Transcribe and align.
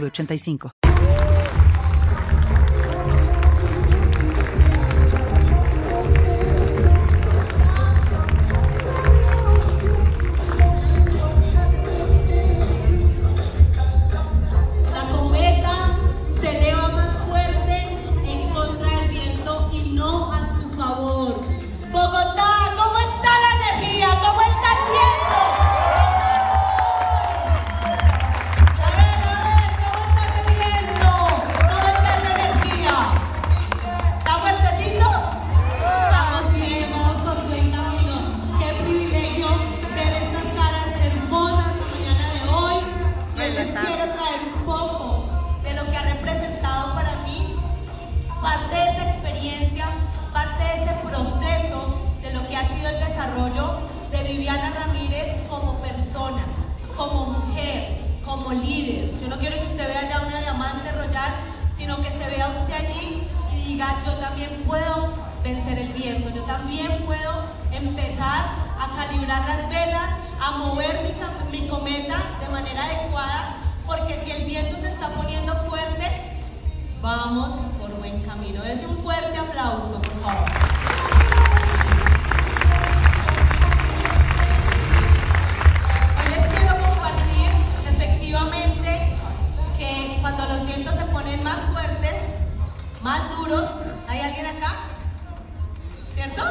3985. 0.00 0.73
Yo 59.24 59.30
no 59.30 59.38
quiero 59.38 59.56
que 59.56 59.64
usted 59.64 59.88
vea 59.88 60.06
ya 60.06 60.20
una 60.20 60.38
diamante 60.38 60.92
royal, 60.92 61.32
sino 61.74 61.96
que 62.02 62.10
se 62.10 62.28
vea 62.28 62.46
usted 62.46 62.74
allí 62.74 63.26
y 63.50 63.68
diga, 63.68 63.96
yo 64.04 64.12
también 64.16 64.50
puedo 64.66 65.14
vencer 65.42 65.78
el 65.78 65.88
viento, 65.94 66.28
yo 66.28 66.42
también 66.42 67.02
puedo 67.06 67.44
empezar 67.72 68.44
a 68.78 68.94
calibrar 68.94 69.42
las 69.48 69.66
velas, 69.70 70.10
a 70.42 70.50
mover 70.58 71.16
mi, 71.50 71.66
cometa 71.68 72.18
de 72.38 72.52
manera 72.52 72.84
adecuada, 72.84 73.56
porque 73.86 74.20
si 74.22 74.30
el 74.30 74.44
viento 74.44 74.76
se 74.76 74.88
está 74.88 75.08
poniendo 75.08 75.54
fuerte, 75.70 76.04
vamos 77.00 77.54
por 77.80 77.98
buen 77.98 78.20
camino. 78.24 78.62
Dese 78.62 78.86
un 78.86 78.98
fuerte 78.98 79.38
aplauso, 79.38 80.02
por 80.02 80.20
favor. 80.20 80.48
Efectivamente 87.88 88.73
cuando 90.24 90.46
los 90.46 90.64
vientos 90.64 90.94
se 90.94 91.04
ponen 91.12 91.44
más 91.44 91.60
fuertes, 91.66 92.14
más 93.02 93.20
duros, 93.36 93.68
¿hay 94.08 94.20
alguien 94.20 94.46
acá? 94.46 94.74
¿Cierto? 96.14 96.42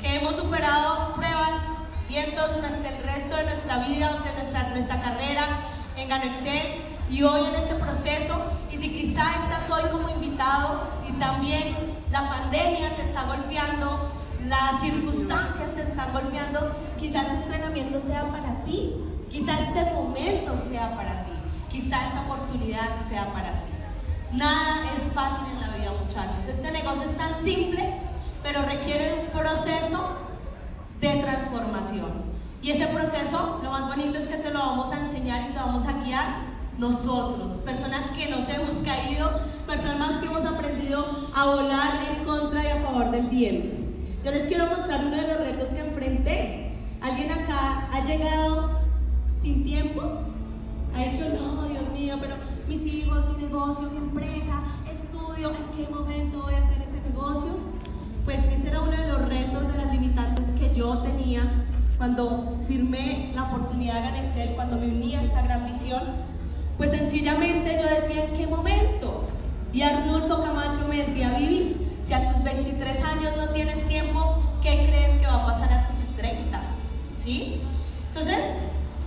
Que 0.00 0.14
hemos 0.14 0.34
superado 0.34 1.12
pruebas, 1.12 1.60
vientos 2.08 2.56
durante 2.56 2.88
el 2.88 3.02
resto 3.02 3.36
de 3.36 3.44
nuestra 3.44 3.76
vida, 3.80 4.10
de 4.24 4.32
nuestra, 4.32 4.68
nuestra 4.70 5.02
carrera 5.02 5.42
en 5.98 6.08
Gano 6.08 6.24
Excel 6.24 6.80
y 7.10 7.22
hoy 7.22 7.48
en 7.48 7.54
este 7.54 7.74
proceso. 7.74 8.42
Y 8.70 8.78
si 8.78 8.94
quizá 8.94 9.24
estás 9.42 9.68
hoy 9.68 9.82
como 9.92 10.08
invitado 10.08 10.88
y 11.06 11.12
también 11.20 11.76
la 12.10 12.26
pandemia 12.30 12.96
te 12.96 13.02
está 13.02 13.24
golpeando, 13.24 14.10
las 14.46 14.80
circunstancias 14.80 15.74
te 15.74 15.82
están 15.82 16.14
golpeando, 16.14 16.74
quizás 16.98 17.24
este 17.24 17.34
entrenamiento 17.34 18.00
sea 18.00 18.22
para 18.22 18.64
ti, 18.64 18.94
quizás 19.30 19.60
este 19.60 19.84
momento 19.92 20.56
sea 20.56 20.96
para 20.96 21.23
ti, 21.23 21.23
quizás 21.74 22.04
esta 22.06 22.20
oportunidad 22.20 23.02
sea 23.08 23.32
para 23.32 23.50
ti. 23.50 23.72
Nada 24.32 24.92
es 24.96 25.12
fácil 25.12 25.44
en 25.54 25.60
la 25.60 25.76
vida, 25.76 25.90
muchachos. 26.00 26.46
Este 26.46 26.70
negocio 26.70 27.02
es 27.02 27.18
tan 27.18 27.34
simple, 27.42 28.00
pero 28.44 28.62
requiere 28.62 29.06
de 29.06 29.14
un 29.24 29.26
proceso 29.26 30.18
de 31.00 31.16
transformación. 31.16 32.12
Y 32.62 32.70
ese 32.70 32.86
proceso, 32.86 33.60
lo 33.62 33.70
más 33.72 33.88
bonito 33.88 34.16
es 34.16 34.28
que 34.28 34.36
te 34.36 34.52
lo 34.52 34.60
vamos 34.60 34.92
a 34.92 35.00
enseñar 35.00 35.42
y 35.42 35.52
te 35.52 35.58
vamos 35.58 35.84
a 35.86 35.92
guiar 36.04 36.54
nosotros, 36.78 37.54
personas 37.64 38.04
que 38.16 38.28
nos 38.28 38.48
hemos 38.48 38.76
caído, 38.84 39.40
personas 39.66 40.18
que 40.18 40.26
hemos 40.26 40.44
aprendido 40.44 41.04
a 41.34 41.44
volar 41.46 41.92
en 42.08 42.24
contra 42.24 42.62
y 42.62 42.68
a 42.68 42.82
favor 42.82 43.10
del 43.10 43.26
viento. 43.26 43.74
Yo 44.24 44.30
les 44.30 44.46
quiero 44.46 44.66
mostrar 44.66 45.04
uno 45.04 45.16
de 45.16 45.26
los 45.26 45.38
retos 45.38 45.68
que 45.70 45.80
enfrenté. 45.80 46.72
¿Alguien 47.02 47.32
acá 47.32 47.88
ha 47.92 48.00
llegado 48.04 48.80
sin 49.42 49.64
tiempo? 49.64 50.33
Negocio, 53.54 53.88
mi 53.88 53.98
empresa, 53.98 54.62
estudio, 54.90 55.50
¿en 55.50 55.76
qué 55.76 55.88
momento 55.88 56.42
voy 56.42 56.54
a 56.54 56.58
hacer 56.58 56.82
ese 56.82 57.00
negocio? 57.08 57.52
Pues 58.24 58.40
ese 58.52 58.68
era 58.68 58.80
uno 58.80 58.90
de 58.90 59.06
los 59.06 59.28
retos, 59.28 59.68
de 59.68 59.78
las 59.78 59.92
limitantes 59.92 60.48
que 60.58 60.74
yo 60.74 60.98
tenía 60.98 61.42
cuando 61.96 62.58
firmé 62.66 63.30
la 63.32 63.44
oportunidad 63.44 64.10
de 64.10 64.18
Excel, 64.18 64.56
cuando 64.56 64.76
me 64.76 64.88
uní 64.88 65.14
a 65.14 65.22
esta 65.22 65.42
gran 65.42 65.64
visión. 65.66 66.02
Pues 66.76 66.90
sencillamente 66.90 67.80
yo 67.80 67.94
decía, 67.94 68.24
¿en 68.24 68.36
qué 68.36 68.46
momento? 68.48 69.28
Y 69.72 69.82
Arnulfo 69.82 70.42
Camacho 70.42 70.88
me 70.88 70.96
decía, 71.04 71.38
Vivi, 71.38 71.76
si 72.02 72.12
a 72.12 72.32
tus 72.32 72.42
23 72.42 73.04
años 73.04 73.36
no 73.36 73.50
tienes 73.50 73.86
tiempo, 73.86 74.42
¿qué 74.62 74.88
crees 74.88 75.12
que 75.20 75.26
va 75.28 75.44
a 75.44 75.46
pasar 75.46 75.72
a 75.72 75.88
tus 75.90 76.16
30? 76.16 76.60
¿Sí? 77.16 77.62
Entonces, 78.08 78.44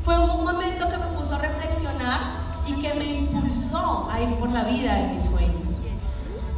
fue 0.03 0.17
un 0.17 0.45
momento 0.45 0.89
que 0.89 0.97
me 0.97 1.17
puso 1.17 1.35
a 1.35 1.39
reflexionar 1.39 2.46
y 2.67 2.73
que 2.81 2.93
me 2.93 3.05
impulsó 3.05 4.09
a 4.11 4.21
ir 4.21 4.35
por 4.35 4.51
la 4.51 4.63
vida 4.65 4.95
de 4.95 5.13
mis 5.13 5.23
sueños. 5.23 5.79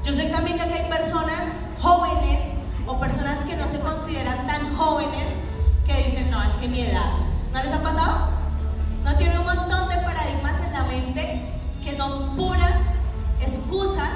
Yo 0.03 0.13
sé 0.13 0.25
también 0.29 0.57
que 0.57 0.63
hay 0.63 0.89
personas 0.89 1.61
jóvenes 1.79 2.55
o 2.87 2.99
personas 2.99 3.39
que 3.39 3.55
no 3.55 3.67
se 3.67 3.79
consideran 3.79 4.47
tan 4.47 4.75
jóvenes 4.75 5.33
que 5.85 6.03
dicen, 6.03 6.31
no, 6.31 6.41
es 6.41 6.51
que 6.53 6.67
mi 6.67 6.81
edad. 6.81 7.11
¿No 7.53 7.61
les 7.61 7.71
ha 7.73 7.81
pasado? 7.81 8.29
¿No 9.03 9.15
tiene 9.15 9.37
un 9.37 9.45
montón 9.45 9.89
de 9.89 9.97
paradigmas 9.97 10.59
en 10.65 10.73
la 10.73 10.83
mente 10.83 11.53
que 11.83 11.95
son 11.95 12.35
puras 12.35 12.79
excusas 13.41 14.11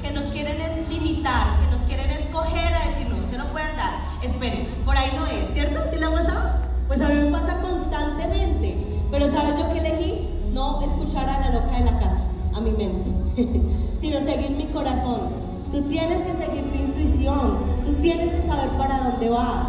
que 0.00 0.10
nos 0.10 0.26
quieren 0.26 0.58
limitar, 0.88 1.58
que 1.60 1.70
nos 1.70 1.82
quieren 1.82 2.10
escoger 2.10 2.74
a 2.74 2.88
decir, 2.88 3.08
no, 3.08 3.16
usted 3.16 3.38
no 3.38 3.46
puede 3.46 3.66
andar, 3.66 3.92
espere, 4.22 4.68
por 4.84 4.96
ahí 4.96 5.12
no 5.16 5.26
es, 5.26 5.52
¿cierto? 5.52 5.80
¿Sí 5.90 5.98
le 5.98 6.06
ha 6.06 6.10
pasado? 6.10 6.50
Pues 6.88 7.00
a 7.00 7.08
mí 7.08 7.14
me 7.14 7.30
pasa 7.30 7.60
constantemente, 7.62 9.00
pero 9.10 9.30
¿sabes 9.30 9.56
yo 9.58 9.72
qué 9.72 9.78
elegí? 9.78 10.31
No 10.52 10.82
escuchar 10.82 11.28
a 11.28 11.40
la 11.40 11.50
loca 11.50 11.78
de 11.78 11.84
la 11.84 11.98
casa, 11.98 12.24
a 12.54 12.60
mi 12.60 12.72
mente, 12.72 13.10
sino 13.98 14.20
seguir 14.20 14.50
mi 14.50 14.66
corazón. 14.66 15.30
Tú 15.72 15.82
tienes 15.84 16.20
que 16.20 16.34
seguir 16.34 16.70
tu 16.70 16.76
intuición, 16.76 17.58
tú 17.86 17.94
tienes 18.02 18.34
que 18.34 18.42
saber 18.42 18.68
para 18.76 18.98
dónde 18.98 19.30
vas. 19.30 19.68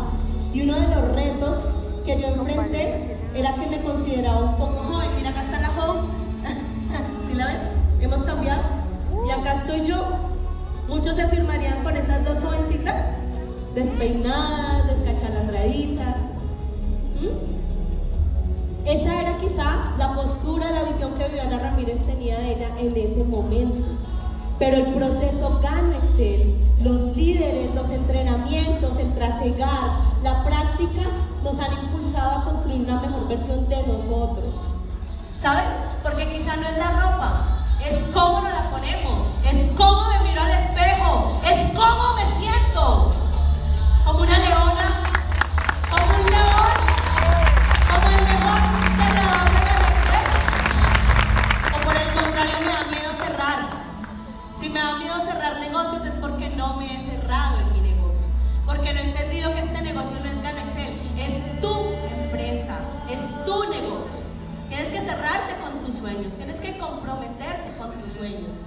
Y 0.53 0.61
uno 0.63 0.77
de 0.77 0.87
los 0.89 1.09
retos 1.13 1.63
que 2.05 2.19
yo 2.19 2.27
enfrenté 2.27 3.17
era 3.33 3.55
que 3.55 3.67
me 3.67 3.81
consideraba 3.81 4.43
un 4.43 4.57
poco 4.57 4.83
joven. 4.91 5.09
Mira, 5.15 5.29
acá 5.29 5.43
está 5.43 5.61
la 5.61 5.69
host. 5.69 6.09
¿Sí 7.27 7.33
la 7.33 7.47
ven? 7.47 7.59
Hemos 8.01 8.23
cambiado. 8.23 8.61
Y 9.25 9.31
acá 9.31 9.53
estoy 9.53 9.87
yo. 9.87 10.03
Muchos 10.89 11.15
se 11.15 11.21
afirmarían 11.21 11.81
con 11.83 11.95
esas 11.95 12.25
dos 12.25 12.39
jovencitas, 12.41 13.05
despeinadas, 13.73 14.87
descachalandraditas. 14.87 16.15
Esa 18.85 19.21
era 19.21 19.37
quizá 19.37 19.93
la 19.97 20.13
postura, 20.13 20.69
la 20.71 20.83
visión 20.83 21.13
que 21.13 21.27
Viviana 21.29 21.57
Ramírez 21.57 22.05
tenía 22.05 22.37
de 22.39 22.55
ella 22.55 22.67
en 22.77 22.95
ese 22.97 23.23
momento. 23.23 23.87
Pero 24.59 24.75
el 24.75 24.93
proceso 24.93 25.59
Gano 25.63 25.95
Excel, 25.95 26.57
los 26.81 27.15
líderes, 27.15 27.73
los 27.73 27.89
entrenamientos, 27.89 28.97
el 28.97 29.13
trasegar, 29.15 29.99
la 30.21 30.43
práctica 30.43 31.01
nos 31.43 31.59
han 31.59 31.71
impulsado 31.81 32.39
a 32.39 32.43
construir 32.43 32.81
una 32.81 32.99
mejor 33.01 33.27
versión 33.29 33.69
de 33.69 33.87
nosotros. 33.87 34.59
¿Sabes? 35.37 35.79
Porque 36.03 36.29
quizá 36.29 36.55
no 36.57 36.67
es 36.67 36.77
la 36.77 36.91
ropa, 37.01 37.65
es 37.89 38.03
cómo 38.13 38.41
nos 38.41 38.51
la 38.51 38.69
ponemos, 38.69 39.23
es 39.49 39.71
cómo 39.77 40.01
me 40.09 40.29
miro 40.29 40.41
al 40.41 40.51
espejo, 40.51 41.41
es 41.45 41.71
cómo 41.71 42.15
me 42.15 42.37
siento. 42.37 43.13
Como 44.05 44.19
una 44.19 44.37
leona, 44.37 45.02
no 56.55 56.77
me 56.77 56.85
he 56.85 57.01
cerrado 57.01 57.59
en 57.59 57.73
mi 57.73 57.81
negocio. 57.81 58.27
Porque 58.65 58.93
no 58.93 58.99
he 58.99 59.03
entendido 59.03 59.53
que 59.53 59.59
este 59.61 59.81
negocio 59.81 60.17
no 60.23 60.29
es 60.29 60.41
Gano 60.41 60.59
Excel, 60.59 60.93
es 61.17 61.61
tu 61.61 61.93
empresa, 62.05 62.79
es 63.09 63.45
tu 63.45 63.69
negocio. 63.69 64.19
Tienes 64.69 64.89
que 64.89 65.01
cerrarte 65.01 65.55
con 65.61 65.81
tus 65.81 65.95
sueños, 65.95 66.35
tienes 66.35 66.59
que 66.59 66.77
comprometerte 66.77 67.75
con 67.77 67.97
tus 67.97 68.13
sueños. 68.13 68.57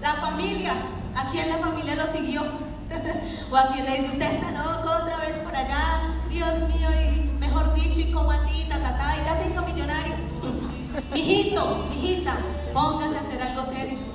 La 0.00 0.14
familia, 0.14 0.72
¿a 1.16 1.30
quién 1.30 1.48
la 1.48 1.58
familia 1.58 1.94
lo 1.96 2.06
siguió? 2.06 2.42
o 3.50 3.56
a 3.56 3.68
quien 3.68 3.84
le 3.84 3.98
dice, 3.98 4.08
usted 4.12 4.32
está 4.32 4.50
loco 4.52 4.90
otra 5.02 5.18
vez 5.18 5.38
por 5.40 5.54
allá, 5.54 6.00
Dios 6.30 6.54
mío, 6.68 6.88
y 6.90 7.38
mejor 7.38 7.74
dicho, 7.74 8.00
y 8.00 8.12
como 8.12 8.30
así, 8.30 8.66
ta, 8.68 8.78
ta, 8.78 9.16
y 9.20 9.24
ya 9.26 9.42
se 9.42 9.48
hizo 9.48 9.62
millonario. 9.66 10.14
Hijito, 11.14 11.86
hijita, 11.94 12.38
póngase 12.72 13.18
a 13.18 13.20
hacer 13.20 13.42
algo 13.42 13.64
serio. 13.64 14.07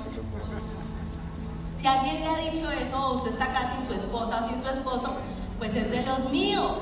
Si 1.84 1.88
alguien 1.88 2.20
le 2.20 2.28
ha 2.30 2.36
dicho 2.38 2.70
eso, 2.70 3.12
usted 3.12 3.32
está 3.32 3.44
acá 3.44 3.70
sin 3.74 3.84
su 3.84 3.92
esposa 3.92 4.48
sin 4.48 4.58
su 4.58 4.66
esposo, 4.66 5.18
pues 5.58 5.76
es 5.76 5.90
de 5.90 6.00
los 6.00 6.30
míos. 6.30 6.78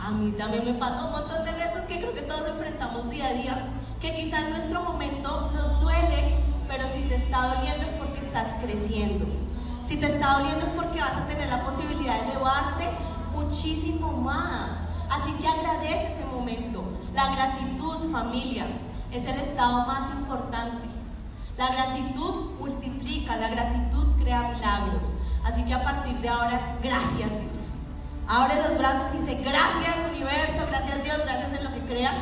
A 0.00 0.12
mí 0.12 0.30
también 0.30 0.64
me 0.64 0.72
pasó 0.72 1.08
un 1.08 1.12
montón 1.12 1.44
de 1.44 1.52
retos 1.52 1.84
que 1.84 1.98
creo 1.98 2.14
que 2.14 2.22
todos 2.22 2.48
enfrentamos 2.48 3.10
día 3.10 3.26
a 3.26 3.32
día, 3.34 3.68
que 4.00 4.14
quizás 4.14 4.48
nuestro 4.48 4.82
momento 4.82 5.50
nos 5.54 5.78
duele, 5.82 6.38
pero 6.68 6.88
si 6.88 7.02
te 7.02 7.16
está 7.16 7.48
doliendo 7.48 7.84
es 7.84 7.92
porque 7.98 8.20
estás 8.20 8.46
creciendo. 8.62 9.26
Si 9.84 9.98
te 9.98 10.06
está 10.06 10.38
doliendo 10.38 10.64
es 10.64 10.70
porque 10.70 11.00
vas 11.00 11.18
a 11.18 11.26
tener 11.26 11.50
la 11.50 11.62
posibilidad 11.62 12.22
de 12.22 12.30
elevarte 12.30 12.88
muchísimo 13.34 14.10
más. 14.10 14.78
Así 15.10 15.32
que 15.32 15.48
agradece 15.48 16.14
ese 16.14 16.24
momento. 16.34 16.82
La 17.12 17.28
gratitud, 17.36 18.10
familia, 18.10 18.64
es 19.12 19.26
el 19.26 19.38
estado 19.38 19.84
más 19.86 20.10
importante. 20.12 20.96
La 21.58 21.68
gratitud 21.70 22.52
multiplica, 22.58 23.36
la 23.36 23.48
gratitud 23.48 24.06
crea 24.20 24.52
milagros. 24.54 25.14
Así 25.42 25.64
que 25.64 25.72
a 25.72 25.82
partir 25.82 26.18
de 26.18 26.28
ahora 26.28 26.56
es 26.56 26.82
gracias 26.82 27.30
Dios. 27.30 27.68
Abre 28.28 28.56
los 28.56 28.76
brazos 28.76 29.14
y 29.14 29.18
dice 29.18 29.36
gracias 29.36 30.10
universo, 30.12 30.66
gracias 30.68 31.02
Dios, 31.02 31.16
gracias 31.24 31.52
en 31.54 31.64
lo 31.64 31.72
que 31.72 31.86
creas. 31.86 32.14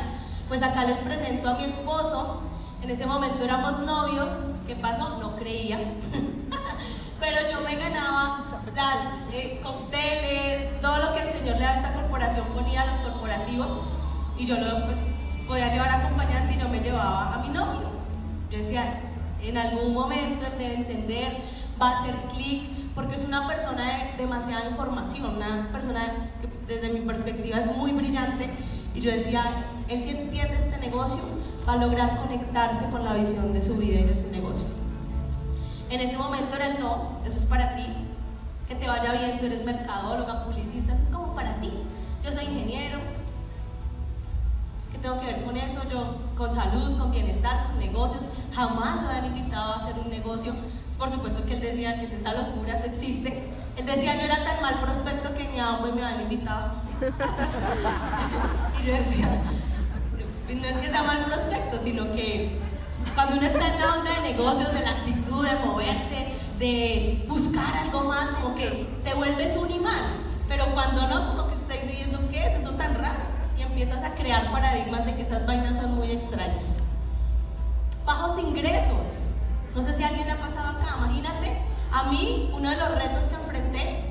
Pues 0.46 0.62
acá 0.62 0.84
les 0.84 0.98
presento 0.98 1.48
a 1.48 1.54
mi 1.54 1.64
esposo. 1.64 2.42
En 2.82 2.90
ese 2.90 3.06
momento 3.06 3.42
éramos 3.42 3.80
novios. 3.80 4.30
¿Qué 4.68 4.76
pasó? 4.76 5.18
No 5.18 5.34
creía. 5.34 5.78
Pero 7.20 7.50
yo 7.50 7.60
me 7.62 7.74
ganaba 7.74 8.44
las 8.72 9.32
eh, 9.32 9.60
cócteles, 9.64 10.80
todo 10.80 10.98
lo 10.98 11.14
que 11.14 11.22
el 11.22 11.28
Señor 11.30 11.56
le 11.58 11.64
a 11.64 11.74
esta 11.74 11.92
corporación 11.94 12.46
ponía 12.54 12.82
a 12.82 12.86
los 12.86 12.98
corporativos. 12.98 13.78
Y 14.38 14.46
yo 14.46 14.56
lo 14.58 14.84
pues, 14.84 14.96
podía 15.48 15.72
llevar 15.72 15.88
acompañante 15.88 16.54
y 16.54 16.58
yo 16.60 16.68
me 16.68 16.78
llevaba 16.78 17.34
a 17.34 17.38
mi 17.38 17.48
novio. 17.48 17.88
Yo 18.50 18.58
decía, 18.58 19.10
en 19.48 19.58
algún 19.58 19.92
momento 19.92 20.46
él 20.46 20.58
debe 20.58 20.74
entender, 20.74 21.36
va 21.80 21.90
a 21.90 22.00
hacer 22.00 22.14
clic, 22.34 22.62
porque 22.94 23.16
es 23.16 23.24
una 23.24 23.46
persona 23.46 23.82
de 24.16 24.22
demasiada 24.22 24.68
información, 24.70 25.36
una 25.36 25.68
persona 25.72 26.30
que 26.40 26.48
desde 26.72 26.92
mi 26.92 27.00
perspectiva 27.00 27.58
es 27.58 27.76
muy 27.76 27.92
brillante. 27.92 28.48
Y 28.94 29.00
yo 29.00 29.10
decía, 29.10 29.42
él 29.88 30.00
si 30.00 30.10
entiende 30.10 30.56
este 30.56 30.78
negocio, 30.78 31.20
va 31.68 31.74
a 31.74 31.76
lograr 31.76 32.16
conectarse 32.16 32.88
con 32.90 33.04
la 33.04 33.14
visión 33.14 33.52
de 33.52 33.62
su 33.62 33.76
vida 33.76 34.00
y 34.00 34.04
de 34.04 34.14
su 34.14 34.30
negocio. 34.30 34.64
En 35.90 36.00
ese 36.00 36.16
momento 36.16 36.54
era 36.54 36.68
el 36.68 36.80
no, 36.80 37.18
eso 37.26 37.36
es 37.36 37.44
para 37.44 37.74
ti, 37.76 37.86
que 38.68 38.74
te 38.76 38.86
vaya 38.86 39.12
bien, 39.12 39.38
tú 39.38 39.46
eres 39.46 39.64
mercadóloga, 39.64 40.44
publicista, 40.44 40.94
eso 40.94 41.02
es 41.02 41.08
como 41.08 41.34
para 41.34 41.60
ti. 41.60 41.70
Yo 42.24 42.32
soy 42.32 42.44
ingeniero, 42.44 42.98
¿qué 44.94 45.00
tengo 45.00 45.20
que 45.20 45.26
ver 45.26 45.44
con 45.44 45.56
eso? 45.56 45.80
Yo 45.90 46.18
con 46.36 46.54
salud, 46.54 46.96
con 46.96 47.10
bienestar, 47.10 47.66
con 47.66 47.78
negocios, 47.78 48.22
jamás 48.54 49.02
lo 49.02 49.08
habían 49.08 49.36
invitado 49.36 49.72
a 49.72 49.76
hacer 49.76 49.94
un 49.98 50.08
negocio. 50.08 50.54
Por 50.98 51.10
supuesto 51.10 51.44
que 51.44 51.54
él 51.54 51.60
decía 51.60 51.98
que 51.98 52.06
es 52.06 52.12
esa 52.12 52.32
locura, 52.34 52.74
eso 52.74 52.86
existe. 52.86 53.52
Él 53.76 53.86
decía, 53.86 54.14
yo 54.14 54.22
era 54.22 54.44
tan 54.44 54.62
mal 54.62 54.80
prospecto 54.80 55.34
que 55.34 55.48
ni 55.48 55.58
a 55.58 55.80
y 55.80 55.92
me 55.92 56.04
habían 56.04 56.22
invitado. 56.22 56.74
y 58.80 58.86
yo 58.86 58.92
decía, 58.92 59.42
no 60.54 60.66
es 60.66 60.76
que 60.76 60.88
sea 60.88 61.02
mal 61.02 61.24
prospecto, 61.24 61.80
sino 61.82 62.12
que 62.12 62.60
cuando 63.14 63.36
uno 63.36 63.46
está 63.46 63.66
en 63.66 63.80
la 63.80 63.94
onda 63.96 64.12
de 64.12 64.32
negocios, 64.32 64.72
de 64.72 64.80
la 64.80 64.90
actitud, 64.90 65.44
de 65.44 65.66
moverse, 65.66 66.34
de 66.60 67.26
buscar 67.28 67.76
algo 67.78 68.04
más, 68.04 68.30
como 68.30 68.54
que 68.54 69.00
te 69.02 69.14
vuelves 69.14 69.56
un 69.56 69.70
imán. 69.72 70.22
Pero 70.48 70.66
cuando 70.66 71.08
no, 71.08 71.28
como 71.28 71.48
que 71.48 71.56
usted 71.56 71.82
dice, 71.82 71.94
¿y 71.98 72.02
eso 72.08 72.20
qué 72.30 72.46
es? 72.46 72.62
Eso 72.62 72.70
tan 72.74 72.94
raro. 72.94 73.33
Empiezas 73.74 74.04
a 74.04 74.14
crear 74.14 74.52
paradigmas 74.52 75.04
de 75.04 75.16
que 75.16 75.22
esas 75.22 75.44
vainas 75.48 75.76
son 75.76 75.96
muy 75.96 76.12
extrañas. 76.12 76.76
Bajos 78.06 78.38
ingresos. 78.38 79.18
No 79.74 79.82
sé 79.82 79.94
si 79.94 80.04
a 80.04 80.10
alguien 80.10 80.28
le 80.28 80.32
ha 80.32 80.38
pasado 80.38 80.78
acá. 80.78 80.94
Imagínate, 80.98 81.60
a 81.92 82.04
mí, 82.04 82.52
uno 82.54 82.70
de 82.70 82.76
los 82.76 82.94
retos 82.94 83.24
que 83.24 83.34
enfrenté, 83.34 84.04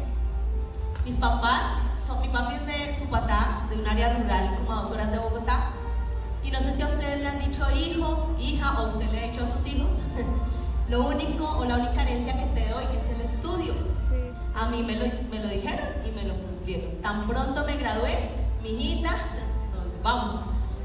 mis 1.05 1.15
papás, 1.15 1.77
son, 2.05 2.19
mi 2.19 2.27
papi 2.27 2.55
es 2.55 2.65
de 2.65 2.93
Supatá, 2.93 3.61
de 3.69 3.77
un 3.77 3.87
área 3.87 4.17
rural, 4.17 4.53
como 4.57 4.73
a 4.73 4.81
dos 4.81 4.91
horas 4.91 5.09
de 5.13 5.19
Bogotá. 5.19 5.69
Y 6.43 6.51
no 6.51 6.59
sé 6.59 6.73
si 6.73 6.81
a 6.81 6.87
ustedes 6.87 7.21
le 7.21 7.27
han 7.29 7.39
dicho 7.39 7.63
hijo, 7.71 8.35
hija, 8.37 8.81
o 8.81 8.87
usted 8.87 9.09
le 9.11 9.19
ha 9.21 9.31
dicho 9.31 9.45
a 9.45 9.47
sus 9.47 9.65
hijos. 9.65 9.93
lo 10.89 11.07
único 11.07 11.47
o 11.47 11.63
la 11.63 11.75
única 11.75 12.01
herencia 12.01 12.37
que 12.37 12.47
te 12.47 12.67
doy 12.67 12.87
es 12.97 13.09
el 13.11 13.21
estudio. 13.21 13.75
A 14.55 14.65
mí 14.65 14.83
me 14.83 14.97
lo, 14.97 15.05
me 15.31 15.39
lo 15.39 15.47
dijeron 15.47 15.87
y 16.05 16.11
me 16.11 16.23
lo 16.23 16.33
cumplieron. 16.33 17.01
Tan 17.01 17.25
pronto 17.27 17.63
me 17.65 17.77
gradué, 17.77 18.29
mi 18.61 18.71
hijita, 18.71 19.15
vamos. 20.03 20.41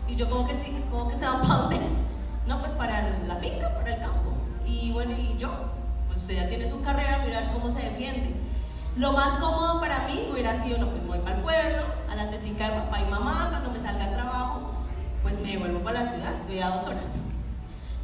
Y 0.06 0.14
yo 0.14 0.30
como 0.30 0.46
que 0.46 0.54
sí, 0.54 0.82
como 0.90 1.08
que 1.08 1.16
se 1.16 1.26
van 1.26 1.40
para 1.42 1.54
dónde? 1.54 1.80
No, 2.46 2.60
pues 2.60 2.72
para 2.74 3.02
la 3.26 3.36
finca, 3.36 3.74
para 3.74 3.94
el 3.94 4.00
campo. 4.00 4.32
Y 4.64 4.92
bueno, 4.92 5.12
y 5.12 5.36
yo, 5.36 5.50
pues 6.06 6.20
usted 6.20 6.36
ya 6.36 6.48
tiene 6.48 6.70
su 6.70 6.80
carrera, 6.80 7.22
mirar 7.24 7.52
cómo 7.52 7.70
se 7.70 7.80
defiende. 7.80 8.34
Lo 8.96 9.12
más 9.12 9.38
cómodo 9.38 9.80
para 9.80 10.06
mí 10.06 10.28
hubiera 10.32 10.56
sido, 10.56 10.78
no, 10.78 10.88
pues 10.88 11.06
voy 11.06 11.18
para 11.18 11.36
el 11.36 11.42
pueblo, 11.42 11.82
a 12.10 12.14
la 12.16 12.30
tetica 12.30 12.68
de 12.68 12.80
papá 12.80 13.00
y 13.00 13.10
mamá, 13.10 13.48
cuando 13.50 13.70
me 13.70 13.80
salga 13.80 14.06
a 14.06 14.12
trabajo, 14.12 14.72
pues 15.22 15.38
me 15.40 15.58
vuelvo 15.58 15.80
para 15.80 16.00
la 16.00 16.10
ciudad, 16.10 16.34
estoy 16.34 16.60
a 16.60 16.70
dos 16.70 16.84
horas. 16.84 17.18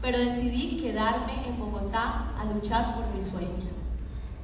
Pero 0.02 0.19
decidí 0.19 0.81
quedarme 0.81 1.46
en 1.46 1.58
Bogotá 1.58 2.26
a 2.38 2.44
luchar 2.44 2.94
por 2.94 3.06
mis 3.14 3.26
sueños. 3.26 3.83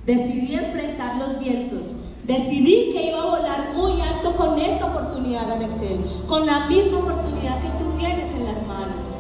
Decidí 0.07 0.55
enfrentar 0.55 1.17
los 1.17 1.39
vientos. 1.39 1.95
Decidí 2.25 2.91
que 2.93 3.11
iba 3.11 3.23
a 3.23 3.27
volar 3.27 3.73
muy 3.77 4.01
alto 4.01 4.35
con 4.35 4.59
esta 4.59 4.87
oportunidad, 4.87 5.51
Alexel, 5.51 6.01
con 6.27 6.47
la 6.47 6.67
misma 6.67 6.99
oportunidad 6.99 7.61
que 7.61 7.69
tú 7.83 7.91
tienes 7.99 8.31
en 8.33 8.47
las 8.47 8.67
manos. 8.67 9.13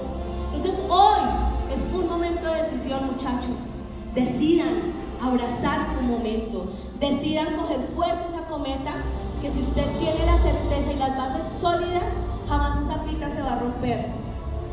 Entonces 0.54 0.80
hoy 0.88 1.20
es 1.72 1.80
un 1.94 2.08
momento 2.08 2.46
de 2.46 2.62
decisión, 2.62 3.06
muchachos. 3.06 3.74
Decidan 4.14 4.92
abrazar 5.20 5.80
su 5.84 6.02
momento. 6.02 6.66
Decidan 6.98 7.56
coger 7.56 7.80
fuerte 7.94 8.28
esa 8.28 8.46
cometa, 8.48 8.92
que 9.42 9.50
si 9.50 9.60
usted 9.60 9.84
tiene 9.98 10.24
la 10.24 10.38
certeza 10.38 10.92
y 10.92 10.98
las 10.98 11.16
bases 11.16 11.44
sólidas, 11.60 12.12
jamás 12.48 12.78
esa 12.82 13.04
pita 13.04 13.28
se 13.28 13.42
va 13.42 13.52
a 13.52 13.58
romper. 13.60 14.06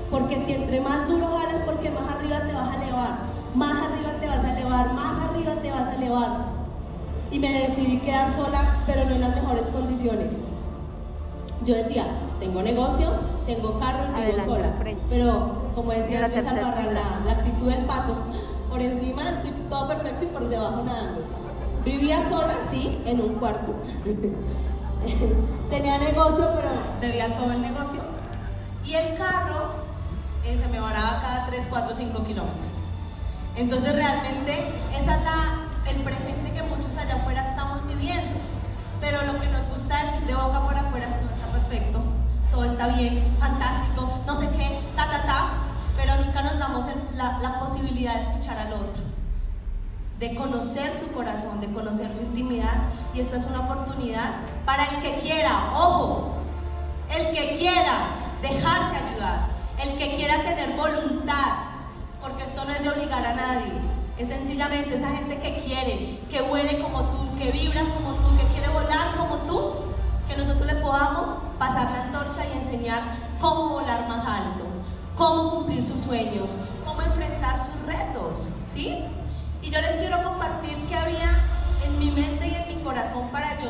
Porque 0.10 0.42
si 0.46 0.54
entre 0.54 0.80
más 0.80 1.08
duro 1.10 1.28
jalas, 1.38 1.64
porque 1.66 1.90
más 1.90 2.04
arriba 2.16 2.40
te 2.40 2.54
vas 2.54 2.70
a 2.70 2.82
elevar, 2.82 3.37
más 3.58 3.88
arriba 3.88 4.12
te 4.20 4.28
vas 4.28 4.44
a 4.46 4.54
elevar, 4.54 4.94
más 4.94 5.18
arriba 5.30 5.56
te 5.56 5.72
vas 5.72 5.88
a 5.88 5.96
elevar. 5.96 6.30
Y 7.32 7.40
me 7.40 7.52
decidí 7.52 7.98
quedar 8.00 8.32
sola, 8.32 8.84
pero 8.86 9.06
no 9.06 9.16
en 9.16 9.22
las 9.22 9.36
mejores 9.36 9.68
condiciones. 9.68 10.28
Yo 11.66 11.76
decía, 11.76 12.06
tengo 12.40 12.62
negocio, 12.62 13.08
tengo 13.48 13.80
carro 13.80 14.06
y 14.18 14.32
vivo 14.32 14.46
sola. 14.46 14.74
Pero 15.10 15.72
como 15.74 15.92
decía 15.92 16.24
Andrés 16.24 16.46
Albarrán, 16.48 16.94
la, 16.94 17.26
la 17.26 17.32
actitud 17.32 17.70
del 17.70 17.86
pato, 17.86 18.14
por 18.70 18.80
encima 18.80 19.30
estoy 19.30 19.52
todo 19.70 19.88
perfecto 19.88 20.26
y 20.26 20.28
por 20.28 20.48
debajo 20.48 20.84
nadando. 20.84 21.22
Vivía 21.84 22.30
sola, 22.30 22.56
sí, 22.70 23.02
en 23.06 23.22
un 23.22 23.36
cuarto. 23.36 23.74
Tenía 25.70 25.98
negocio, 25.98 26.48
pero 26.56 26.70
debía 27.02 27.36
todo 27.38 27.52
el 27.52 27.62
negocio. 27.62 28.02
Y 28.86 28.94
el 28.94 29.18
carro 29.18 29.72
eh, 30.46 30.58
se 30.62 30.70
me 30.70 30.80
varaba 30.80 31.22
cada 31.22 31.48
3, 31.48 31.68
4, 31.70 31.96
5 31.96 32.24
kilómetros. 32.24 32.87
Entonces 33.58 33.94
realmente 33.96 34.72
esa 34.98 35.16
es 35.16 35.96
el 35.96 36.04
presente 36.04 36.52
que 36.54 36.62
muchos 36.64 36.96
allá 36.96 37.16
afuera 37.16 37.42
estamos 37.42 37.86
viviendo. 37.88 38.40
Pero 39.02 39.22
lo 39.24 39.40
que 39.40 39.48
nos 39.48 39.66
gusta 39.74 40.04
decir 40.04 40.28
de 40.28 40.36
boca 40.36 40.62
por 40.62 40.78
afuera 40.78 41.08
es 41.08 41.20
todo 41.20 41.30
está 41.34 41.48
perfecto, 41.48 42.00
todo 42.52 42.64
está 42.66 42.88
bien, 42.90 43.36
fantástico, 43.40 44.22
no 44.26 44.36
sé 44.36 44.48
qué, 44.58 44.80
ta, 44.96 45.10
ta, 45.10 45.24
ta. 45.24 45.50
Pero 45.96 46.16
nunca 46.24 46.42
nos 46.44 46.58
damos 46.60 46.86
la, 47.16 47.40
la 47.40 47.60
posibilidad 47.60 48.14
de 48.14 48.22
escuchar 48.22 48.58
al 48.60 48.74
otro 48.74 49.08
de 50.20 50.36
conocer 50.36 50.92
su 50.96 51.12
corazón, 51.14 51.62
de 51.62 51.68
conocer 51.68 52.08
su 52.16 52.22
intimidad. 52.22 52.74
Y 53.14 53.20
esta 53.20 53.38
es 53.38 53.46
una 53.46 53.62
oportunidad 53.62 54.32
para 54.66 54.86
el 54.86 55.02
que 55.02 55.20
quiera, 55.20 55.52
ojo, 55.76 56.38
el 57.16 57.36
que 57.36 57.58
quiera 57.58 57.98
dejarse 58.42 58.96
ayudar, 58.98 59.48
el 59.84 59.98
que 59.98 60.16
quiera 60.16 60.42
tener 60.42 60.76
voluntad, 60.76 61.77
porque 62.22 62.44
esto 62.44 62.66
no 62.66 62.72
es 62.72 62.82
de 62.82 62.90
obligar 62.90 63.26
a 63.26 63.36
nadie, 63.36 63.72
es 64.18 64.28
sencillamente 64.28 64.96
esa 64.96 65.10
gente 65.10 65.38
que 65.40 65.64
quiere, 65.64 66.22
que 66.30 66.42
huele 66.42 66.80
como 66.80 67.04
tú, 67.12 67.38
que 67.38 67.52
vibra 67.52 67.82
como 67.82 68.16
tú, 68.16 68.38
que 68.38 68.46
quiere 68.54 68.68
volar 68.70 69.16
como 69.18 69.38
tú, 69.48 69.74
que 70.28 70.36
nosotros 70.36 70.66
le 70.66 70.76
podamos 70.76 71.30
pasar 71.60 71.92
la 71.92 72.04
antorcha 72.04 72.46
y 72.46 72.58
enseñar 72.58 73.02
cómo 73.40 73.70
volar 73.70 74.08
más 74.08 74.26
alto, 74.26 74.66
cómo 75.16 75.52
cumplir 75.52 75.84
sus 75.84 76.02
sueños, 76.02 76.52
cómo 76.84 77.02
enfrentar 77.02 77.60
sus 77.60 77.82
retos, 77.86 78.48
¿sí? 78.68 79.06
Y 79.62 79.70
yo 79.70 79.82
les 79.82 79.96
quiero 79.98 80.24
compartir 80.24 80.78
que 80.88 80.96
había 80.96 81.48
en 81.84 81.98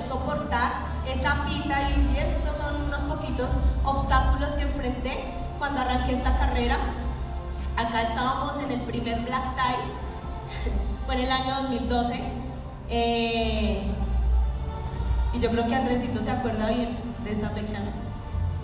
soportar 0.03 0.71
esa 1.07 1.45
pita 1.45 1.89
y 1.89 2.17
estos 2.17 2.57
son 2.57 2.85
unos 2.85 3.01
poquitos 3.03 3.57
obstáculos 3.83 4.53
que 4.53 4.63
enfrenté 4.63 5.33
cuando 5.57 5.81
arranqué 5.81 6.13
esta 6.13 6.37
carrera. 6.37 6.77
Acá 7.77 8.01
estábamos 8.01 8.57
en 8.59 8.71
el 8.71 8.81
primer 8.81 9.19
Black 9.21 9.55
Tie, 9.55 10.73
fue 11.05 11.13
en 11.13 11.21
el 11.21 11.31
año 11.31 11.61
2012. 11.61 12.19
Eh, 12.89 13.83
y 15.33 15.39
yo 15.39 15.51
creo 15.51 15.67
que 15.67 15.75
Andresito 15.75 16.23
se 16.23 16.31
acuerda 16.31 16.69
bien 16.69 16.97
de 17.23 17.33
esa 17.33 17.51
fecha. 17.51 17.77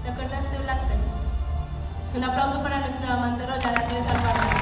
¿Te 0.03 0.10
acuerdas 0.10 0.51
de 0.51 0.58
Black 0.58 0.88
Tie? 0.88 2.17
Un 2.17 2.24
aplauso 2.24 2.63
para 2.63 2.79
nuestro 2.79 3.13
amante 3.13 3.46
Royal 3.46 3.75
Ángeles 3.75 4.08
Alvarado. 4.10 4.52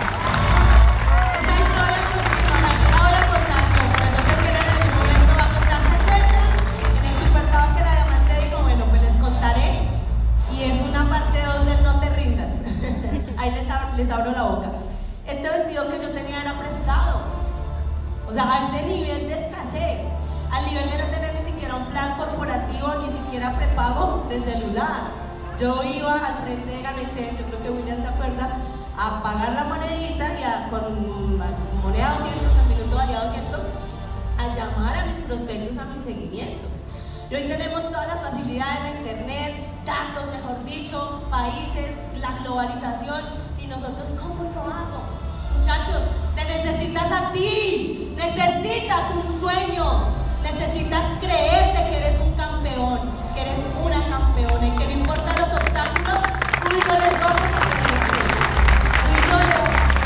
O 18.32 18.34
sea, 18.34 18.46
a 18.50 18.68
ese 18.68 18.88
nivel 18.88 19.28
de 19.28 19.34
escasez, 19.46 20.08
al 20.52 20.66
nivel 20.66 20.90
de 20.90 20.98
no 21.00 21.06
tener 21.06 21.34
ni 21.38 21.46
siquiera 21.52 21.76
un 21.76 21.86
plan 21.88 22.16
corporativo, 22.18 22.88
ni 23.06 23.12
siquiera 23.12 23.52
prepago 23.58 24.26
de 24.30 24.40
celular. 24.40 25.02
Yo 25.60 25.84
iba 25.84 26.14
al 26.14 26.36
frente 26.44 26.66
de 26.72 26.82
Ganexel, 26.82 27.38
yo 27.38 27.46
creo 27.48 27.62
que 27.62 27.70
William 27.72 28.02
se 28.02 28.08
acuerda, 28.08 28.48
a 28.98 29.22
pagar 29.22 29.52
la 29.52 29.64
monedita 29.66 30.40
y 30.40 30.44
a- 30.44 30.70
con 30.70 31.40
moneda 31.84 32.16
200, 32.20 32.58
al 32.58 32.68
minuto 32.70 32.96
valía 32.96 33.20
200, 33.22 33.66
a 34.38 34.56
llamar 34.56 34.98
a 34.98 35.06
mis 35.06 35.20
prospectos, 35.26 35.78
a 35.78 35.86
mis 35.86 36.02
seguimientos. 36.04 36.72
Y 37.30 37.36
hoy 37.36 37.44
tenemos 37.50 37.84
todas 37.92 38.08
las 38.08 38.22
facilidades 38.22 38.84
de 38.84 38.90
la 38.92 38.98
internet, 39.00 39.68
datos, 39.86 40.28
mejor 40.32 40.64
dicho, 40.64 41.22
países, 41.30 42.12
la 42.20 42.32
globalización, 42.44 43.22
y 43.60 43.68
nosotros, 43.68 44.12
¿cómo 44.22 44.44
lo 44.56 44.62
hago? 44.62 45.04
Muchachos, 45.58 46.08
te 46.45 46.53
necesitas 46.53 47.12
a 47.12 47.31
ti, 47.33 48.13
necesitas 48.15 49.12
un 49.15 49.39
sueño, 49.39 50.05
necesitas 50.43 51.03
creerte 51.19 51.89
que 51.89 51.98
eres 51.98 52.19
un 52.19 52.33
campeón, 52.33 53.00
que 53.33 53.41
eres 53.41 53.60
una 53.83 54.00
campeona 54.10 54.67
y 54.67 54.71
que 54.71 54.86
no 54.86 54.91
importa 54.91 55.33
los 55.39 55.53
obstáculos, 55.53 56.19
tú 56.63 56.69
y 56.75 56.79
yo 56.81 56.93
les 57.00 57.19
vamos 57.19 57.41
a 57.41 57.62
tener 57.69 58.01
Tú 59.01 59.10
y 59.12 59.21
yo 59.29 59.38
les 59.38 59.53
vamos 59.57 59.77
a 59.77 60.01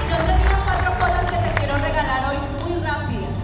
Y 0.00 0.04
yo 0.10 0.16
te 0.16 0.32
digo 0.36 0.56
cuatro 0.64 0.90
cosas 0.98 1.24
que 1.30 1.38
te 1.48 1.50
quiero 1.58 1.78
regalar 1.78 2.20
hoy 2.30 2.38
muy 2.64 2.74
rápidas. 2.82 3.40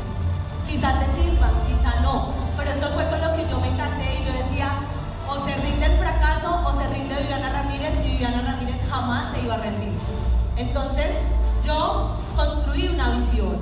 Quizá 0.66 0.88
te 1.00 1.06
sirvan, 1.12 1.54
quizá 1.66 2.00
no, 2.00 2.32
pero 2.56 2.70
eso 2.70 2.88
fue 2.88 3.08
con 3.08 3.20
lo 3.20 3.34
que 3.36 3.48
yo 3.48 3.60
me 3.60 3.76
casé 3.76 4.20
y 4.20 4.24
yo 4.26 4.32
decía, 4.32 4.68
o 5.28 5.34
se 5.46 5.54
rinde 5.56 5.86
el 5.86 5.98
fracaso 5.98 6.62
o 6.66 6.74
se 6.74 6.86
rinde 6.88 7.14
Viviana 7.16 7.50
Ramírez 7.50 7.94
y 8.04 8.10
Viviana 8.10 8.42
Ramírez 8.42 8.80
jamás 8.90 9.32
se 9.32 9.42
iba 9.42 9.54
a 9.54 9.58
rendir. 9.58 10.07
Entonces 10.58 11.14
yo 11.64 12.16
construí 12.36 12.88
una 12.88 13.10
visión. 13.10 13.58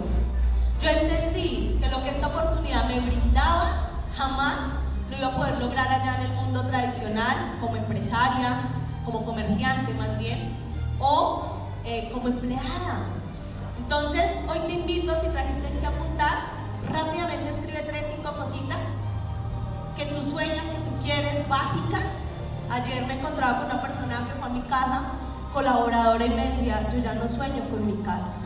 Yo 0.81 0.89
entendí 0.89 1.79
que 1.81 1.91
lo 1.91 2.03
que 2.03 2.11
esta 2.11 2.29
oportunidad 2.29 2.89
me 2.89 3.01
brindaba 3.01 3.91
jamás 4.17 4.81
lo 5.11 5.17
iba 5.19 5.29
a 5.29 5.37
poder 5.37 5.59
lograr 5.59 5.89
allá 5.89 6.17
en 6.17 6.31
el 6.31 6.33
mundo 6.33 6.67
tradicional, 6.67 7.37
como 7.61 7.77
empresaria, 7.77 8.57
como 9.05 9.25
comerciante 9.25 9.93
más 9.95 10.19
bien, 10.19 10.57
o 10.99 11.69
eh, 11.85 12.11
como 12.13 12.29
empleada. 12.29 13.07
Entonces, 13.79 14.25
hoy 14.49 14.61
te 14.61 14.73
invito, 14.73 15.15
si 15.21 15.29
trajiste 15.29 15.79
que 15.79 15.87
apuntar, 15.87 16.39
rápidamente 16.91 17.51
escribe 17.51 17.85
tres, 17.87 18.13
cinco 18.17 18.33
cositas 18.37 18.79
que 19.97 20.07
tú 20.07 20.23
sueñas, 20.31 20.65
que 20.65 20.79
tú 20.79 21.05
quieres, 21.05 21.47
básicas. 21.49 22.25
Ayer 22.71 23.07
me 23.07 23.19
encontraba 23.19 23.59
con 23.59 23.67
una 23.67 23.83
persona 23.83 24.27
que 24.27 24.39
fue 24.41 24.49
a 24.49 24.53
mi 24.53 24.63
casa, 24.63 25.03
colaboradora, 25.57 26.27
y 26.27 26.29
me 26.29 26.49
decía, 26.51 26.87
yo 26.93 26.99
ya 26.99 27.15
no 27.15 27.27
sueño 27.27 27.65
con 27.71 27.87
mi 27.87 27.97
casa. 28.05 28.37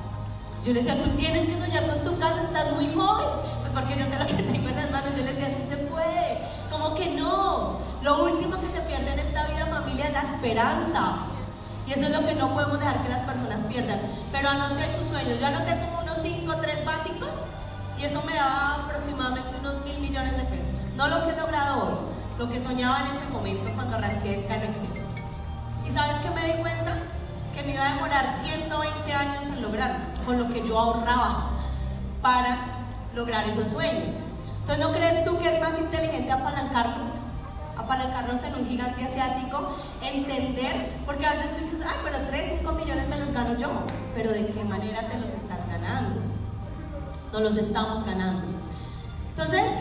Yo 0.65 0.73
le 0.73 0.81
decía, 0.81 0.95
tú 1.03 1.11
tienes 1.19 1.49
que 1.49 1.59
soñar 1.59 1.85
con 1.89 1.99
tu 2.05 2.17
casa, 2.21 2.43
estás 2.45 2.73
muy 2.77 2.87
joven. 2.95 3.27
Pues 3.63 3.73
porque 3.75 3.99
yo 3.99 4.07
sé 4.07 4.17
lo 4.17 4.27
que 4.29 4.43
tengo 4.53 4.69
en 4.69 4.77
las 4.77 4.91
manos. 4.93 5.11
Yo 5.17 5.25
le 5.25 5.33
decía, 5.35 5.49
sí 5.49 5.67
se 5.69 5.77
puede. 5.91 6.39
¿Cómo 6.71 6.95
que 6.95 7.11
no? 7.17 7.79
Lo 8.03 8.25
último 8.27 8.61
que 8.61 8.69
se 8.69 8.81
pierde 8.87 9.13
en 9.13 9.19
esta 9.19 9.45
vida, 9.49 9.67
familia, 9.67 10.07
es 10.07 10.13
la 10.13 10.23
esperanza. 10.23 11.27
Y 11.85 11.95
eso 11.95 12.07
es 12.07 12.13
lo 12.13 12.21
que 12.25 12.37
no 12.37 12.55
podemos 12.55 12.79
dejar 12.79 13.03
que 13.03 13.09
las 13.09 13.23
personas 13.23 13.61
pierdan. 13.65 13.99
Pero 14.31 14.49
anote 14.49 14.93
sus 14.97 15.09
sueños. 15.09 15.41
Yo 15.41 15.47
anoté 15.49 15.81
como 15.83 16.03
unos 16.03 16.19
5, 16.23 16.55
3 16.63 16.85
básicos 16.85 17.35
y 17.99 18.05
eso 18.05 18.23
me 18.23 18.35
daba 18.35 18.85
aproximadamente 18.85 19.59
unos 19.59 19.85
mil 19.85 19.99
millones 19.99 20.37
de 20.37 20.45
pesos. 20.45 20.87
No 20.95 21.09
lo 21.09 21.25
que 21.25 21.33
he 21.33 21.37
logrado 21.37 21.89
hoy, 21.89 21.99
lo 22.39 22.49
que 22.49 22.63
soñaba 22.63 23.01
en 23.01 23.17
ese 23.17 23.27
momento 23.33 23.69
cuando 23.75 23.97
arranqué 23.97 24.47
Canexel. 24.47 25.10
¿Y 25.91 25.93
sabes 25.93 26.19
qué 26.19 26.31
me 26.31 26.47
di 26.47 26.61
cuenta? 26.61 26.95
Que 27.53 27.65
me 27.65 27.75
iba 27.75 27.85
a 27.85 27.95
demorar 27.95 28.33
120 28.33 29.13
años 29.13 29.47
en 29.49 29.61
lograrlo, 29.61 30.05
con 30.25 30.39
lo 30.39 30.49
que 30.53 30.65
yo 30.65 30.79
ahorraba 30.79 31.51
para 32.23 32.57
lograr 33.13 33.49
esos 33.49 33.67
sueños. 33.67 34.15
Entonces, 34.61 34.87
¿no 34.87 34.93
crees 34.93 35.25
tú 35.25 35.37
que 35.41 35.53
es 35.53 35.61
más 35.61 35.77
inteligente 35.81 36.31
apalancarnos? 36.31 37.13
Apalancarnos 37.77 38.41
en 38.45 38.55
un 38.55 38.69
gigante 38.69 39.05
asiático, 39.05 39.79
entender, 40.01 41.03
porque 41.07 41.27
a 41.27 41.33
veces 41.33 41.57
tú 41.57 41.65
dices, 41.65 41.85
ay, 41.85 41.97
pero 42.05 42.19
3, 42.29 42.59
5 42.61 42.73
millones 42.73 43.09
me 43.09 43.19
los 43.19 43.33
gano 43.33 43.59
yo, 43.59 43.71
pero 44.15 44.31
¿de 44.31 44.47
qué 44.47 44.63
manera 44.63 45.09
te 45.09 45.19
los 45.19 45.31
estás 45.31 45.67
ganando? 45.67 46.21
No 47.33 47.41
los 47.41 47.57
estamos 47.57 48.07
ganando. 48.07 48.47
Entonces, 49.31 49.73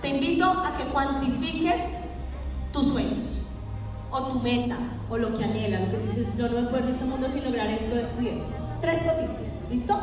te 0.00 0.08
invito 0.08 0.44
a 0.44 0.76
que 0.76 0.84
cuantifiques 0.84 2.04
tus 2.72 2.86
sueños, 2.92 3.41
o 4.12 4.22
tu 4.24 4.40
meta, 4.40 4.76
o 5.10 5.16
lo 5.16 5.34
que 5.34 5.44
anhelas, 5.44 5.80
que 5.90 5.98
dices, 5.98 6.26
yo 6.36 6.48
no 6.48 6.60
me 6.60 6.68
puedo 6.68 6.86
de 6.86 6.92
este 6.92 7.04
mundo 7.04 7.28
sin 7.28 7.44
lograr 7.44 7.68
esto, 7.70 7.96
esto 7.96 8.22
y 8.22 8.28
esto. 8.28 8.54
Tres 8.80 9.02
cositas, 9.02 9.52
¿listo? 9.70 9.98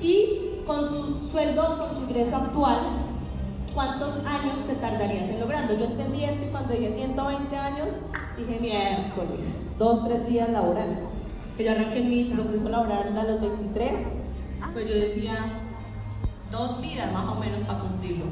Y 0.00 0.62
con 0.66 0.88
su 0.88 1.28
sueldo, 1.30 1.78
con 1.78 1.94
su 1.94 2.00
ingreso 2.02 2.36
actual, 2.36 2.78
¿cuántos 3.74 4.18
años 4.24 4.60
te 4.66 4.74
tardarías 4.76 5.28
en 5.28 5.40
lograrlo? 5.40 5.78
Yo 5.78 5.84
entendí 5.84 6.24
esto 6.24 6.44
y 6.46 6.50
cuando 6.50 6.72
dije 6.72 6.92
120 6.92 7.56
años, 7.56 7.88
dije 8.38 8.58
miércoles, 8.60 9.60
dos, 9.78 10.06
tres 10.06 10.26
días 10.26 10.48
laborales. 10.50 11.02
Que 11.56 11.64
yo 11.64 11.72
arranqué 11.72 12.00
mi 12.00 12.24
proceso 12.24 12.68
laboral 12.68 13.16
a 13.16 13.24
los 13.24 13.40
23, 13.40 14.08
pues 14.72 14.88
yo 14.88 14.94
decía 14.94 15.34
dos 16.50 16.80
vidas 16.80 17.12
más 17.12 17.28
o 17.28 17.34
menos 17.36 17.60
para 17.62 17.80
cumplirlo. 17.80 18.24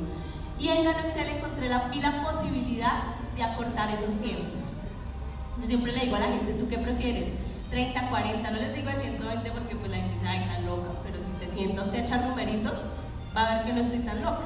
Y 0.59 0.69
en 0.69 0.85
Gano 0.85 1.01
Excel 1.01 1.27
encontré 1.37 1.69
la, 1.69 1.91
la 1.95 2.25
posibilidad 2.25 3.03
de 3.37 3.43
acortar 3.43 3.91
esos 3.95 4.19
tiempos. 4.21 4.63
Yo 5.61 5.67
siempre 5.67 5.93
le 5.93 6.01
digo 6.01 6.17
a 6.17 6.21
la 6.21 6.27
gente, 6.27 6.55
¿tú 6.55 6.67
qué 6.69 6.79
prefieres? 6.79 7.31
30, 7.71 8.09
40, 8.09 8.51
no 8.51 8.59
les 8.59 8.75
digo 8.75 8.89
de 8.89 8.97
120 8.97 9.51
porque 9.51 9.77
pues 9.77 9.91
la 9.91 9.97
gente 9.99 10.15
dice, 10.15 10.27
ay, 10.27 10.47
tan 10.47 10.67
loca, 10.67 10.89
pero 11.03 11.19
si 11.21 11.33
se 11.39 11.51
sienta 11.53 11.83
usted 11.83 12.01
a 12.01 12.05
echar 12.05 12.27
numeritos, 12.27 12.79
va 13.37 13.45
a 13.45 13.55
ver 13.57 13.67
que 13.67 13.73
no 13.75 13.81
estoy 13.81 13.99
tan 14.01 14.23
loca. 14.23 14.45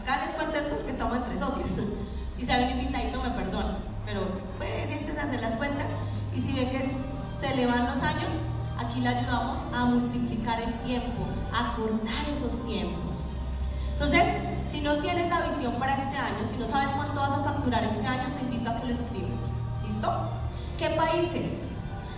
Acá 0.00 0.24
les 0.24 0.34
cuento 0.34 0.56
esto 0.56 0.76
porque 0.76 0.92
estamos 0.92 1.16
entre 1.16 1.38
socios. 1.38 1.88
Y 2.38 2.44
si 2.44 2.50
un 2.50 2.70
invitadito, 2.70 3.22
me 3.22 3.30
perdona, 3.30 3.78
pero 4.04 4.22
pues 4.58 4.88
siéntese 4.88 5.20
a 5.20 5.24
hacer 5.24 5.40
las 5.40 5.54
cuentas 5.54 5.86
y 6.34 6.40
si 6.40 6.52
ve 6.54 6.70
que 6.70 6.82
se 6.82 7.54
le 7.54 7.66
van 7.66 7.86
los 7.86 8.02
años, 8.02 8.34
aquí 8.76 8.98
le 8.98 9.10
ayudamos 9.10 9.60
a 9.72 9.84
multiplicar 9.84 10.60
el 10.60 10.74
tiempo, 10.80 11.22
a 11.52 11.76
cortar 11.76 12.28
esos 12.32 12.66
tiempos. 12.66 13.18
Entonces, 13.92 14.24
si 14.68 14.80
no 14.80 14.96
tienes 14.96 15.30
la 15.30 15.46
visión 15.46 15.74
para 15.74 15.94
este 15.94 16.16
año, 16.16 16.44
si 16.50 16.58
no 16.58 16.66
sabes 16.66 16.90
cuánto 16.92 17.20
vas 17.20 17.32
a 17.32 17.44
facturar 17.44 17.84
este 17.84 18.04
año, 18.04 18.34
te 18.36 18.44
invito 18.44 18.70
a 18.70 18.80
que 18.80 18.88
lo 18.88 18.94
escribas. 18.94 19.51
¿Listo? 19.92 20.10
¿Qué 20.78 20.88
países? 20.90 21.64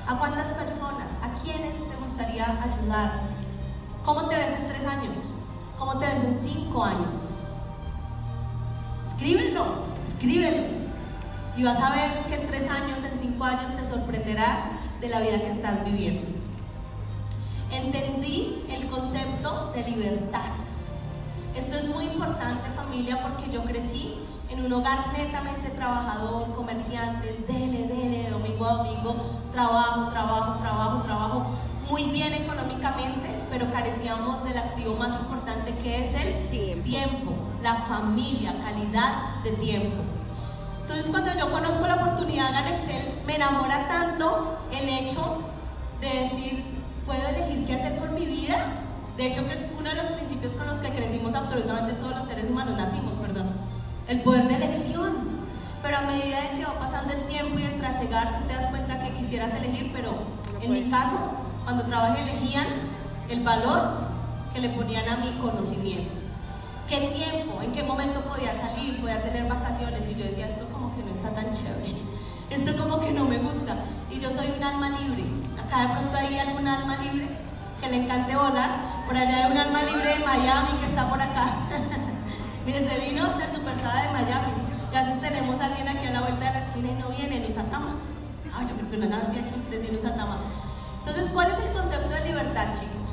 ¿A 0.07 0.17
cuántas 0.17 0.47
personas? 0.51 1.09
¿A 1.23 1.43
quiénes 1.43 1.77
te 1.77 1.97
gustaría 1.97 2.45
ayudar? 2.45 3.23
¿Cómo 4.05 4.29
te 4.29 4.37
ves 4.37 4.61
en 4.61 4.69
tres 4.69 4.87
años? 4.87 5.23
¿Cómo 5.77 5.99
te 5.99 6.07
ves 6.07 6.23
en 6.23 6.39
cinco 6.41 6.85
años? 6.85 7.21
Escríbelo, 9.05 9.65
escríbelo. 10.07 10.69
Y 11.57 11.65
vas 11.65 11.81
a 11.81 11.91
ver 11.97 12.11
que 12.29 12.37
en 12.37 12.47
tres 12.47 12.71
años, 12.71 13.03
en 13.03 13.19
cinco 13.19 13.43
años 13.43 13.75
te 13.75 13.85
sorprenderás 13.85 14.59
de 15.01 15.09
la 15.09 15.19
vida 15.19 15.39
que 15.41 15.51
estás 15.51 15.85
viviendo. 15.85 16.29
Entendí 17.73 18.67
el 18.69 18.89
concepto 18.89 19.73
de 19.75 19.83
libertad. 19.83 20.53
Esto 21.57 21.77
es 21.77 21.89
muy 21.93 22.05
importante 22.05 22.71
familia 22.77 23.21
porque 23.21 23.51
yo 23.51 23.65
crecí 23.65 24.24
en 24.51 24.65
un 24.65 24.73
hogar 24.73 25.13
netamente 25.17 25.71
trabajador, 25.71 26.55
comerciantes, 26.55 27.47
dele, 27.47 27.87
dele, 27.89 28.23
de 28.25 28.31
domingo 28.31 28.67
a 28.67 28.75
domingo, 28.75 29.15
trabajo, 29.53 30.11
trabajo, 30.11 30.59
trabajo, 30.61 31.03
trabajo, 31.03 31.47
muy 31.89 32.05
bien 32.05 32.33
económicamente, 32.33 33.29
pero 33.51 33.71
carecíamos 33.71 34.45
del 34.45 34.59
activo 34.59 34.95
más 34.97 35.21
importante 35.21 35.75
que 35.83 36.05
es 36.05 36.15
el 36.15 36.83
Tiempo. 36.83 37.33
la 37.63 37.75
familia, 37.77 38.55
calidad 38.63 39.43
de 39.43 39.53
tiempo. 39.53 40.03
Entonces 40.83 41.09
cuando 41.09 41.33
yo 41.39 41.51
conozco 41.51 41.87
la 41.87 41.95
oportunidad 41.95 42.51
en 42.67 42.75
Excel, 42.75 43.21
me 43.27 43.37
enamora 43.37 43.89
tanto 43.89 44.59
el 44.71 44.87
hecho 44.87 45.39
de 46.01 46.09
decir, 46.21 46.65
puedo 47.07 47.27
elegir 47.27 47.67
qué 47.67 47.75
hacer 47.75 47.99
con 47.99 48.15
mi 48.15 48.27
vida 48.27 48.57
De 49.17 49.29
hecho, 49.29 49.47
que 49.47 49.55
es 49.55 49.73
uno 49.79 49.89
de 49.89 49.95
los 49.95 50.07
principios 50.07 50.55
con 50.55 50.67
los 50.67 50.79
que 50.79 50.91
crecimos 50.91 51.35
absolutamente 51.35 51.93
todos 51.95 52.17
los 52.17 52.27
seres 52.27 52.51
humanos, 52.51 52.77
nacimos. 52.77 53.14
El 54.09 54.21
poder 54.21 54.49
de 54.49 54.57
elección. 54.57 55.45
Pero 55.83 55.99
a 55.99 56.03
medida 56.03 56.41
de 56.41 56.59
que 56.59 56.65
va 56.65 56.79
pasando 56.79 57.13
el 57.13 57.25
tiempo 57.27 57.59
y 57.59 57.63
el 57.63 57.77
trasegar, 57.77 58.39
tú 58.39 58.49
te 58.49 58.55
das 58.55 58.67
cuenta 58.67 58.99
que 59.01 59.15
quisieras 59.15 59.55
elegir, 59.55 59.91
pero 59.93 60.15
en 60.63 60.73
mi 60.73 60.91
caso, 60.91 61.17
cuando 61.65 61.85
trabajé 61.85 62.23
elegían 62.23 62.67
el 63.29 63.43
valor 63.43 64.05
que 64.55 64.61
le 64.61 64.71
ponían 64.71 65.07
a 65.09 65.17
mi 65.17 65.31
conocimiento. 65.41 66.15
¿Qué 66.89 66.99
tiempo? 67.15 67.63
¿En 67.63 67.73
qué 67.73 67.83
momento 67.83 68.21
podía 68.23 68.55
salir? 68.55 69.01
Podía 69.01 69.23
tener 69.23 69.49
vacaciones. 69.49 70.07
Y 70.09 70.15
yo 70.15 70.25
decía, 70.27 70.47
esto 70.47 70.67
como 70.73 70.95
que 70.95 71.03
no 71.03 71.13
está 71.13 71.31
tan 71.31 71.53
chévere. 71.53 71.97
Esto 72.51 72.77
como 72.77 73.01
que 73.01 73.11
no 73.11 73.25
me 73.25 73.39
gusta. 73.39 73.75
Y 74.11 74.21
yo 74.21 74.31
soy 74.31 74.53
un 74.57 74.63
alma 74.63 74.91
libre. 74.91 75.25
Acá 75.59 75.83
de 75.83 75.89
pronto 75.95 76.17
hay 76.17 76.39
algún 76.39 76.69
alma 76.69 76.97
libre 76.99 77.29
que 77.81 77.89
le 77.89 78.05
encante 78.05 78.37
volar. 78.37 79.05
Por 79.07 79.17
allá 79.17 79.47
hay 79.47 79.53
un 79.53 79.59
alma 79.59 79.83
libre 79.83 80.19
de 80.19 80.25
Miami 80.25 80.79
que 80.81 80.87
está 80.87 81.09
por 81.09 81.21
acá. 81.21 81.47
Mire, 82.65 82.89
se 82.89 82.99
vino 82.99 83.37
del 83.37 83.53
Supersada 83.53 84.03
de 84.03 84.13
Miami. 84.13 84.53
Y 84.93 84.97
a 84.97 85.03
veces 85.03 85.21
tenemos 85.21 85.61
a 85.61 85.67
alguien 85.67 85.89
aquí 85.89 86.07
a 86.07 86.13
la 86.13 86.21
vuelta 86.21 86.47
de 86.47 86.53
la 86.53 86.67
esquina 86.67 86.91
y 86.93 86.95
no 86.95 87.09
viene 87.11 87.37
en 87.37 87.51
Usatama. 87.51 87.97
Ah, 88.55 88.65
yo 88.67 88.75
creo 88.77 88.91
que 88.91 88.97
no 88.97 89.07
nací 89.07 89.39
aquí, 89.39 89.61
crecí 89.69 89.89
en 89.89 89.97
Usatama. 89.97 90.39
Entonces, 91.01 91.29
¿cuál 91.33 91.51
es 91.51 91.59
el 91.59 91.73
concepto 91.73 92.09
de 92.09 92.25
libertad, 92.25 92.67
chicos? 92.81 93.11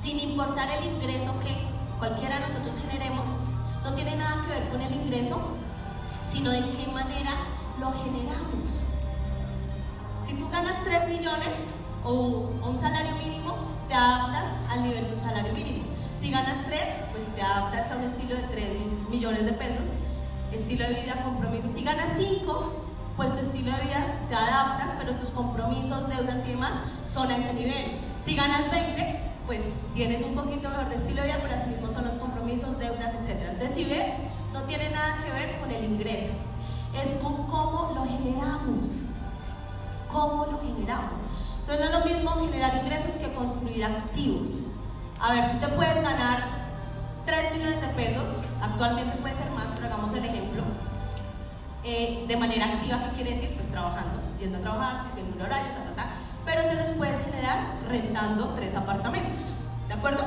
Sin 0.00 0.18
importar 0.20 0.70
el 0.70 0.84
ingreso 0.84 1.32
que 1.40 1.66
cualquiera 1.98 2.38
de 2.38 2.46
nosotros 2.46 2.78
generemos, 2.88 3.28
no 3.82 3.94
tiene 3.94 4.16
nada 4.16 4.44
que 4.44 4.52
ver 4.52 4.68
con 4.68 4.80
el 4.80 4.94
ingreso, 4.94 5.56
sino 6.30 6.50
de 6.50 6.60
qué 6.76 6.86
manera 6.92 7.32
lo 7.80 7.92
generamos. 7.92 8.70
Si 10.24 10.34
tú 10.34 10.48
ganas 10.50 10.76
3 10.84 11.08
millones 11.08 11.56
o, 12.04 12.50
un 12.64 12.78
salario 12.78 13.16
mínimo, 13.16 13.56
te 13.88 13.94
adaptas 13.94 14.46
al 14.70 14.84
nivel 14.84 15.04
de 15.06 15.14
un 15.14 15.20
salario 15.20 15.52
mínimo. 15.52 15.91
Si 16.22 16.30
ganas 16.30 16.64
3, 16.68 16.80
pues 17.10 17.26
te 17.34 17.42
adaptas 17.42 17.90
a 17.90 17.96
un 17.96 18.04
estilo 18.04 18.36
de 18.36 18.42
3 18.42 18.64
millones 19.10 19.44
de 19.44 19.52
pesos, 19.54 19.88
estilo 20.52 20.86
de 20.86 21.02
vida, 21.02 21.14
compromiso. 21.24 21.68
Si 21.68 21.82
ganas 21.82 22.10
5, 22.16 22.72
pues 23.16 23.32
tu 23.32 23.38
estilo 23.40 23.72
de 23.72 23.82
vida 23.82 24.28
te 24.28 24.34
adaptas, 24.36 24.94
pero 25.00 25.16
tus 25.16 25.30
compromisos, 25.30 26.08
deudas 26.08 26.46
y 26.46 26.50
demás 26.52 26.74
son 27.08 27.28
a 27.28 27.36
ese 27.36 27.54
nivel. 27.54 27.98
Si 28.24 28.36
ganas 28.36 28.70
20, 28.70 29.20
pues 29.48 29.64
tienes 29.94 30.22
un 30.22 30.36
poquito 30.36 30.68
mejor 30.68 30.90
de 30.90 30.94
estilo 30.94 31.22
de 31.22 31.26
vida, 31.26 31.38
pero 31.42 31.54
así 31.56 31.70
mismo 31.70 31.90
son 31.90 32.04
los 32.04 32.14
compromisos, 32.14 32.78
deudas, 32.78 33.14
etc. 33.14 33.42
Entonces, 33.54 33.74
si 33.74 33.84
ves, 33.86 34.14
no 34.52 34.62
tiene 34.62 34.90
nada 34.90 35.24
que 35.24 35.32
ver 35.32 35.58
con 35.58 35.72
el 35.72 35.84
ingreso, 35.84 36.34
es 37.02 37.08
con 37.20 37.48
cómo 37.48 37.94
lo 37.96 38.04
generamos. 38.06 38.86
¿Cómo 40.08 40.46
lo 40.46 40.60
generamos? 40.60 41.20
Entonces, 41.62 41.90
no 41.90 41.98
es 41.98 42.04
lo 42.04 42.14
mismo 42.14 42.30
generar 42.46 42.76
ingresos 42.76 43.16
que 43.16 43.34
construir 43.34 43.84
activos. 43.84 44.71
A 45.22 45.32
ver, 45.32 45.52
tú 45.52 45.58
te 45.58 45.68
puedes 45.68 45.94
ganar 46.02 46.38
3 47.26 47.54
millones 47.54 47.80
de 47.80 47.88
pesos, 47.88 48.24
actualmente 48.60 49.16
puede 49.18 49.36
ser 49.36 49.50
más, 49.52 49.66
pero 49.76 49.86
hagamos 49.86 50.12
el 50.14 50.24
ejemplo, 50.24 50.62
eh, 51.84 52.24
de 52.26 52.36
manera 52.36 52.66
activa, 52.66 52.98
¿qué 53.04 53.16
quiere 53.16 53.30
decir? 53.30 53.54
Pues 53.54 53.70
trabajando, 53.70 54.20
yendo 54.40 54.58
a 54.58 54.60
trabajar, 54.62 55.06
siguiendo 55.08 55.36
un 55.36 55.42
horario, 55.42 55.68
ta, 55.70 55.84
ta, 55.84 56.02
ta 56.02 56.08
pero 56.44 56.62
te 56.62 56.74
los 56.74 56.88
puedes 56.98 57.20
generar 57.20 57.58
rentando 57.88 58.48
tres 58.56 58.74
apartamentos. 58.74 59.38
¿De 59.86 59.94
acuerdo? 59.94 60.24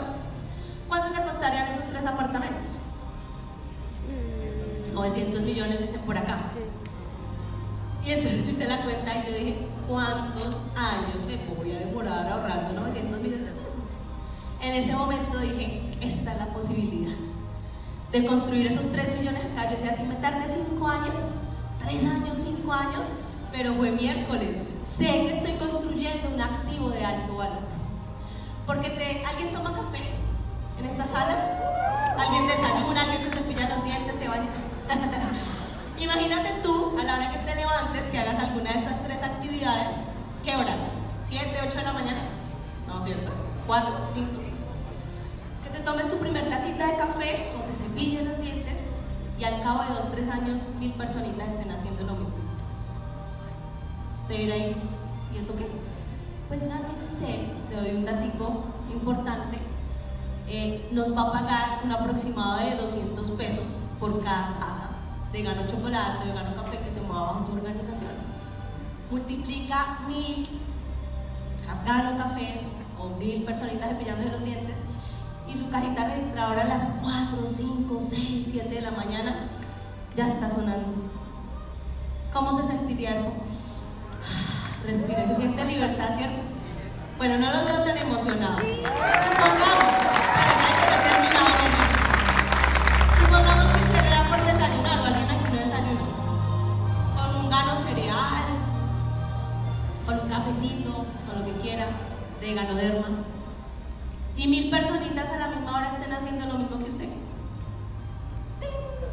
¿Cuánto 0.88 1.12
te 1.12 1.28
costarían 1.28 1.68
esos 1.68 1.90
tres 1.90 2.06
apartamentos? 2.06 2.78
900 4.94 5.42
mm. 5.42 5.46
millones 5.46 5.82
dicen 5.82 6.02
por 6.02 6.18
acá. 6.18 6.38
Y 8.06 8.12
entonces 8.12 8.48
hice 8.48 8.66
la 8.66 8.84
cuenta 8.84 9.14
y 9.14 9.26
yo 9.26 9.38
dije, 9.38 9.68
¿cuántos 9.90 10.62
años 10.78 11.26
me 11.28 11.54
voy 11.54 11.76
a 11.76 11.80
demorar 11.80 12.28
ahorrando 12.28 12.80
900 12.80 13.20
millones 13.20 13.46
de 13.46 13.52
pesos? 13.52 13.65
En 14.66 14.74
ese 14.74 14.94
momento 14.94 15.38
dije, 15.38 15.80
esta 16.02 16.34
es 16.34 16.40
la 16.40 16.48
posibilidad 16.48 17.14
de 18.12 18.26
construir 18.26 18.66
esos 18.66 18.92
3 18.92 19.20
millones 19.20 19.44
acá. 19.46 19.66
Yo 19.66 19.78
decía, 19.78 19.96
si 19.96 20.02
me 20.02 20.16
tardé 20.16 20.50
5 20.50 20.88
años, 20.88 21.22
3 21.78 22.06
años, 22.06 22.40
5 22.40 22.74
años, 22.74 23.06
pero 23.52 23.76
fue 23.76 23.92
miércoles 23.92 24.58
sé 24.98 25.06
que 25.06 25.30
estoy 25.30 25.52
construyendo 25.58 26.30
un 26.34 26.42
activo 26.42 26.90
de 26.90 27.06
alto 27.06 27.36
valor. 27.36 27.64
Porque 28.66 28.90
te, 28.90 29.24
alguien 29.24 29.54
toma 29.54 29.72
café 29.76 30.02
en 30.80 30.86
esta 30.86 31.06
sala, 31.06 32.16
alguien 32.18 32.48
desayuna, 32.48 33.04
alguien 33.04 33.22
se 33.22 33.30
cepilla 33.38 33.70
los 33.70 33.84
dientes, 33.84 34.16
se 34.16 34.28
baña. 34.28 34.50
Imagínate 36.00 36.50
tú, 36.64 36.98
a 37.00 37.04
la 37.04 37.18
hora 37.18 37.32
que 37.32 37.38
te 37.38 37.56
levantes, 37.56 38.02
que 38.10 38.18
hagas 38.18 38.40
alguna 38.40 38.74
de 38.74 38.80
estas 38.80 39.04
tres 39.04 39.22
actividades, 39.22 39.94
¿qué 40.44 40.56
horas? 40.56 40.82
¿7, 41.20 41.54
8 41.68 41.78
de 41.78 41.84
la 41.84 41.94
mañana? 41.94 42.22
No, 42.88 43.00
¿cierto? 43.00 43.32
¿4, 43.68 43.84
5? 44.12 44.55
Te 45.76 45.82
tomes 45.82 46.10
tu 46.10 46.18
primer 46.18 46.50
tacita 46.50 46.88
de 46.88 46.98
café 46.98 47.52
o 47.58 47.70
te 47.70 47.76
cepilles 47.76 48.24
los 48.24 48.40
dientes 48.42 48.80
y 49.38 49.44
al 49.44 49.62
cabo 49.62 49.84
de 49.84 49.90
2, 49.90 50.12
3 50.12 50.30
años 50.30 50.68
mil 50.80 50.94
personitas 50.94 51.50
estén 51.50 51.72
haciendo 51.72 52.04
lo 52.04 52.14
mismo 52.14 52.46
usted 54.26 54.50
ahí, 54.52 54.76
¿y 55.34 55.38
eso 55.38 55.56
qué? 55.56 55.68
Pues 56.48 56.68
Gano 56.68 56.88
Excel, 56.98 57.52
te 57.70 57.76
doy 57.76 57.98
un 57.98 58.06
datico 58.06 58.64
importante, 58.92 59.60
eh, 60.48 60.90
nos 60.92 61.16
va 61.16 61.24
a 61.24 61.32
pagar 61.32 61.82
un 61.84 61.92
aproximado 61.92 62.66
de 62.66 62.76
200 62.76 63.32
pesos 63.32 63.78
por 64.00 64.24
cada 64.24 64.56
casa 64.58 64.90
de 65.32 65.44
Gano 65.44 65.68
Chocolate, 65.68 66.28
de 66.28 66.34
Gano 66.34 66.56
Café 66.56 66.80
que 66.80 66.92
se 66.92 67.02
mueva 67.02 67.22
bajo 67.22 67.46
tu 67.46 67.54
organización. 67.54 68.14
Multiplica 69.12 70.00
mil 70.08 70.48
Gano 71.86 72.18
Cafés 72.18 72.62
o 73.00 73.10
mil 73.20 73.44
personitas 73.44 73.90
cepillándose 73.90 74.32
los 74.32 74.44
dientes 74.44 74.85
y 75.48 75.58
su 75.58 75.70
cajita 75.70 76.08
registradora 76.08 76.64
a 76.64 76.68
las 76.68 76.88
4, 77.02 77.48
5, 77.48 77.98
6, 78.00 78.48
7 78.52 78.70
de 78.70 78.82
la 78.82 78.92
mañana 78.92 79.50
ya 80.16 80.28
está 80.28 80.50
sonando. 80.50 80.94
¿Cómo 82.34 82.62
se 82.62 82.68
sentiría 82.68 83.16
eso? 83.16 83.34
Respire, 84.86 85.26
se 85.28 85.36
siente 85.38 85.66
libertad, 85.66 86.18
¿cierto? 86.18 86.42
Bueno, 87.18 87.38
no 87.38 87.52
los 87.52 87.66
veo 87.66 87.84
tan 87.84 87.98
emocionados. 87.98 88.68
Supongamos, 88.68 89.94
para 90.36 90.52
que 90.82 91.10
terminado 91.10 91.48
Supongamos 93.20 93.66
que 93.66 93.80
usted 93.86 94.04
le 94.04 94.10
da 94.10 94.24
por 94.30 94.46
desayunar, 94.46 95.00
o 95.00 95.06
alguien 95.06 95.30
aquí 95.30 95.46
no 95.50 95.60
desayuna. 95.60 96.06
Con 97.16 97.36
un 97.38 97.50
gano 97.50 97.78
cereal, 97.78 98.46
con 100.06 100.20
un 100.20 100.30
cafecito, 100.30 100.92
con 101.26 101.40
lo 101.40 101.46
que 101.46 101.62
quiera, 101.62 101.86
de 102.42 102.54
ganoderma. 102.54 103.08
Y 104.36 104.48
mil 104.48 104.70
personitas 104.70 105.15
a 105.76 105.82
la 105.82 105.90
misma 105.90 105.98
hora 105.98 105.98
estén 105.98 106.14
haciendo 106.14 106.46
lo 106.46 106.60
mismo 106.60 106.78
que 106.80 106.90
usted. 106.90 107.10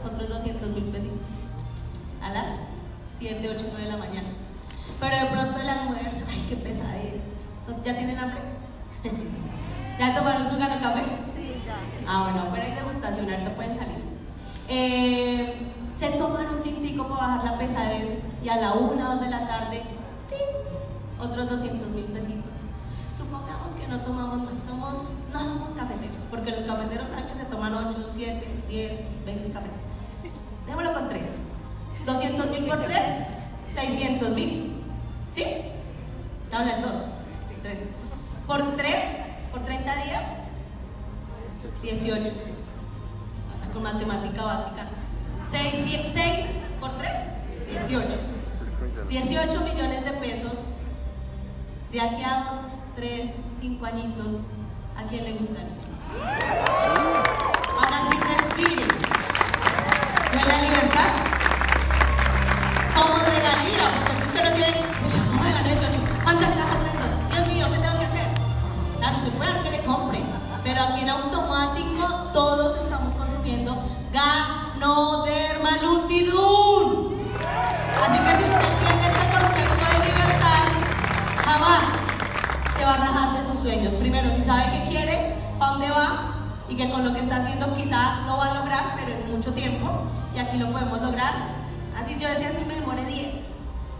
Otros 0.04 0.28
200 0.28 0.70
mil 0.70 0.84
pesitos. 0.84 1.28
A 2.22 2.30
las 2.30 2.46
7, 3.18 3.48
8, 3.48 3.64
9 3.72 3.84
de 3.84 3.90
la 3.90 3.96
mañana. 3.96 4.28
Pero 5.00 5.16
de 5.16 5.26
pronto 5.26 5.58
el 5.58 5.68
almuerzo, 5.68 6.26
ay, 6.30 6.46
qué 6.48 6.56
pesadez. 6.56 7.20
¿Ya 7.84 7.94
tienen 7.94 8.18
hambre? 8.18 8.42
¿Ya 9.98 10.14
tomaron 10.14 10.48
su 10.48 10.58
gano 10.58 10.80
café? 10.80 11.02
Sí, 11.36 11.62
ya. 11.66 11.76
Ah, 12.06 12.30
bueno, 12.30 12.50
fuera 12.50 12.64
hay 12.64 12.74
degustación, 12.74 13.30
ahorita 13.30 13.54
pueden 13.54 13.76
salir. 13.76 14.02
Eh, 14.68 15.54
se 15.96 16.10
toman 16.10 16.46
un 16.56 16.62
tintico 16.62 17.08
para 17.08 17.26
bajar 17.26 17.44
la 17.44 17.58
pesadez 17.58 18.22
y 18.42 18.48
a 18.48 18.56
la 18.56 18.72
una 18.72 19.10
o 19.10 19.12
dos 19.14 19.20
de 19.20 19.30
la 19.30 19.46
tarde, 19.46 19.82
otros 21.20 21.50
200 21.50 21.88
mil 21.90 22.04
pesitos. 22.06 22.42
Supongamos 23.16 23.74
que 23.74 23.86
no 23.86 24.00
tomamos 24.00 24.38
más, 24.38 24.64
somos, 24.66 24.98
no 25.32 25.38
somos 25.38 25.70
cafeteros, 25.76 26.21
porque 26.32 26.50
los 26.50 26.64
cafeteros 26.64 27.08
que 27.08 27.38
se 27.38 27.44
toman 27.50 27.74
8, 27.74 28.08
7, 28.10 28.48
10, 28.70 28.92
20 29.26 29.52
cafés. 29.52 29.70
Démoslo 30.66 30.94
con 30.94 31.08
3. 31.10 31.22
200 32.06 32.50
mil 32.50 32.64
por 32.64 32.84
3, 32.84 33.00
600 33.74 34.30
mil. 34.30 34.82
¿Sí? 35.30 35.44
Hablan 36.50 36.80
dos. 36.80 36.92
Tres. 37.62 37.80
Por 38.46 38.76
tres, 38.76 38.96
por 39.52 39.62
30 39.62 39.94
días, 40.04 40.22
18. 41.82 42.22
Pasa 42.22 43.72
con 43.74 43.82
matemática 43.82 44.42
básica. 44.42 44.86
6, 45.50 46.10
6 46.14 46.46
por 46.80 46.92
3, 46.92 47.12
18. 47.86 48.08
18 49.10 49.60
millones 49.60 50.04
de 50.06 50.12
pesos. 50.12 50.76
De 51.92 52.00
aquí 52.00 52.22
a 52.24 52.58
2, 52.62 52.72
3, 52.96 53.30
5 53.60 53.84
añitos, 53.84 54.46
¿a 54.96 55.02
quién 55.10 55.24
le 55.24 55.32
gustaría? 55.34 55.81
Ahora 57.76 57.98
sí 58.10 58.18
respire. 58.20 58.86
¿No 60.34 60.42
la 60.48 60.62
libertad? 60.62 61.31
Dónde 85.88 86.32
y 86.68 86.76
que 86.76 86.90
con 86.90 87.04
lo 87.04 87.12
que 87.12 87.20
está 87.20 87.36
haciendo 87.36 87.74
quizá 87.76 88.22
no 88.26 88.38
va 88.38 88.50
a 88.50 88.54
lograr, 88.54 88.82
pero 88.96 89.10
en 89.10 89.32
mucho 89.32 89.52
tiempo, 89.52 89.90
y 90.34 90.38
aquí 90.38 90.56
lo 90.56 90.70
podemos 90.70 91.00
lograr. 91.02 91.32
Así 91.98 92.16
yo 92.18 92.28
decía, 92.28 92.50
si 92.50 92.64
me 92.64 92.76
demore 92.76 93.04
10. 93.04 93.34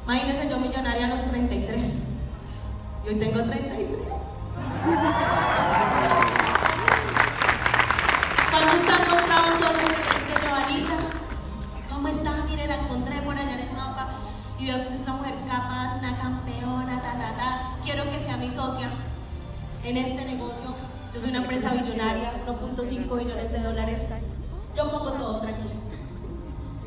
Imagínense 0.04 0.48
yo 0.48 0.58
millonaria 0.58 1.06
a 1.06 1.10
los 1.10 1.22
33. 1.30 2.02
Y 3.04 3.08
hoy 3.08 3.14
tengo 3.16 3.42
33. 3.42 3.98
Cuando 8.50 8.72
está 8.72 8.92
encontrado 9.02 9.44
que 9.58 9.82
dice, 9.84 10.40
Giovanita, 10.40 10.94
¿cómo 11.90 12.08
está? 12.08 12.32
Mire, 12.48 12.66
la 12.66 12.76
encontré 12.76 13.20
por 13.22 13.36
allá 13.36 13.52
en 13.52 13.68
el 13.68 13.76
mapa 13.76 14.08
y 14.58 14.66
veo 14.66 14.76
que 14.78 14.94
es 14.94 15.02
una 15.02 15.14
mujer 15.14 15.34
capaz, 15.46 15.98
una 15.98 16.18
campeona, 16.18 17.02
ta, 17.02 17.12
ta, 17.12 17.36
ta. 17.36 17.76
Quiero 17.84 18.04
que 18.10 18.18
sea 18.18 18.36
mi 18.38 18.50
socia 18.50 18.88
en 19.84 19.96
este 19.96 20.24
negocio. 20.24 20.41
Empresa 21.52 21.74
billonaria, 21.74 22.32
1.5 22.46 23.18
billones 23.18 23.52
de 23.52 23.58
dólares. 23.58 24.00
Yo 24.74 24.90
pongo 24.90 25.12
todo 25.12 25.40
tranquilo. 25.40 25.74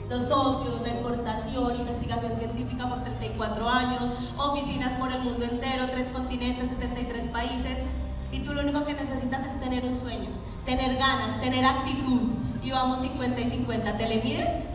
Los 0.09 0.23
socios, 0.23 0.81
la 0.81 0.89
importación, 0.89 1.75
investigación 1.75 2.35
científica 2.35 2.89
por 2.89 3.03
34 3.03 3.69
años, 3.69 4.11
oficinas 4.39 4.93
por 4.93 5.11
el 5.11 5.21
mundo 5.21 5.45
entero, 5.45 5.85
tres 5.91 6.09
continentes, 6.09 6.71
73 6.71 7.27
países. 7.27 7.85
Y 8.31 8.39
tú 8.39 8.55
lo 8.55 8.61
único 8.61 8.83
que 8.85 8.95
necesitas 8.95 9.45
es 9.45 9.59
tener 9.59 9.85
un 9.85 9.95
sueño, 9.95 10.31
tener 10.65 10.97
ganas, 10.97 11.39
tener 11.41 11.63
actitud. 11.63 12.21
Y 12.63 12.71
vamos 12.71 13.01
50 13.01 13.39
y 13.39 13.47
50. 13.47 13.97
¿Te 13.97 14.09
le 14.09 14.23
mides? 14.23 14.65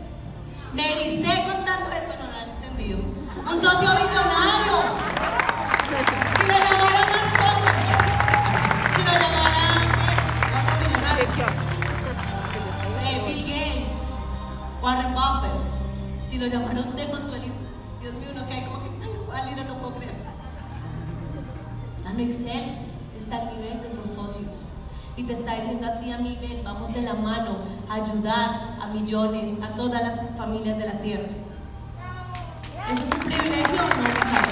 Me 0.73 1.01
ericé 1.01 1.33
contando 1.51 1.91
eso, 1.91 2.13
no 2.17 2.31
lo 2.31 2.37
han 2.37 2.49
entendido. 2.49 2.99
Un 3.45 3.61
socio 3.61 3.89
millonario. 3.89 4.40
Warren 14.91 15.13
Buffett, 15.13 15.53
si 16.29 16.37
lo 16.37 16.47
llamara 16.47 16.81
usted 16.81 17.09
Consuelito, 17.09 17.53
Dios 18.01 18.13
mío, 18.15 18.27
uno 18.35 18.45
que 18.45 18.53
hay 18.53 18.65
como 18.65 18.83
que, 18.83 18.89
ay, 19.31 19.41
Alina, 19.41 19.63
no 19.63 19.77
puedo 19.77 19.95
creer. 19.95 20.15
Dando 22.03 22.21
Excel 22.21 22.89
está 23.15 23.37
al 23.37 23.55
nivel 23.55 23.81
de 23.81 23.87
esos 23.87 24.09
socios 24.09 24.65
y 25.15 25.23
te 25.23 25.31
está 25.31 25.55
diciendo 25.55 25.87
a 25.87 25.99
ti, 26.01 26.11
a 26.11 26.17
mí, 26.17 26.37
ven, 26.41 26.61
vamos 26.65 26.93
de 26.93 27.03
la 27.03 27.13
mano 27.13 27.59
a 27.89 27.93
ayudar 27.93 28.79
a 28.81 28.87
millones, 28.87 29.59
a 29.63 29.69
todas 29.77 30.01
las 30.01 30.19
familias 30.35 30.77
de 30.77 30.85
la 30.85 31.01
tierra. 31.01 31.29
¿Eso 32.91 33.01
es 33.01 33.11
un 33.11 33.19
privilegio 33.19 33.77
no, 33.77 34.50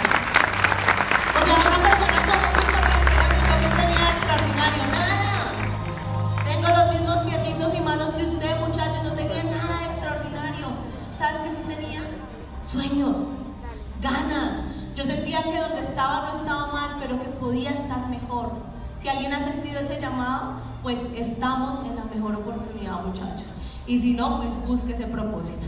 pero 17.10 17.22
que 17.22 17.30
podía 17.40 17.72
estar 17.72 18.08
mejor. 18.08 18.52
Si 18.98 19.08
alguien 19.08 19.34
ha 19.34 19.40
sentido 19.40 19.80
ese 19.80 20.00
llamado, 20.00 20.54
pues 20.84 21.00
estamos 21.16 21.80
en 21.80 21.96
la 21.96 22.04
mejor 22.04 22.36
oportunidad, 22.36 23.04
muchachos. 23.04 23.48
Y 23.88 23.98
si 23.98 24.14
no, 24.14 24.38
pues 24.38 24.68
busque 24.68 24.94
ese 24.94 25.06
propósito. 25.06 25.66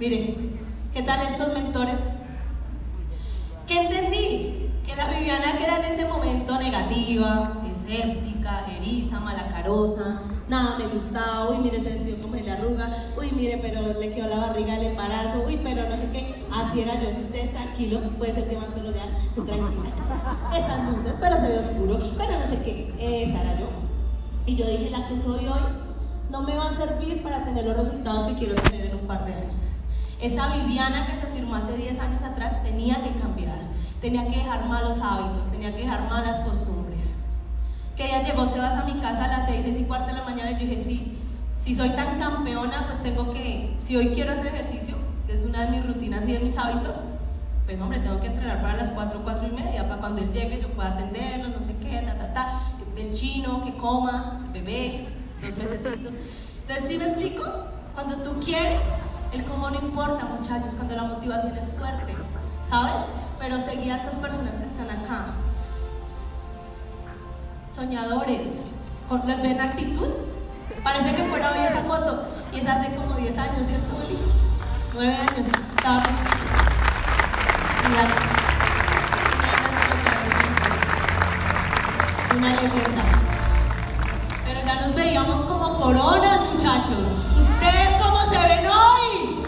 Miren, 0.00 0.58
¿qué 0.94 1.02
tal 1.02 1.26
estos 1.26 1.52
mentores? 1.52 1.96
¿Qué 3.66 3.80
entendí? 3.82 4.70
Que 4.86 4.96
la 4.96 5.08
Viviana 5.08 5.58
que 5.58 5.64
era 5.64 5.84
en 5.84 5.92
ese 5.92 6.08
momento 6.08 6.58
negativa, 6.58 7.52
escéptica, 7.70 8.64
eriza, 8.74 9.20
malacarosa, 9.20 10.22
nada 10.48 10.78
me 10.78 10.86
gustaba, 10.86 11.50
uy, 11.50 11.58
mire 11.58 11.76
ese 11.76 11.90
vestido 11.90 12.22
como 12.22 12.36
le 12.36 12.50
arruga, 12.50 13.12
uy, 13.18 13.32
mire, 13.32 13.58
pero 13.58 13.98
le 13.98 14.10
quedó 14.10 14.28
la 14.28 14.38
barriga 14.38 14.74
del 14.74 14.88
embarazo, 14.88 15.44
uy, 15.46 15.60
pero 15.62 15.88
no 15.88 15.96
sé 15.96 16.08
qué, 16.12 16.46
así 16.52 16.80
era 16.80 16.94
yo, 16.94 17.12
si 17.12 17.20
usted 17.20 17.44
es 17.44 17.52
tranquilo, 17.52 18.00
puede 18.18 18.32
ser 18.32 18.48
diamante 18.48 18.80
royal, 18.80 19.16
tranquila, 19.34 19.90
esas 20.56 20.92
luces, 20.92 21.18
pero 21.20 21.36
se 21.36 21.48
ve 21.48 21.58
oscuro, 21.58 21.98
pero 22.16 22.38
no 22.38 22.48
sé 22.48 22.62
qué, 22.62 23.24
esa 23.24 23.42
era 23.42 23.60
yo. 23.60 23.66
Y 24.46 24.54
yo 24.54 24.66
dije, 24.66 24.90
la 24.90 25.06
que 25.06 25.16
soy 25.16 25.46
hoy 25.46 25.60
no 26.30 26.42
me 26.42 26.56
va 26.56 26.68
a 26.68 26.72
servir 26.72 27.22
para 27.22 27.44
tener 27.44 27.66
los 27.66 27.76
resultados 27.76 28.24
que 28.26 28.34
quiero 28.34 28.54
tener 28.54 28.86
en 28.86 28.94
un 28.94 29.06
par 29.06 29.26
de 29.26 29.34
años. 29.34 29.66
Esa 30.20 30.48
Viviana 30.56 31.06
que 31.06 31.12
se 31.12 31.26
firmó 31.26 31.56
hace 31.56 31.76
10 31.76 31.98
años 32.00 32.22
atrás 32.22 32.62
tenía 32.62 32.96
que 32.96 33.18
cambiar, 33.20 33.60
tenía 34.00 34.26
que 34.26 34.38
dejar 34.38 34.66
malos 34.66 34.98
hábitos, 35.00 35.50
tenía 35.50 35.74
que 35.74 35.82
dejar 35.82 36.08
malas 36.08 36.40
costumbres. 36.40 36.77
Que 37.98 38.06
ella 38.06 38.22
llegó, 38.22 38.46
se 38.46 38.60
vas 38.60 38.76
a 38.76 38.84
mi 38.84 39.00
casa 39.00 39.24
a 39.24 39.26
las 39.26 39.46
6, 39.46 39.58
6 39.64 39.78
y 39.80 39.82
cuarto 39.82 40.06
de 40.06 40.12
la 40.12 40.22
mañana 40.22 40.52
y 40.52 40.54
yo 40.54 40.60
dije, 40.60 40.78
sí, 40.78 41.18
si 41.58 41.74
soy 41.74 41.90
tan 41.90 42.20
campeona, 42.20 42.84
pues 42.86 43.02
tengo 43.02 43.32
que, 43.32 43.76
si 43.80 43.96
hoy 43.96 44.10
quiero 44.10 44.30
hacer 44.30 44.54
ejercicio, 44.54 44.94
que 45.26 45.36
es 45.36 45.42
una 45.42 45.64
de 45.64 45.70
mis 45.72 45.84
rutinas 45.84 46.22
y 46.28 46.34
de 46.34 46.38
mis 46.38 46.56
hábitos, 46.56 47.00
pues 47.66 47.80
hombre, 47.80 47.98
tengo 47.98 48.20
que 48.20 48.28
entrenar 48.28 48.62
para 48.62 48.76
las 48.76 48.90
4, 48.90 49.20
4 49.24 49.48
y 49.48 49.50
media, 49.50 49.88
para 49.88 50.00
cuando 50.00 50.22
él 50.22 50.30
llegue 50.30 50.60
yo 50.62 50.68
pueda 50.76 50.90
atenderlo, 50.90 51.48
no 51.48 51.60
sé 51.60 51.76
qué, 51.78 52.00
ta, 52.06 52.16
ta, 52.16 52.32
ta, 52.32 52.62
el 52.96 53.12
chino, 53.12 53.64
que 53.64 53.76
coma, 53.76 54.46
bebé, 54.52 55.08
dos 55.42 55.56
mesecitos. 55.58 56.14
Entonces, 56.68 56.88
¿sí 56.88 56.98
me 56.98 57.04
explico? 57.04 57.42
Cuando 57.96 58.18
tú 58.18 58.38
quieres, 58.38 58.80
el 59.32 59.42
cómo 59.42 59.70
no 59.70 59.80
importa, 59.80 60.24
muchachos, 60.24 60.72
cuando 60.74 60.94
la 60.94 61.02
motivación 61.02 61.56
es 61.56 61.68
fuerte, 61.70 62.14
¿sabes? 62.70 63.06
Pero 63.40 63.58
seguí 63.58 63.90
a 63.90 63.96
estas 63.96 64.18
personas 64.18 64.54
que 64.54 64.66
están 64.66 64.88
acá. 64.88 65.34
Soñadores, 67.78 68.64
¿les 69.24 69.40
ven 69.40 69.60
actitud? 69.60 70.08
Parece 70.82 71.14
que 71.14 71.22
fuera 71.22 71.52
hoy 71.52 71.64
esa 71.64 71.82
foto, 71.82 72.24
y 72.52 72.58
es 72.58 72.66
hace 72.66 72.92
como 72.96 73.14
10 73.14 73.38
años, 73.38 73.68
¿cierto, 73.68 73.94
Oli? 74.04 74.18
9 74.94 75.14
años. 75.14 75.46
Estaba 75.76 76.02
una 82.36 82.48
leyenda. 82.48 83.02
Pero 84.44 84.60
ya 84.66 84.80
nos 84.80 84.94
veíamos 84.96 85.40
como 85.42 85.78
coronas, 85.78 86.40
muchachos. 86.52 87.06
¿Ustedes 87.38 88.02
cómo 88.02 88.26
se 88.28 88.38
ven 88.38 88.66
hoy? 88.66 89.46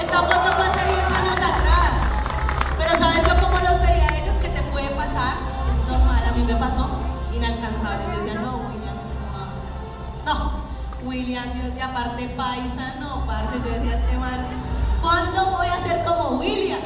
Esta 0.00 0.18
foto 0.18 0.52
fue 0.52 0.64
hace 0.64 0.78
10 0.78 1.06
años 1.06 1.38
atrás. 1.38 1.90
Pero 2.78 2.98
¿sabes 3.00 3.26
yo 3.26 3.34
cómo 3.44 3.58
los 3.58 3.80
veía 3.80 4.22
ellos? 4.22 4.36
Que 4.36 4.48
te 4.50 4.62
puede 4.70 4.90
pasar. 4.90 5.34
Es 5.72 5.90
normal, 5.90 6.22
a 6.24 6.32
mí 6.36 6.44
me 6.44 6.54
pasó 6.54 7.13
inalcanzable. 7.44 8.04
Yo 8.04 8.24
decía, 8.24 8.40
no, 8.40 8.56
William, 8.68 8.96
no. 10.24 10.64
William, 11.04 11.44
Dios, 11.52 11.76
y 11.76 11.80
aparte 11.80 12.28
paisa, 12.30 12.94
no, 13.00 13.26
parce. 13.26 13.58
Yo 13.58 13.70
decía, 13.70 13.98
este 13.98 14.16
mal, 14.16 14.40
¿cuándo 15.02 15.50
voy 15.56 15.66
a 15.66 15.82
ser 15.82 16.04
como 16.04 16.38
William? 16.38 16.80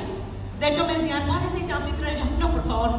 De 0.59 0.69
hecho, 0.69 0.85
me 0.87 0.99
decían, 0.99 1.23
párese 1.29 1.61
y 1.61 1.65
sea 1.65 1.77
anfitrión. 1.77 2.17
Yo, 2.17 2.25
no, 2.39 2.51
por 2.51 2.65
favor. 2.65 2.91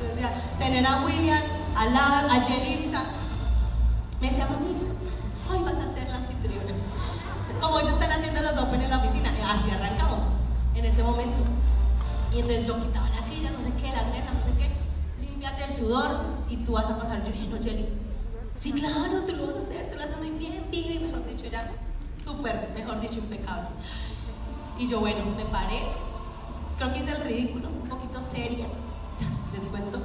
Yo 0.00 0.08
decía, 0.08 0.30
tener 0.58 0.86
a 0.86 1.02
William 1.04 1.42
al 1.76 1.92
lado, 1.92 2.30
a 2.30 2.42
Yelitza. 2.44 3.02
Me 4.20 4.28
decía, 4.30 4.46
mami, 4.46 4.76
hoy 5.50 5.64
vas 5.64 5.84
a 5.84 5.92
ser 5.92 6.08
la 6.08 6.16
anfitriona. 6.16 6.72
Como 7.60 7.74
hoy 7.74 7.84
se 7.84 7.90
están 7.90 8.12
haciendo 8.12 8.42
los 8.42 8.56
open 8.56 8.82
en 8.82 8.90
la 8.90 8.98
oficina. 8.98 9.30
Así 9.48 9.70
arrancamos, 9.70 10.28
en 10.74 10.84
ese 10.84 11.02
momento. 11.02 11.36
Y 12.32 12.40
entonces 12.40 12.66
yo 12.66 12.78
quitaba 12.78 13.08
la 13.08 13.22
silla, 13.22 13.50
no 13.50 13.64
sé 13.64 13.72
qué, 13.80 13.90
la 13.90 14.02
mesa, 14.12 14.30
no 14.32 14.44
sé 14.44 14.52
qué. 14.58 14.77
Límpiate 15.38 15.66
el 15.66 15.72
sudor 15.72 16.18
y 16.50 16.56
tú 16.56 16.72
vas 16.72 16.90
a 16.90 16.98
pasar. 16.98 17.22
Yo 17.24 17.30
dije, 17.30 17.46
no, 17.46 17.58
Yeli. 17.58 17.86
Sí, 18.58 18.72
claro, 18.72 19.22
tú 19.24 19.36
lo 19.36 19.46
vas 19.46 19.54
a 19.54 19.58
hacer, 19.60 19.88
tú 19.88 19.96
lo 19.96 20.02
haces 20.02 20.18
muy 20.18 20.30
bien, 20.30 20.66
Vivi, 20.68 20.98
mejor 20.98 21.24
dicho, 21.26 21.46
ya. 21.46 21.70
Súper, 22.24 22.72
mejor 22.74 23.00
dicho, 23.00 23.20
impecable. 23.20 23.68
Y 24.76 24.88
yo, 24.88 24.98
bueno, 24.98 25.24
me 25.36 25.44
paré. 25.44 25.78
Creo 26.76 26.92
que 26.92 26.98
hice 26.98 27.12
el 27.12 27.22
ridículo, 27.22 27.68
un 27.68 27.88
poquito 27.88 28.20
seria, 28.20 28.66
les 29.54 29.62
cuento. 29.66 30.00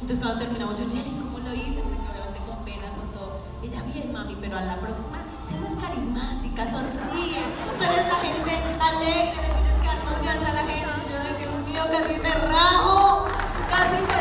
Entonces 0.00 0.24
cuando 0.24 0.40
terminamos, 0.46 0.80
yo, 0.80 0.88
Jenny, 0.88 1.10
¿cómo 1.10 1.40
lo 1.40 1.52
hice? 1.52 1.84
Obviamente 1.84 2.40
con 2.48 2.64
pena, 2.64 2.88
con 2.96 3.12
todo. 3.12 3.40
Ella, 3.62 3.82
bien, 3.92 4.14
mami, 4.14 4.34
pero 4.40 4.56
a 4.56 4.62
la 4.62 4.80
próxima, 4.80 5.18
sé 5.46 5.60
más 5.60 5.74
carismática, 5.74 6.64
sonríe. 6.64 7.44
Tú 7.76 7.84
eres 7.84 8.08
la 8.08 8.16
gente 8.16 8.50
alegre, 8.80 9.44
le 9.44 9.60
tienes 9.60 9.76
que 9.76 9.86
dar 9.86 10.00
confianza 10.08 10.50
a 10.50 10.54
la 10.54 10.62
gente. 10.64 11.36
Dios 11.36 11.68
mío, 11.68 11.84
casi 11.92 12.14
me 12.14 12.30
rajo. 12.48 13.26
Casi 13.68 14.00
me 14.02 14.19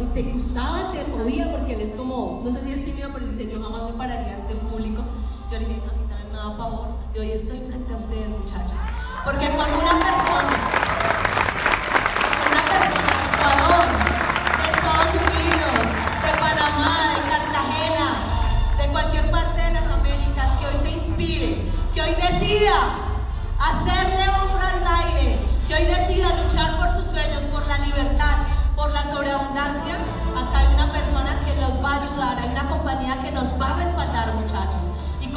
y 0.00 0.06
cuando 0.06 0.12
te 0.12 0.22
gustaba, 0.22 0.92
te 0.92 1.04
movía, 1.10 1.50
porque 1.52 1.74
él 1.74 1.80
es 1.82 1.92
como, 1.92 2.42
no 2.44 2.50
sé 2.52 2.64
si 2.64 2.72
es 2.72 2.84
tímido, 2.84 3.10
pero 3.12 3.24
él 3.26 3.36
dice, 3.36 3.50
yo 3.50 3.62
jamás 3.62 3.84
me 3.84 3.92
pararía 3.92 4.36
ante 4.36 4.54
un 4.54 4.70
público. 4.70 5.02
Yo 5.50 5.58
le 5.58 5.66
dije, 5.66 5.80
a 5.80 5.92
mí 5.98 6.04
también 6.08 6.32
me 6.32 6.36
da 6.38 6.56
favor. 6.56 6.88
Y 7.14 7.18
hoy 7.18 7.30
estoy 7.32 7.58
frente 7.58 7.92
a 7.92 7.96
ustedes, 7.96 8.28
muchachos. 8.28 8.80
Porque 9.24 9.46
con 9.50 9.58
una 9.58 9.94
persona, 10.00 10.49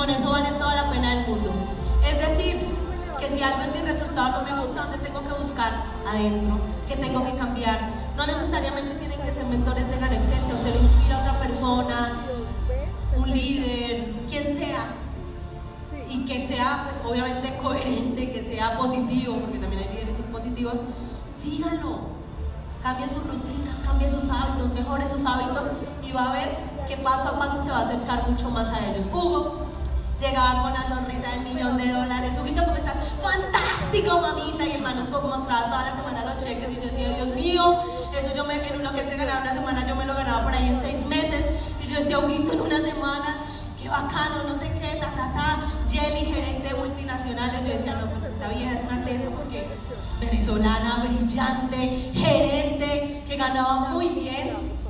con 0.03 0.09
eso 0.09 0.31
vale 0.31 0.51
toda 0.59 0.75
la 0.75 0.91
pena 0.91 1.15
del 1.15 1.27
mundo. 1.27 1.53
Es 2.05 2.27
decir, 2.27 2.75
que 3.19 3.29
si 3.29 3.41
algo 3.41 3.61
en 3.61 3.71
mi 3.71 3.89
resultado 3.89 4.41
no 4.41 4.55
me 4.55 4.61
gusta, 4.61 4.83
¿dónde 4.83 4.97
tengo 4.97 5.21
que 5.21 5.33
buscar? 5.41 5.85
Adentro. 6.05 6.59
¿Qué 6.87 6.97
tengo 6.97 7.23
que 7.23 7.33
cambiar? 7.35 7.79
No 8.17 8.27
necesariamente 8.27 8.95
tienen 8.95 9.21
que 9.21 9.33
ser 9.33 9.45
mentores 9.45 9.87
de 9.87 10.01
la 10.01 10.07
excedencia. 10.07 10.55
Usted 10.55 10.73
le 10.73 10.81
inspira 10.81 11.17
a 11.17 11.21
otra 11.21 11.39
persona, 11.39 12.11
un 13.15 13.31
líder, 13.31 14.13
quien 14.27 14.43
sea. 14.57 14.87
Y 16.09 16.25
que 16.25 16.47
sea, 16.47 16.89
pues 16.89 17.01
obviamente, 17.09 17.57
coherente, 17.57 18.31
que 18.31 18.43
sea 18.43 18.77
positivo, 18.77 19.39
porque 19.39 19.59
también 19.59 19.83
hay 19.83 19.89
líderes 19.95 20.19
impositivos. 20.19 20.81
Síganlo. 21.31 22.23
Cambie 22.81 23.07
sus 23.07 23.23
rutinas, 23.23 23.79
cambie 23.85 24.09
sus 24.09 24.29
hábitos, 24.29 24.73
mejore 24.73 25.07
sus 25.07 25.25
hábitos 25.25 25.71
y 26.03 26.11
va 26.11 26.31
a 26.31 26.33
ver 26.33 26.72
que 26.87 26.97
paso 26.97 27.29
a 27.29 27.39
paso 27.39 27.63
se 27.63 27.69
va 27.69 27.79
a 27.79 27.81
acercar 27.81 28.27
mucho 28.29 28.49
más 28.49 28.69
a 28.69 28.79
ellos. 28.87 29.05
Hugo 29.11 29.67
llegaba 30.19 30.63
con 30.63 30.73
la 30.73 30.87
sonrisa 30.87 31.29
del 31.31 31.41
millón 31.41 31.77
de 31.77 31.91
dólares. 31.91 32.37
Huguito, 32.41 32.63
¿cómo 32.63 32.77
estás? 32.77 32.95
Fantástico, 33.21 34.19
mamita. 34.19 34.65
Y 34.65 34.73
hermanos, 34.73 35.07
como 35.09 35.29
mostraba 35.29 35.65
toda 35.65 35.83
la 35.83 35.95
semana 35.95 36.33
los 36.33 36.43
cheques. 36.43 36.71
Y 36.71 36.75
yo 36.75 36.81
decía, 36.81 37.09
Dios 37.09 37.35
mío, 37.35 37.75
eso 38.17 38.35
yo 38.35 38.43
me, 38.45 38.55
en 38.55 38.79
uno 38.79 38.93
que 38.93 39.03
se 39.03 39.15
ganaba 39.15 39.41
una 39.41 39.53
semana, 39.53 39.87
yo 39.87 39.95
me 39.95 40.05
lo 40.05 40.13
ganaba 40.13 40.43
por 40.43 40.53
ahí 40.53 40.67
en 40.67 40.81
seis 40.81 41.05
meses. 41.05 41.45
Y 41.83 41.87
yo 41.87 41.95
decía, 41.95 42.19
Huguito, 42.19 42.53
en 42.53 42.61
una 42.61 42.81
semana, 42.81 43.37
qué 43.81 43.89
bacano, 43.89 44.43
no 44.47 44.55
sé 44.55 44.71
qué, 44.79 44.99
ta, 44.99 45.11
ta, 45.15 45.33
ta. 45.33 45.59
Jelly, 45.89 46.25
gerente 46.25 46.69
de 46.69 46.75
multinacionales. 46.75 47.61
Yo 47.61 47.73
decía, 47.73 47.95
no, 47.95 48.09
pues 48.11 48.23
esta 48.23 48.47
vieja 48.49 48.73
es 48.73 48.81
una 48.81 49.05
tesa 49.05 49.25
porque 49.35 49.67
venezolana, 50.19 51.05
brillante, 51.05 52.11
gerente, 52.13 53.23
que 53.27 53.37
ganaba 53.37 53.89
muy 53.89 54.09
bien. 54.09 54.82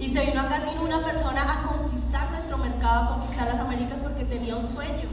Y 0.00 0.10
se 0.10 0.24
vino 0.24 0.40
acá 0.40 0.60
sin 0.60 0.78
una 0.78 1.00
persona 1.00 1.42
a 1.42 1.66
conquistar 1.66 2.30
nuestro 2.30 2.58
mercado, 2.58 3.04
a 3.04 3.18
conquistar 3.18 3.48
las 3.48 3.60
Américas 3.60 4.00
porque 4.00 4.24
tenía 4.24 4.56
un 4.56 4.66
sueño. 4.66 5.08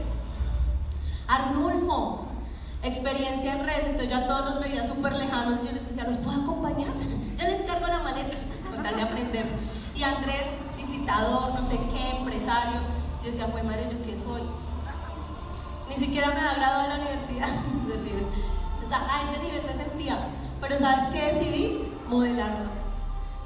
Arnulfo, 1.26 2.26
experiencia 2.82 3.54
en 3.54 3.66
redes, 3.66 3.86
entonces 3.86 4.10
yo 4.10 4.16
a 4.16 4.26
todos 4.26 4.54
los 4.54 4.60
veía 4.60 4.84
súper 4.86 5.16
lejanos 5.16 5.58
y 5.62 5.66
yo 5.66 5.72
les 5.72 5.88
decía, 5.88 6.04
¿los 6.04 6.16
puedo 6.18 6.40
acompañar? 6.42 6.92
Yo 7.36 7.44
les 7.44 7.60
cargo 7.62 7.86
la 7.86 7.98
maleta 7.98 8.36
con 8.70 8.82
tal 8.82 8.96
de 8.96 9.02
aprender. 9.02 9.46
Y 9.94 10.02
Andrés, 10.02 10.46
visitador, 10.76 11.54
no 11.54 11.64
sé 11.64 11.78
qué, 11.90 12.16
empresario, 12.18 12.80
yo 13.22 13.30
decía, 13.30 13.46
pues 13.48 13.64
madre, 13.64 13.88
¿yo 13.90 14.02
qué 14.04 14.16
soy? 14.16 14.42
Ni 15.88 15.96
siquiera 15.96 16.28
me 16.28 16.40
ha 16.40 16.54
graduado 16.54 16.82
de 16.82 16.88
la 16.88 16.94
universidad. 16.96 17.48
o 18.84 18.88
sea, 18.88 18.98
a 18.98 19.32
ese 19.32 19.42
nivel 19.42 19.62
me 19.66 19.74
sentía. 19.74 20.28
Pero 20.60 20.78
¿sabes 20.78 21.12
qué 21.12 21.32
decidí? 21.32 21.92
Modelarlos. 22.08 22.85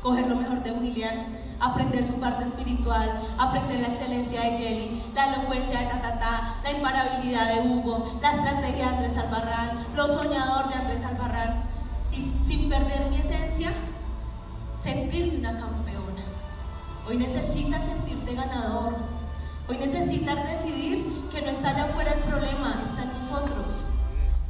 Coger 0.03 0.27
lo 0.29 0.37
mejor 0.37 0.63
de 0.63 0.73
William, 0.73 1.27
aprender 1.61 2.07
su 2.07 2.15
parte 2.15 2.45
espiritual, 2.45 3.21
aprender 3.39 3.81
la 3.81 3.89
excelencia 3.89 4.41
de 4.41 4.57
Jelly, 4.57 5.13
la 5.15 5.35
elocuencia 5.35 5.81
de 5.81 5.87
Tatata, 5.87 6.57
la 6.65 6.73
imparabilidad 6.73 7.55
de 7.55 7.69
Hugo, 7.69 8.19
la 8.23 8.31
estrategia 8.31 8.87
de 8.87 8.95
Andrés 8.97 9.19
Albarrán, 9.19 9.87
lo 9.95 10.07
soñador 10.07 10.69
de 10.69 10.75
Andrés 10.75 11.05
Albarrán. 11.05 11.65
Y 12.13 12.33
sin 12.47 12.71
perder 12.71 13.11
mi 13.11 13.17
esencia, 13.17 13.73
sentirme 14.75 15.39
una 15.39 15.59
campeona. 15.59 16.25
Hoy 17.07 17.19
necesitas 17.19 17.85
sentirte 17.85 18.35
ganador. 18.35 18.95
Hoy 19.69 19.77
necesitas 19.77 20.37
decidir 20.49 21.29
que 21.31 21.43
no 21.43 21.51
está 21.51 21.71
allá 21.71 21.85
afuera 21.85 22.13
el 22.13 22.21
problema, 22.21 22.81
está 22.83 23.03
en 23.03 23.13
nosotros. 23.19 23.85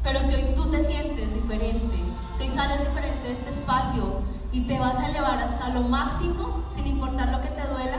Pero 0.02 0.22
si 0.22 0.34
hoy 0.34 0.54
tú 0.54 0.70
te 0.70 0.80
sientes 0.80 1.34
diferente, 1.34 1.96
si 2.34 2.44
hoy 2.44 2.50
sales 2.50 2.80
diferente 2.80 3.28
de 3.28 3.32
este 3.32 3.50
espacio, 3.50 4.22
y 4.52 4.62
te 4.62 4.78
vas 4.78 4.98
a 4.98 5.08
elevar 5.08 5.38
hasta 5.38 5.68
lo 5.68 5.82
máximo, 5.82 6.64
sin 6.70 6.86
importar 6.86 7.28
lo 7.28 7.40
que 7.40 7.48
te 7.48 7.66
duela, 7.66 7.98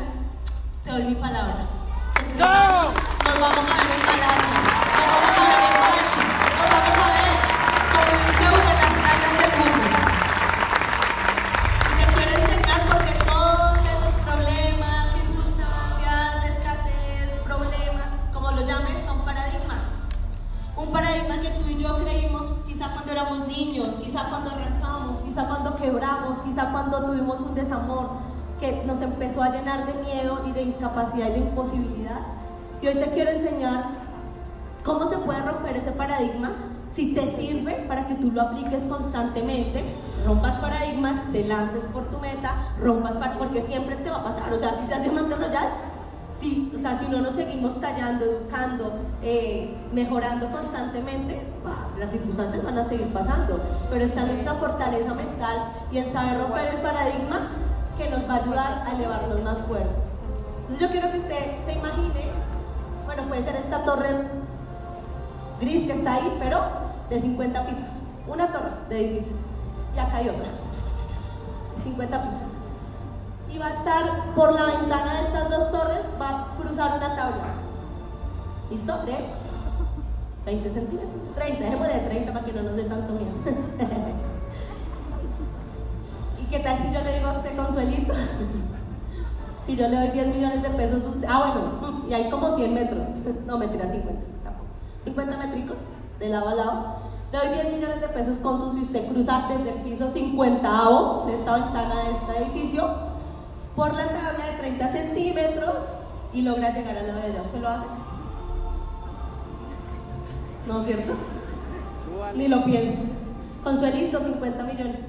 te 0.84 0.92
doy 0.92 1.04
mi 1.04 1.16
palabra. 1.16 1.66
nos 2.38 3.40
vamos 3.40 3.72
a 3.72 3.84
ver 3.84 3.92
en 3.92 4.02
palacio, 4.02 4.52
nos 4.98 5.08
vamos 5.12 5.38
a 5.38 5.44
ver 5.48 5.64
en 5.64 5.74
Bali, 5.82 6.04
nos 6.60 6.70
vamos 6.72 6.98
a 6.98 8.62
ver 8.62 8.71
Paradigma 21.12 21.42
que 21.42 21.50
tú 21.62 21.70
y 21.70 21.84
yo 21.84 21.98
creímos 21.98 22.46
quizá 22.66 22.94
cuando 22.94 23.12
éramos 23.12 23.46
niños, 23.48 23.96
quizá 23.96 24.30
cuando 24.30 24.50
arrancamos, 24.50 25.22
quizá 25.22 25.46
cuando 25.46 25.76
quebramos, 25.76 26.38
quizá 26.40 26.72
cuando 26.72 27.06
tuvimos 27.06 27.42
un 27.42 27.54
desamor 27.54 28.12
que 28.62 28.82
nos 28.86 29.02
empezó 29.02 29.44
a 29.44 29.50
llenar 29.50 29.86
de 29.86 29.94
miedo 30.02 30.42
y 30.48 30.54
de 30.54 30.62
incapacidad 30.62 31.28
y 31.28 31.32
de 31.32 31.40
imposibilidad. 31.40 32.22
Y 32.82 32.88
hoy 32.88 32.96
te 32.96 33.12
quiero 33.12 33.32
enseñar 33.32 33.90
cómo 34.86 35.06
se 35.06 35.18
puede 35.18 35.42
romper 35.42 35.76
ese 35.76 35.92
paradigma 35.92 36.52
si 36.88 37.14
te 37.14 37.28
sirve 37.28 37.86
para 37.90 38.08
que 38.08 38.16
tú 38.16 38.32
lo 38.32 38.44
apliques 38.44 38.86
constantemente, 38.86 39.84
rompas 40.26 40.56
paradigmas, 40.58 41.18
te 41.34 41.44
lances 41.44 41.84
por 41.92 42.10
tu 42.10 42.20
meta, 42.20 42.74
rompas 42.80 43.18
porque 43.38 43.62
siempre 43.62 43.98
te 43.98 44.10
va 44.10 44.18
a 44.18 44.24
pasar, 44.24 44.54
o 44.54 44.58
sea, 44.58 44.76
si 44.76 44.88
seas 44.88 45.04
diamante 45.04 45.36
royal, 45.36 45.68
si, 46.42 46.72
o 46.76 46.80
sea, 46.80 46.98
si 46.98 47.08
no 47.08 47.22
nos 47.22 47.36
seguimos 47.36 47.80
tallando, 47.80 48.26
educando, 48.26 48.94
eh, 49.22 49.74
mejorando 49.94 50.52
constantemente, 50.52 51.42
las 51.98 52.12
circunstancias 52.12 52.64
van 52.64 52.78
a 52.78 52.84
seguir 52.84 53.08
pasando. 53.14 53.60
Pero 53.90 54.04
está 54.04 54.26
nuestra 54.26 54.56
fortaleza 54.56 55.14
mental 55.14 55.74
y 55.92 56.00
en 56.00 56.12
saber 56.12 56.40
romper 56.40 56.76
el 56.76 56.82
paradigma 56.82 57.52
que 57.98 58.10
nos 58.10 58.28
va 58.28 58.36
a 58.36 58.38
ayudar 58.38 58.84
a 58.88 58.96
elevarnos 58.96 59.42
más 59.44 59.60
fuerte. 59.60 60.02
Entonces 60.62 60.80
yo 60.80 60.90
quiero 60.90 61.12
que 61.12 61.18
usted 61.20 61.64
se 61.66 61.74
imagine, 61.74 62.32
bueno, 63.06 63.24
puede 63.28 63.44
ser 63.44 63.56
esta 63.56 63.84
torre 63.84 64.10
gris 65.60 65.86
que 65.86 65.94
está 65.94 66.16
ahí, 66.16 66.38
pero 66.40 66.60
de 67.10 67.22
50 67.22 67.66
pisos. 67.68 67.86
Una 68.28 68.48
torre 68.48 68.72
de 68.90 69.00
edificios. 69.00 69.40
Y 69.96 70.00
acá 70.00 70.18
hay 70.18 70.30
otra. 70.30 70.48
50 71.84 72.24
pisos 72.24 72.51
y 73.54 73.58
va 73.58 73.68
a 73.68 73.74
estar 73.74 74.34
por 74.36 74.54
la 74.54 74.66
ventana 74.66 75.14
de 75.14 75.22
estas 75.28 75.50
dos 75.50 75.72
torres, 75.72 76.06
va 76.20 76.30
a 76.30 76.56
cruzar 76.58 76.98
una 76.98 77.16
tabla. 77.16 77.54
¿Listo? 78.70 78.98
De 79.06 79.18
20 80.46 80.70
centímetros. 80.70 81.36
30, 81.36 81.64
dejémosle 81.64 81.94
de 81.94 82.00
30 82.00 82.34
para 82.34 82.46
que 82.46 82.54
no 82.54 82.64
nos 82.64 82.76
dé 82.76 82.84
tanto 82.84 83.14
miedo. 83.14 83.32
¿Y 86.42 86.44
qué 86.46 86.60
tal 86.60 86.78
si 86.78 86.94
yo 86.94 87.02
le 87.02 87.16
digo 87.16 87.28
a 87.28 87.34
usted, 87.34 87.56
Consuelito? 87.56 88.14
si 89.66 89.76
yo 89.76 89.88
le 89.88 89.98
doy 89.98 90.10
10 90.10 90.28
millones 90.28 90.64
de 90.64 90.70
pesos, 90.70 91.04
usted. 91.06 91.28
Ah, 91.30 91.54
bueno, 91.54 92.06
y 92.08 92.14
hay 92.14 92.30
como 92.30 92.56
100 92.56 92.74
metros. 92.74 93.06
no, 93.46 93.58
mentira, 93.58 93.92
50. 93.92 94.22
Tampoco. 94.44 94.66
50 95.04 95.38
métricos 95.38 95.78
de 96.20 96.30
lado 96.30 96.50
a 96.50 96.56
lado. 96.56 96.96
Le 97.34 97.38
doy 97.38 97.50
10 97.50 97.74
millones 97.74 98.02
de 98.02 98.08
pesos 98.10 98.38
con 98.38 98.60
su 98.60 98.72
si 98.72 98.82
usted 98.82 99.08
cruza 99.10 99.48
desde 99.50 99.72
el 99.78 99.84
piso 99.84 100.08
50 100.08 100.70
de 101.28 101.34
esta 101.34 101.54
ventana 101.54 101.96
de 101.96 102.12
este 102.12 102.44
edificio 102.44 103.11
por 103.82 103.96
la 103.96 104.06
tabla 104.06 104.46
de 104.46 104.58
30 104.60 104.88
centímetros 104.90 105.86
y 106.34 106.44
logra 106.44 106.70
llegar 106.72 106.96
al 106.96 107.08
lado 107.08 107.22
de 107.22 107.30
ella. 107.32 107.42
¿Usted 107.42 107.62
lo 107.62 107.68
hace? 107.68 107.86
¿No 110.68 110.80
es 110.82 110.86
cierto? 110.86 111.14
Ni 112.36 112.48
lo 112.48 112.64
piensa. 112.64 113.02
Consuelito, 113.64 114.22
50 114.22 114.64
millones. 114.66 115.00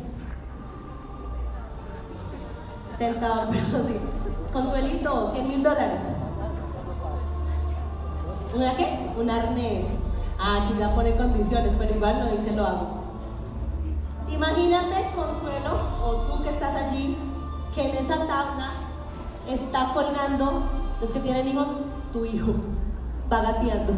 Tentador, 2.96 3.48
pero 3.50 3.86
sí. 3.86 4.00
Consuelito, 4.50 5.30
100 5.30 5.48
mil 5.48 5.62
dólares. 5.62 6.02
¿Una 8.56 8.74
qué? 8.74 9.12
Un 9.20 9.28
arnés. 9.28 9.84
Ah, 10.40 10.62
aquí 10.62 10.72
ya 10.78 10.94
pone 10.94 11.14
condiciones, 11.18 11.74
pero 11.78 11.94
igual 11.94 12.20
no 12.20 12.32
dice 12.32 12.56
lo 12.56 12.66
hago. 12.66 13.02
Imagínate, 14.30 15.10
Consuelo, 15.14 15.78
o 16.02 16.14
tú 16.14 16.42
que 16.42 16.48
estás 16.48 16.74
allí, 16.74 17.18
que 17.74 17.82
en 17.82 17.96
esa 17.96 18.16
tabla 18.26 18.72
está 19.48 19.92
colgando, 19.94 20.62
los 21.00 21.12
que 21.12 21.20
tienen 21.20 21.48
hijos, 21.48 21.68
tu 22.12 22.24
hijo, 22.24 22.52
va 23.32 23.40
gateando. 23.40 23.94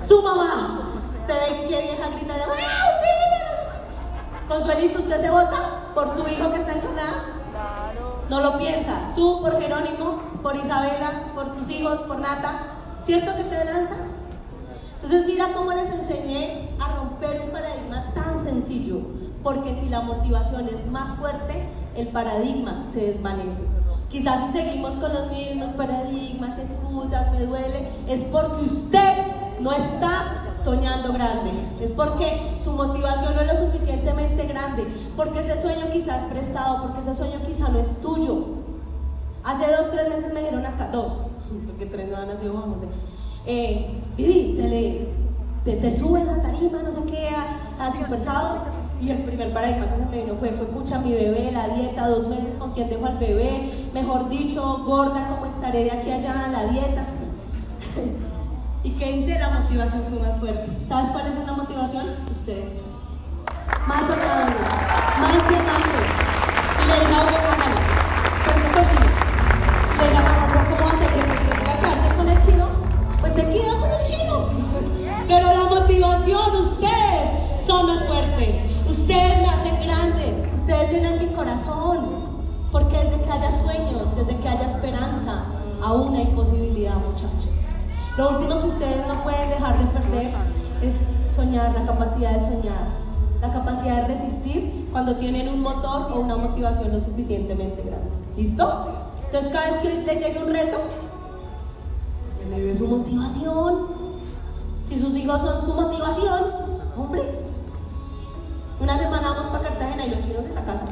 Su 0.00 0.22
mamá. 0.22 1.12
Usted 1.16 1.34
ve 1.34 1.64
qué 1.68 1.80
vieja 1.82 2.08
grita 2.08 2.34
de 2.34 2.46
¡Wow, 2.46 2.56
sí! 2.56 4.46
Consuelito, 4.48 5.00
¿usted 5.00 5.20
se 5.20 5.30
vota 5.30 5.90
por 5.94 6.14
su 6.14 6.20
hijo 6.28 6.50
que 6.50 6.58
está 6.58 6.72
encarnada? 6.72 7.36
No 8.28 8.40
lo 8.40 8.58
piensas. 8.58 9.14
Tú 9.14 9.40
por 9.40 9.60
Jerónimo, 9.60 10.20
por 10.42 10.54
Isabela, 10.54 11.32
por 11.34 11.54
tus 11.54 11.68
hijos, 11.70 12.02
por 12.02 12.20
Nata. 12.20 12.76
¿Cierto 13.00 13.34
que 13.36 13.44
te 13.44 13.64
lanzas? 13.64 14.18
Entonces 14.94 15.26
mira 15.26 15.52
cómo 15.54 15.72
les 15.72 15.90
enseñé 15.90 16.70
a 16.80 16.94
romper 16.96 17.42
un 17.42 17.50
paradigma 17.50 18.12
tan 18.14 18.42
sencillo. 18.42 19.00
Porque 19.42 19.74
si 19.74 19.88
la 19.88 20.00
motivación 20.00 20.68
es 20.68 20.86
más 20.86 21.14
fuerte, 21.14 21.68
el 21.96 22.08
paradigma 22.08 22.84
se 22.84 23.06
desvanece. 23.06 23.62
Quizás 24.08 24.46
si 24.46 24.58
seguimos 24.58 24.96
con 24.96 25.12
los 25.12 25.30
mismos 25.30 25.72
paradigmas, 25.72 26.58
excusas, 26.58 27.32
me 27.32 27.44
duele, 27.44 27.88
es 28.08 28.24
porque 28.24 28.64
usted 28.64 29.12
no 29.60 29.72
está 29.72 30.52
soñando 30.54 31.12
grande, 31.12 31.50
es 31.80 31.92
porque 31.92 32.56
su 32.58 32.72
motivación 32.72 33.34
no 33.34 33.40
es 33.40 33.46
lo 33.46 33.66
suficientemente 33.66 34.46
grande, 34.46 34.86
porque 35.16 35.40
ese 35.40 35.58
sueño 35.58 35.90
quizás 35.92 36.24
es 36.24 36.30
prestado, 36.30 36.82
porque 36.82 37.00
ese 37.00 37.14
sueño 37.14 37.40
quizás 37.44 37.70
no 37.70 37.78
es 37.78 38.00
tuyo. 38.00 38.44
Hace 39.42 39.70
dos, 39.76 39.90
tres 39.90 40.08
meses 40.08 40.32
me 40.32 40.40
dijeron 40.40 40.64
acá, 40.64 40.88
dos, 40.88 41.12
porque 41.66 41.86
tres 41.86 42.08
no 42.10 42.16
han 42.16 42.28
nacido 42.28 42.52
Juan 42.52 42.70
José. 42.70 42.88
eh, 43.46 45.12
te, 45.64 45.90
subes 45.90 46.28
a 46.28 46.42
tarima, 46.42 46.82
no 46.82 46.92
sé 46.92 47.00
qué, 47.10 47.28
al 47.78 47.92
super 47.94 48.20
sábado. 48.20 48.75
Y 49.00 49.10
el 49.10 49.18
primer 49.24 49.52
paradigma 49.52 49.86
que 49.90 49.96
se 49.96 50.06
me 50.06 50.24
vino 50.24 50.36
fue, 50.36 50.50
fue, 50.52 50.66
pucha, 50.66 50.98
mi 50.98 51.12
bebé, 51.12 51.50
la 51.52 51.68
dieta, 51.68 52.08
dos 52.08 52.28
meses 52.28 52.56
con 52.56 52.72
quien 52.72 52.88
dejo 52.88 53.04
al 53.04 53.18
bebé, 53.18 53.90
mejor 53.92 54.28
dicho, 54.30 54.84
gorda, 54.86 55.28
¿cómo 55.28 55.44
estaré 55.46 55.84
de 55.84 55.90
aquí 55.90 56.10
allá, 56.10 56.48
la 56.48 56.64
dieta? 56.64 57.04
¿Y 58.84 58.90
qué 58.92 59.12
dice? 59.12 59.38
La 59.38 59.50
motivación 59.50 60.02
fue 60.08 60.18
más 60.20 60.38
fuerte. 60.38 60.70
¿Sabes 60.86 61.10
cuál 61.10 61.26
es 61.26 61.36
una 61.36 61.52
motivación? 61.52 62.06
Ustedes. 62.30 62.80
Más 63.86 64.06
soñadores, 64.06 64.60
más 65.20 65.48
diamantes. 65.48 66.12
Y 66.82 66.86
le 66.86 67.00
digo, 67.00 67.16
hágalo, 67.16 67.76
cuente 68.44 68.68
conmigo. 68.72 69.08
Y 69.92 69.98
le 69.98 70.08
digo, 70.08 70.20
¿cómo 70.76 70.88
hacer 70.88 71.10
que 71.12 71.22
pues, 71.24 71.38
si 71.38 71.46
tenga 71.46 71.64
que 71.64 71.78
quedarse 71.80 72.16
con 72.16 72.28
el 72.28 72.38
chino? 72.38 72.68
Pues 73.20 73.32
se 73.34 73.48
queda 73.50 73.78
con 73.78 73.90
el 73.90 74.02
chino. 74.04 74.48
Pero 75.28 75.52
la 75.52 75.64
motivación, 75.64 76.56
ustedes 76.56 77.45
son 77.66 77.86
más 77.86 78.04
fuertes. 78.04 78.62
Ustedes 78.88 79.40
me 79.40 79.48
hacen 79.48 79.80
grande. 79.82 80.48
Ustedes 80.54 80.92
llenan 80.92 81.18
mi 81.18 81.34
corazón. 81.34 82.24
Porque 82.70 82.96
desde 82.96 83.20
que 83.20 83.30
haya 83.30 83.50
sueños, 83.50 84.14
desde 84.16 84.36
que 84.36 84.48
haya 84.48 84.66
esperanza, 84.66 85.44
aún 85.82 86.14
hay 86.14 86.26
posibilidad, 86.26 86.94
muchachos. 86.94 87.66
Lo 88.16 88.30
último 88.30 88.60
que 88.60 88.66
ustedes 88.68 89.06
no 89.08 89.22
pueden 89.22 89.50
dejar 89.50 89.78
de 89.78 89.84
perder 89.86 90.30
es 90.82 90.96
soñar, 91.34 91.72
la 91.74 91.86
capacidad 91.86 92.32
de 92.32 92.40
soñar, 92.40 92.86
la 93.40 93.52
capacidad 93.52 94.02
de 94.02 94.14
resistir 94.14 94.88
cuando 94.92 95.16
tienen 95.16 95.48
un 95.48 95.60
motor 95.60 96.12
o 96.12 96.20
una 96.20 96.36
motivación 96.36 96.92
lo 96.92 97.00
suficientemente 97.00 97.82
grande. 97.82 98.10
¿Listo? 98.36 98.86
Entonces 99.24 99.52
cada 99.52 99.70
vez 99.70 99.78
que 99.78 99.88
les 99.88 100.24
llegue 100.24 100.42
un 100.42 100.52
reto, 100.52 100.78
se 102.36 102.48
le 102.48 102.62
ve 102.62 102.74
su 102.74 102.86
motivación. 102.86 103.86
Si 104.88 104.98
sus 104.98 105.16
hijos 105.16 105.40
son 105.40 105.62
su 105.62 105.74
motivación, 105.74 106.44
hombre, 106.96 107.45
y 110.06 110.10
los 110.10 110.20
chinos 110.20 110.44
en 110.44 110.54
la 110.54 110.64
casa. 110.64 110.86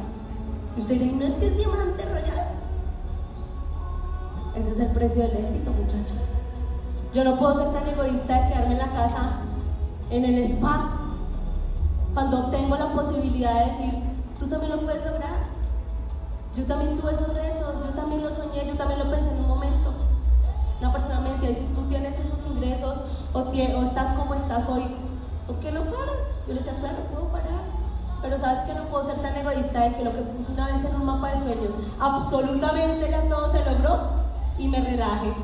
Y 0.77 0.81
usted 0.81 0.94
dice, 0.94 1.12
¿no 1.12 1.24
es 1.24 1.35
que 1.35 1.46
es 1.46 1.57
diamante 1.57 2.05
royal? 2.05 2.48
Ese 4.57 4.70
es 4.72 4.79
el 4.79 4.90
precio 4.90 5.22
del 5.22 5.37
éxito, 5.37 5.72
muchachos. 5.72 6.29
Yo 7.12 7.24
no 7.24 7.37
puedo 7.37 7.55
ser 7.57 7.72
tan 7.72 7.88
egoísta 7.88 8.42
de 8.42 8.53
quedarme 8.53 8.72
en 8.74 8.79
la 8.79 8.92
casa, 8.92 9.40
en 10.11 10.24
el 10.24 10.38
spa, 10.44 10.90
cuando 12.12 12.50
tengo 12.50 12.77
la 12.77 12.92
posibilidad 12.92 13.53
de 13.61 13.70
decir, 13.70 13.94
tú 14.38 14.46
también 14.46 14.72
lo 14.72 14.81
puedes 14.81 15.05
lograr. 15.05 15.55
Yo 16.57 16.64
también 16.66 16.96
tuve 16.96 17.12
esos 17.12 17.35
retos, 17.35 17.85
yo 17.85 17.92
también 17.94 18.22
lo 18.22 18.33
soñé, 18.33 18.64
yo 18.66 18.77
también 18.77 19.00
lo 19.00 19.11
pensé 19.11 19.29
en 19.29 19.38
un 19.38 19.48
momento. 19.48 19.92
Una 20.81 20.92
persona 20.92 21.20
me 21.20 21.31
decía, 21.31 21.55
si 21.55 21.64
tú 21.74 21.83
tienes 21.88 22.16
esos 22.18 22.44
ingresos 22.46 23.03
o, 23.33 23.40
o 23.40 23.83
estás 23.83 24.11
como 24.16 24.35
estás 24.35 24.68
hoy, 24.68 24.85
¿por 25.46 25.57
qué 25.57 25.72
no 25.72 25.83
paras? 25.83 26.37
Yo 26.46 26.55
le 26.55 26.61
decía, 26.61 26.77
claro, 26.79 26.98
puedo 27.12 27.29
parar. 27.29 27.74
Pero 28.25 28.39
sabes 28.39 28.61
que 28.61 28.73
no 28.73 28.85
puedo 28.85 29.05
ser 29.05 29.17
tan 29.17 29.37
egoísta 29.37 29.83
de 29.83 29.97
que 29.97 30.03
lo 30.03 30.15
que 30.15 30.23
puse 30.23 30.51
una 30.51 30.73
vez 30.73 30.83
en 30.83 30.97
un 30.97 31.05
mapa 31.05 31.33
de 31.33 31.37
sueños, 31.37 31.79
absolutamente 32.01 33.11
ya 33.11 33.21
todo 33.29 33.51
se 33.51 33.63
logró 33.71 34.01
y 34.57 34.67
me 34.67 34.81
relaje 34.81 35.35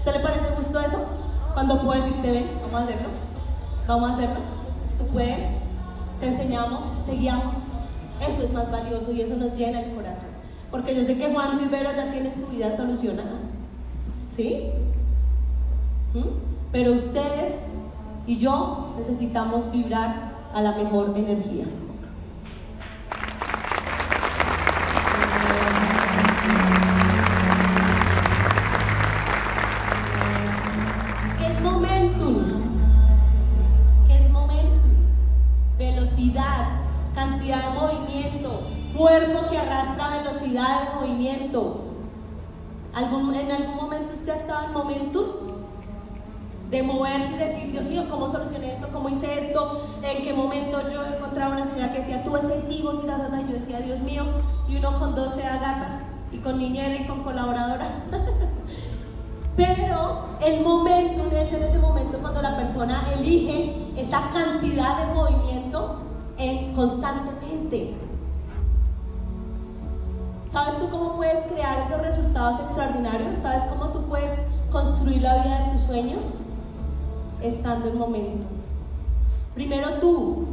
¿Se 0.00 0.10
le 0.10 0.18
parece 0.18 0.48
justo 0.56 0.80
eso? 0.80 0.98
Cuando 1.54 1.80
puedes 1.80 2.04
decirte, 2.04 2.32
ven, 2.32 2.50
vamos 2.60 2.80
a 2.80 2.84
hacerlo. 2.84 3.08
Vamos 3.86 4.10
a 4.10 4.14
hacerlo. 4.14 4.40
Tú 4.98 5.06
puedes, 5.12 5.50
te 6.18 6.26
enseñamos, 6.26 6.92
te 7.06 7.12
guiamos. 7.12 7.54
Eso 8.28 8.42
es 8.42 8.52
más 8.52 8.68
valioso 8.72 9.12
y 9.12 9.20
eso 9.20 9.36
nos 9.36 9.54
llena 9.54 9.82
el 9.82 9.94
corazón. 9.94 10.26
Porque 10.72 10.96
yo 10.96 11.04
sé 11.04 11.16
que 11.16 11.32
Juan 11.32 11.56
Rivero 11.56 11.92
ya 11.94 12.10
tiene 12.10 12.34
su 12.34 12.44
vida 12.46 12.72
solucionada. 12.72 13.38
¿Sí? 14.32 14.72
¿Mm? 16.14 16.26
Pero 16.72 16.94
ustedes 16.94 17.60
y 18.26 18.38
yo 18.38 18.94
necesitamos 18.98 19.70
vibrar 19.70 20.32
a 20.52 20.60
la 20.62 20.72
mejor 20.72 21.16
energía. 21.16 21.66
Cuerpo 39.02 39.50
que 39.50 39.58
arrastra 39.58 40.18
velocidad 40.18 40.82
de 40.82 41.00
movimiento. 41.00 41.80
¿Algún, 42.94 43.34
¿En 43.34 43.50
algún 43.50 43.76
momento 43.76 44.12
usted 44.12 44.32
ha 44.32 44.36
estado 44.36 44.66
en 44.66 44.72
momento 44.72 45.66
de 46.70 46.82
moverse 46.82 47.34
y 47.34 47.36
decir, 47.36 47.72
Dios 47.72 47.84
mío, 47.86 48.04
¿cómo 48.08 48.28
solucioné 48.28 48.72
esto? 48.72 48.88
¿Cómo 48.92 49.08
hice 49.08 49.40
esto? 49.40 49.82
¿En 50.02 50.22
qué 50.22 50.32
momento 50.32 50.80
yo 50.90 51.04
encontraba 51.04 51.56
una 51.56 51.64
señora 51.64 51.90
que 51.90 51.98
decía, 51.98 52.22
tuve 52.22 52.40
seis 52.42 52.64
hijos 52.70 53.00
y 53.02 53.06
la 53.06 53.16
y 53.40 53.52
yo 53.52 53.58
decía, 53.58 53.80
Dios 53.80 54.00
mío, 54.00 54.24
y 54.68 54.76
uno 54.76 54.98
con 54.98 55.14
12 55.14 55.40
gatas 55.40 56.04
y 56.30 56.38
con 56.38 56.58
niñera 56.58 56.94
y 56.94 57.06
con 57.06 57.22
colaboradora. 57.24 57.90
Pero 59.56 60.22
el 60.40 60.62
momento 60.62 61.24
es 61.36 61.52
en 61.52 61.62
ese 61.62 61.78
momento 61.78 62.18
cuando 62.20 62.40
la 62.40 62.56
persona 62.56 63.02
elige 63.14 63.92
esa 63.96 64.30
cantidad 64.30 65.06
de 65.06 65.14
movimiento 65.14 65.98
en, 66.38 66.74
constantemente. 66.74 67.94
¿Sabes 70.48 70.78
tú 70.78 70.88
cómo 70.90 71.16
puedes 71.16 71.44
crear 71.44 71.78
esos 71.80 72.00
resultados 72.02 72.60
extraordinarios? 72.60 73.38
¿Sabes 73.38 73.64
cómo 73.64 73.88
tú 73.88 74.02
puedes 74.06 74.42
construir 74.70 75.22
la 75.22 75.36
vida 75.36 75.58
de 75.64 75.72
tus 75.72 75.80
sueños? 75.82 76.42
Estando 77.42 77.88
en 77.88 77.98
momento. 77.98 78.46
Primero 79.54 79.98
tú, 79.98 80.46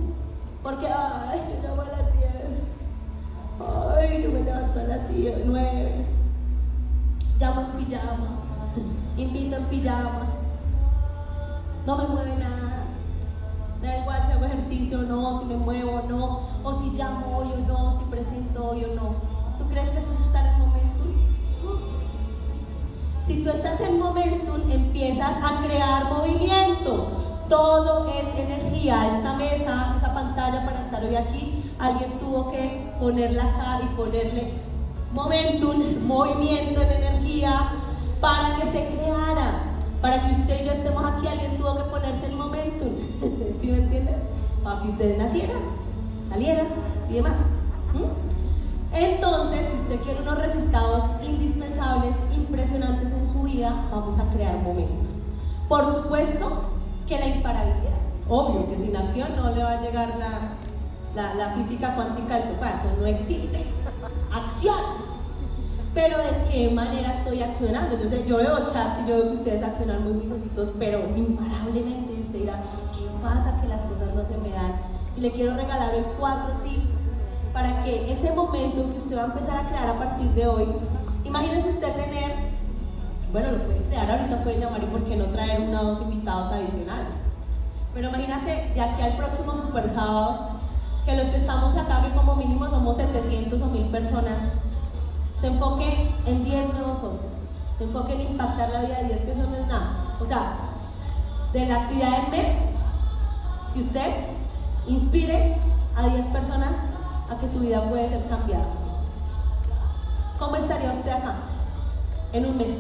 porque, 0.64 0.88
ay, 0.88 1.40
yo 1.48 1.68
llamo 1.68 1.82
a 1.82 1.86
las 1.86 2.14
10. 2.14 2.34
Ay, 3.98 4.24
yo 4.24 4.32
me 4.32 4.42
levanto 4.42 4.80
a 4.80 4.84
las 4.84 5.10
9. 5.10 6.06
Llamo 7.40 7.62
en 7.62 7.86
pijama. 7.86 8.49
Invito 9.18 9.56
en 9.56 9.66
pijama. 9.66 10.28
No 11.86 11.98
me 11.98 12.08
mueve 12.08 12.36
nada. 12.36 12.86
Da 13.82 13.98
igual 13.98 14.22
si 14.26 14.32
hago 14.34 14.46
ejercicio 14.46 15.00
o 15.00 15.04
no, 15.04 15.40
si 15.40 15.46
me 15.46 15.56
muevo 15.56 15.92
o 15.92 16.08
no, 16.08 16.40
o 16.64 16.74
si 16.74 16.90
llamo 16.92 17.38
hoy 17.38 17.48
o 17.54 17.68
no, 17.68 17.92
si 17.92 18.04
presento 18.06 18.72
hoy 18.72 18.84
o 18.84 18.96
no. 18.96 19.16
¿Tú 19.58 19.66
crees 19.70 19.90
que 19.90 20.00
eso 20.00 20.12
es 20.12 20.20
estar 20.20 20.46
en 20.46 20.60
momentum? 20.60 21.14
Si 23.24 23.44
tú 23.44 23.50
estás 23.50 23.80
en 23.82 24.00
momentum, 24.00 24.70
empiezas 24.70 25.38
a 25.44 25.64
crear 25.64 26.12
movimiento. 26.12 27.46
Todo 27.48 28.10
es 28.10 28.38
energía. 28.38 29.08
Esta 29.08 29.34
mesa, 29.34 29.96
esa 29.98 30.14
pantalla 30.14 30.66
para 30.66 30.80
estar 30.80 31.04
hoy 31.04 31.16
aquí, 31.16 31.72
alguien 31.80 32.20
tuvo 32.20 32.52
que 32.52 32.92
ponerla 33.00 33.44
acá 33.44 33.82
y 33.84 33.96
ponerle 33.96 34.54
momentum, 35.12 35.82
movimiento 36.06 36.82
en 36.82 36.92
energía, 36.92 37.72
para 38.22 38.56
que 38.56 38.66
se 38.72 38.88
creara. 38.88 39.64
Para 40.02 40.26
que 40.26 40.32
usted 40.32 40.62
y 40.62 40.66
yo 40.66 40.72
estemos 40.72 41.04
aquí, 41.06 41.28
alguien 41.28 41.58
tuvo 41.58 41.78
que 41.78 41.84
ponerse 41.90 42.26
el 42.28 42.36
momentum. 42.36 42.96
¿Sí 43.62 43.68
me 43.68 43.78
entienden? 43.80 44.16
Para 44.64 44.82
que 44.82 44.88
ustedes 44.88 45.18
nacieran, 45.18 45.62
salieran 46.30 46.68
y 47.10 47.16
demás. 47.16 47.40
Entonces, 48.92 49.68
si 49.68 49.76
usted 49.76 50.00
quiere 50.02 50.22
unos 50.22 50.38
resultados 50.38 51.04
indispensables, 51.24 52.16
impresionantes 52.36 53.12
en 53.12 53.28
su 53.28 53.44
vida, 53.44 53.88
vamos 53.92 54.18
a 54.18 54.24
crear 54.32 54.56
un 54.56 54.64
momento. 54.64 55.10
Por 55.68 55.86
supuesto 55.86 56.64
que 57.08 57.20
la 57.20 57.28
imparabilidad. 57.28 58.00
Obvio 58.28 58.68
que 58.68 58.78
sin 58.78 58.96
acción 58.96 59.28
no 59.36 59.52
le 59.52 59.64
va 59.64 59.72
a 59.72 59.82
llegar 59.82 60.10
la, 60.18 61.34
la, 61.34 61.50
física 61.52 61.96
cuántica 61.96 62.36
del 62.36 62.44
sofá, 62.44 62.72
eso 62.72 62.86
no 63.00 63.06
existe. 63.08 63.66
Acción. 64.32 64.76
Pero 65.94 66.18
de 66.18 66.44
qué 66.50 66.70
manera 66.70 67.10
estoy 67.10 67.42
accionando. 67.42 67.98
Sé, 67.98 68.24
yo 68.28 68.38
veo 68.38 68.58
chats 68.60 69.00
y 69.04 69.10
yo 69.10 69.16
veo 69.18 69.26
que 69.28 69.34
ustedes 69.34 69.64
accionan 69.64 70.04
muy 70.04 70.20
juiciositos, 70.20 70.72
pero 70.78 71.00
imparablemente. 71.16 72.14
Y 72.14 72.22
usted 72.22 72.40
dirá, 72.40 72.62
¿qué 72.94 73.06
pasa 73.24 73.60
que 73.62 73.68
las 73.68 73.82
cosas 73.84 74.14
no 74.16 74.24
se 74.24 74.38
me 74.38 74.50
dan? 74.50 74.80
Y 75.18 75.22
le 75.22 75.32
quiero 75.32 75.56
regalar 75.56 75.94
hoy 75.96 76.06
cuatro 76.20 76.54
tips 76.64 76.92
para 77.54 77.84
que 77.84 78.12
ese 78.12 78.32
momento 78.32 78.90
que 78.92 78.98
usted 78.98 79.18
va 79.18 79.24
a 79.24 79.26
empezar 79.26 79.58
a 79.58 79.68
crear 79.68 79.88
a 79.88 79.98
partir 79.98 80.30
de 80.32 80.48
hoy, 80.48 80.68
imagínese 81.26 81.70
usted 81.70 81.92
tener, 81.94 82.32
bueno, 83.34 83.52
lo 83.52 83.64
puede 83.64 83.82
crear 83.88 84.12
ahorita, 84.12 84.44
puede 84.44 84.60
llamar 84.60 84.84
y 84.84 84.86
por 84.86 85.04
qué 85.04 85.16
no 85.16 85.26
traer 85.26 85.62
uno 85.62 85.82
o 85.82 85.86
dos 85.86 86.02
invitados 86.02 86.50
adicionales. 86.50 87.16
Pero 87.94 88.10
imagínese 88.10 88.72
de 88.76 88.82
aquí 88.82 89.02
al 89.02 89.18
próximo 89.18 89.58
Super 89.58 89.90
Sábado, 89.90 90.60
que 91.06 91.16
los 91.16 91.30
que 91.30 91.38
estamos 91.38 91.76
acá, 91.76 92.04
que 92.04 92.12
como 92.12 92.36
mínimo 92.36 92.70
somos 92.70 92.98
700 92.98 93.62
o 93.62 93.66
1000 93.66 93.86
personas, 93.88 94.38
se 95.40 95.48
enfoque 95.48 96.16
en 96.26 96.44
10 96.44 96.74
nuevos 96.74 97.00
socios, 97.00 97.50
se 97.78 97.84
enfoque 97.86 98.14
en 98.14 98.22
impactar 98.22 98.70
la 98.70 98.82
vida 98.82 98.98
de 98.98 99.04
10, 99.06 99.22
que 99.22 99.32
eso 99.32 99.44
no 99.44 99.56
es 99.56 99.68
nada. 99.68 100.16
O 100.20 100.26
sea, 100.26 100.58
de 101.54 101.66
la 101.66 101.76
actividad 101.76 102.22
del 102.22 102.32
mes, 102.32 102.56
que 103.74 103.80
usted 103.80 104.14
inspire 104.88 105.58
a 105.96 106.08
10 106.08 106.26
personas 106.28 106.72
a 107.32 107.38
que 107.40 107.48
su 107.48 107.60
vida 107.60 107.88
puede 107.90 108.10
ser 108.10 108.28
cambiada. 108.28 108.68
¿Cómo 110.38 110.56
estaría 110.56 110.92
usted 110.92 111.12
acá 111.12 111.36
en 112.34 112.46
un 112.46 112.58
mes? 112.58 112.76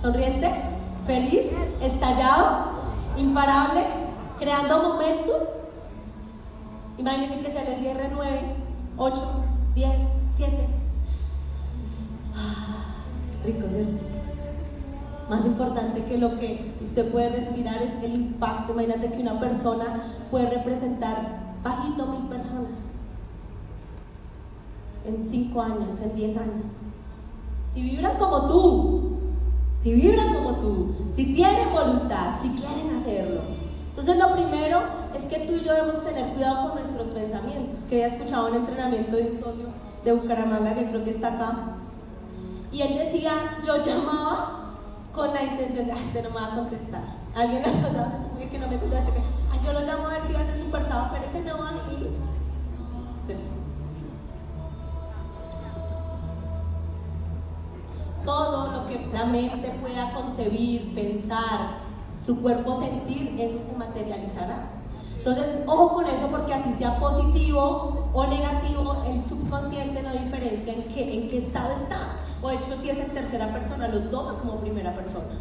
¿Sonriente? 0.00 0.72
feliz, 1.06 1.46
estallado, 1.80 2.72
imparable, 3.16 3.84
creando 4.38 4.82
momentum. 4.82 5.42
Imagínense 6.98 7.40
que 7.40 7.50
se 7.50 7.64
le 7.64 7.76
cierre 7.76 8.10
9, 8.12 8.56
8, 8.96 9.22
10, 9.74 9.90
7. 10.34 10.81
Rico, 13.44 13.66
¿cierto? 13.68 14.04
Más 15.28 15.46
importante 15.46 16.04
que 16.04 16.18
lo 16.18 16.38
que 16.38 16.74
usted 16.80 17.10
puede 17.10 17.30
respirar 17.30 17.82
es 17.82 17.94
el 18.02 18.14
impacto. 18.14 18.72
Imagínate 18.72 19.12
que 19.12 19.20
una 19.20 19.40
persona 19.40 20.14
puede 20.30 20.50
representar 20.50 21.56
bajito 21.62 22.06
mil 22.06 22.28
personas 22.28 22.94
en 25.04 25.26
5 25.26 25.62
años, 25.62 26.00
en 26.00 26.14
10 26.14 26.36
años. 26.36 26.70
Si 27.72 27.82
vibran 27.82 28.16
como 28.18 28.46
tú, 28.46 29.10
si 29.76 29.92
vibran 29.94 30.34
como 30.34 30.56
tú, 30.56 30.94
si 31.08 31.32
tienen 31.32 31.72
voluntad, 31.72 32.38
si 32.38 32.48
quieren 32.50 32.94
hacerlo. 32.94 33.40
Entonces 33.88 34.18
lo 34.18 34.32
primero 34.34 34.80
es 35.14 35.26
que 35.26 35.40
tú 35.40 35.54
y 35.54 35.60
yo 35.60 35.72
debemos 35.74 36.02
tener 36.04 36.32
cuidado 36.34 36.68
con 36.68 36.78
nuestros 36.78 37.10
pensamientos, 37.10 37.84
que 37.84 38.02
he 38.02 38.06
escuchado 38.06 38.48
un 38.48 38.56
entrenamiento 38.56 39.16
de 39.16 39.32
un 39.32 39.38
socio 39.38 39.66
de 40.04 40.12
Bucaramanga 40.12 40.74
que 40.74 40.88
creo 40.88 41.04
que 41.04 41.10
está 41.10 41.34
acá. 41.34 41.76
Y 42.72 42.80
él 42.80 42.98
decía, 42.98 43.32
yo 43.66 43.76
llamaba 43.80 44.74
con 45.12 45.32
la 45.32 45.42
intención 45.42 45.86
de, 45.86 45.92
este 45.92 46.22
no 46.22 46.30
me 46.30 46.36
va 46.36 46.46
a 46.46 46.54
contestar. 46.54 47.04
Alguien 47.34 47.62
ha 47.62 47.86
pasado 47.86 48.32
que 48.50 48.58
no 48.58 48.68
me 48.68 48.78
conteste, 48.78 49.12
que 49.12 49.20
ah, 49.50 49.56
yo 49.64 49.72
lo 49.72 49.80
llamo 49.80 50.08
a 50.08 50.10
ver 50.10 50.26
si 50.26 50.32
va 50.32 50.40
a 50.40 50.44
ser 50.44 50.58
super 50.58 50.84
sábado, 50.84 51.08
pero 51.12 51.24
ese 51.24 51.40
no 51.40 51.58
va 51.58 51.70
a 51.70 51.92
ir. 51.92 52.10
Entonces, 53.22 53.50
todo 58.24 58.72
lo 58.72 58.86
que 58.86 59.06
la 59.12 59.24
mente 59.24 59.70
pueda 59.80 60.12
concebir, 60.12 60.94
pensar, 60.94 61.78
su 62.14 62.42
cuerpo 62.42 62.74
sentir, 62.74 63.40
eso 63.40 63.62
se 63.62 63.72
materializará. 63.72 64.81
Entonces, 65.22 65.54
ojo 65.68 65.92
con 65.92 66.06
eso 66.08 66.26
porque 66.32 66.52
así 66.52 66.72
sea 66.72 66.98
positivo 66.98 68.10
o 68.12 68.26
negativo, 68.26 69.04
el 69.06 69.24
subconsciente 69.24 70.02
no 70.02 70.10
diferencia 70.10 70.72
en 70.72 70.82
qué, 70.88 71.36
estado 71.36 71.74
está. 71.74 72.16
O 72.42 72.48
de 72.48 72.56
hecho, 72.56 72.76
si 72.76 72.90
es 72.90 72.98
en 72.98 73.14
tercera 73.14 73.52
persona, 73.52 73.86
lo 73.86 74.10
toma 74.10 74.36
como 74.40 74.58
primera 74.58 74.92
persona. 74.96 75.38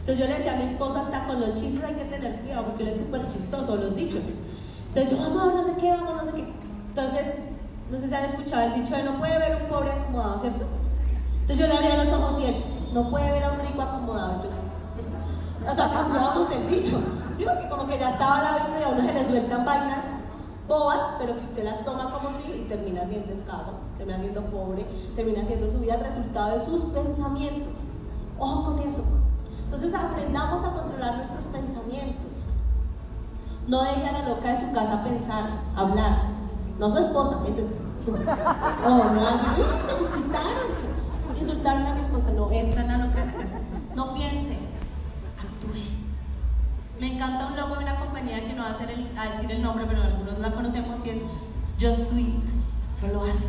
Entonces 0.00 0.18
yo 0.18 0.26
le 0.26 0.34
decía 0.34 0.52
a 0.52 0.56
mi 0.56 0.64
esposo, 0.64 0.98
hasta 0.98 1.26
con 1.26 1.40
los 1.40 1.54
chistes 1.54 1.82
hay 1.82 1.94
que 1.94 2.04
tener 2.04 2.38
cuidado 2.42 2.66
porque 2.66 2.82
él 2.82 2.90
es 2.90 2.98
súper 2.98 3.26
chistoso, 3.28 3.76
los 3.76 3.96
dichos. 3.96 4.30
Entonces 4.88 5.10
yo, 5.10 5.18
vamos, 5.22 5.54
no 5.54 5.62
sé 5.62 5.72
qué, 5.80 5.90
vamos, 5.90 6.14
no 6.16 6.24
sé 6.26 6.32
qué. 6.32 6.54
Entonces, 6.88 7.34
no 7.90 7.98
sé 7.98 8.08
si 8.08 8.14
han 8.14 8.24
escuchado 8.24 8.74
el 8.74 8.82
dicho 8.82 8.94
de 8.94 9.04
no 9.04 9.18
puede 9.18 9.38
ver 9.38 9.62
un 9.62 9.68
pobre 9.70 9.90
acomodado, 9.90 10.40
¿cierto? 10.40 10.66
Entonces 11.40 11.58
yo 11.58 11.66
le 11.66 11.78
abría 11.78 12.04
los 12.04 12.12
ojos 12.12 12.40
y 12.42 12.44
él, 12.44 12.62
no 12.92 13.08
puede 13.08 13.30
ver 13.30 13.44
a 13.44 13.52
un 13.52 13.60
rico 13.60 13.80
acomodado. 13.80 14.42
Yo, 14.42 14.50
o 15.66 15.74
sea, 15.74 15.90
cambiamos 15.90 16.50
el 16.52 16.68
dicho. 16.68 16.98
Sí, 17.36 17.44
porque 17.44 17.68
como 17.68 17.86
que 17.86 17.98
ya 17.98 18.10
estaba 18.10 18.42
la 18.42 18.52
vista 18.54 18.80
y 18.80 18.82
a 18.82 18.88
uno 18.88 19.02
se 19.06 19.14
le 19.14 19.24
sueltan 19.24 19.64
vainas 19.64 20.04
bobas, 20.66 21.00
pero 21.18 21.38
que 21.38 21.44
usted 21.44 21.64
las 21.64 21.84
toma 21.84 22.10
como 22.10 22.32
si 22.34 22.42
y 22.52 22.66
termina 22.68 23.06
siendo 23.06 23.32
escaso, 23.32 23.72
termina 23.96 24.18
siendo 24.18 24.44
pobre, 24.46 24.84
termina 25.16 25.44
siendo 25.44 25.68
su 25.68 25.78
vida 25.78 25.94
el 25.94 26.04
resultado 26.04 26.52
de 26.52 26.60
sus 26.60 26.84
pensamientos. 26.86 27.78
Ojo 28.38 28.64
con 28.64 28.78
eso. 28.80 29.02
Entonces 29.64 29.94
aprendamos 29.94 30.64
a 30.64 30.72
controlar 30.72 31.16
nuestros 31.16 31.46
pensamientos. 31.46 32.44
No 33.66 33.82
deje 33.82 34.06
a 34.06 34.12
la 34.12 34.28
loca 34.28 34.48
de 34.50 34.56
su 34.56 34.72
casa 34.72 35.02
pensar, 35.04 35.44
hablar. 35.76 36.22
No 36.78 36.90
su 36.90 36.98
esposa, 36.98 37.36
es 37.46 37.58
esta. 37.58 37.82
Oh, 38.86 39.04
no, 39.12 39.26
así, 39.26 39.46
me 39.86 40.02
insultaron. 40.02 40.98
Insultaron 41.36 41.86
a 41.86 41.94
mi 41.94 42.00
esposa. 42.00 42.30
No, 42.34 42.50
esta 42.50 42.80
es 42.80 42.86
la 42.86 42.96
loca 42.98 43.20
de 43.20 43.26
la 43.26 43.32
casa. 43.32 43.60
No 43.94 44.14
piense, 44.14 44.58
me 47.00 47.14
encanta 47.14 47.46
un 47.46 47.56
logo 47.56 47.76
de 47.76 47.84
una 47.84 47.96
compañía 47.96 48.40
que 48.40 48.54
no 48.54 48.62
va 48.62 48.70
a, 48.70 48.72
hacer 48.72 48.90
el, 48.90 49.18
a 49.18 49.28
decir 49.28 49.52
el 49.52 49.62
nombre, 49.62 49.84
pero 49.88 50.02
algunos 50.02 50.38
la 50.38 50.50
conocemos 50.50 51.04
y 51.06 51.10
es 51.10 51.18
Just 51.80 52.10
Do 52.10 52.18
It. 52.18 52.34
Solo 52.98 53.24
haz. 53.24 53.44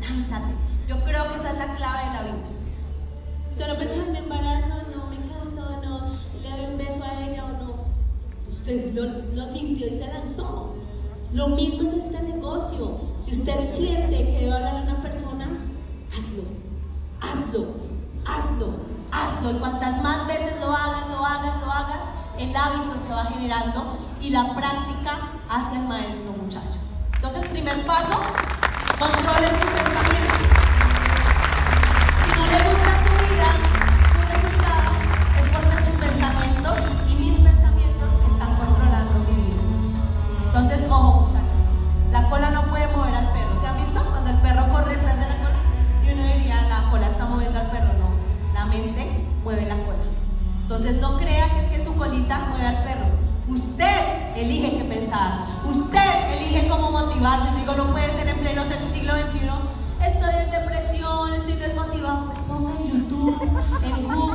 Lánzate. 0.00 0.54
Yo 0.88 1.02
creo 1.04 1.28
que 1.28 1.34
esa 1.36 1.50
es 1.50 1.58
la 1.58 1.74
clave 1.76 2.06
de 2.06 2.14
la 2.14 2.22
vida. 2.22 2.48
No 3.68 3.74
piensa, 3.74 3.96
me 4.12 4.18
embarazo, 4.18 4.74
no, 4.94 5.06
me 5.08 5.16
caso, 5.26 5.80
no, 5.82 6.12
le 6.40 6.48
doy 6.48 6.72
un 6.72 6.78
beso 6.78 7.02
a 7.02 7.26
ella 7.26 7.44
o 7.44 7.64
no. 7.64 7.74
Usted 8.46 8.94
lo, 8.94 9.34
lo 9.34 9.46
sintió 9.46 9.88
y 9.88 9.90
se 9.90 10.06
lanzó. 10.06 10.76
Lo 11.32 11.48
mismo 11.48 11.82
es 11.82 11.94
este 11.94 12.22
negocio. 12.22 13.00
Si 13.16 13.32
usted 13.32 13.70
siente 13.70 14.16
que 14.16 14.38
debe 14.38 14.52
hablar 14.54 14.76
a 14.76 14.82
una 14.82 15.02
persona, 15.02 15.46
hazlo. 16.10 16.44
Hazlo. 17.20 17.74
Hazlo. 18.24 18.74
Hazlo. 19.10 19.50
Y 19.50 19.58
cuantas 19.58 20.02
más 20.02 20.26
veces 20.28 20.54
lo 20.60 20.72
hagas, 20.72 21.08
lo 21.10 21.26
hagas, 21.26 21.60
lo 21.60 21.70
hagas, 21.70 22.00
el 22.38 22.54
hábito 22.54 22.96
se 22.96 23.12
va 23.12 23.24
generando 23.24 23.98
y 24.20 24.30
la 24.30 24.54
práctica 24.54 25.18
hace 25.50 25.74
el 25.74 25.88
maestro, 25.88 26.32
muchachos. 26.40 26.78
Entonces, 27.16 27.46
primer 27.46 27.84
paso, 27.84 28.14
controle 28.96 29.48
su 29.48 29.66
pensamiento. 29.74 30.38
Si 32.22 32.38
no 32.38 32.46
le 32.46 32.58
gusta 32.70 32.90
su 33.02 33.10
vida, 33.26 33.48
su 34.12 34.20
resultado 34.30 34.90
es 35.40 35.48
porque 35.50 35.76
sus 35.84 35.94
pensamientos 35.98 36.78
y 37.08 37.14
mis 37.16 37.40
pensamientos 37.40 38.14
están 38.30 38.54
controlando 38.56 39.18
mi 39.26 39.34
vida. 39.42 39.62
Entonces, 40.46 40.86
ojo, 40.88 41.26
muchachos, 41.26 42.12
la 42.12 42.30
cola 42.30 42.50
no 42.50 42.62
puede 42.66 42.86
mover 42.96 43.16
al 43.16 43.32
perro. 43.32 43.60
¿Se 43.60 43.66
ha 43.66 43.72
visto? 43.72 44.00
Cuando 44.10 44.30
el 44.30 44.36
perro 44.36 44.72
corre 44.72 44.94
detrás 44.94 45.16
de 45.18 45.26
la 45.28 45.36
cola 45.38 45.58
y 46.06 46.12
uno 46.12 46.22
diría, 46.34 46.62
la 46.68 46.88
cola 46.90 47.08
está 47.08 47.24
moviendo 47.24 47.58
al 47.58 47.70
perro. 47.70 47.92
No, 47.94 48.54
la 48.54 48.66
mente 48.66 49.26
mueve 49.42 49.66
la 49.66 49.74
cola. 49.74 50.17
Entonces 50.70 51.00
no 51.00 51.16
crea 51.16 51.48
que 51.48 51.64
es 51.64 51.70
que 51.70 51.82
su 51.82 51.96
colita 51.96 52.40
mueve 52.50 52.66
al 52.66 52.82
perro. 52.84 53.06
Usted 53.48 54.36
elige 54.36 54.76
qué 54.76 54.84
pensar. 54.84 55.46
Usted 55.64 56.32
elige 56.36 56.68
cómo 56.68 56.90
motivarse. 56.90 57.48
Yo 57.52 57.60
digo, 57.60 57.72
no 57.72 57.90
puede 57.92 58.12
ser 58.12 58.28
en 58.28 58.38
pleno 58.38 58.64
siglo 58.92 59.14
XXI. 59.14 59.48
Estoy 60.06 60.34
en 60.44 60.50
depresión, 60.50 61.32
estoy 61.32 61.54
desmotivado. 61.54 62.26
Pues 62.26 62.38
pongo 62.40 62.68
en 62.68 62.84
YouTube, 62.84 63.50
en 63.82 64.08
Google, 64.08 64.27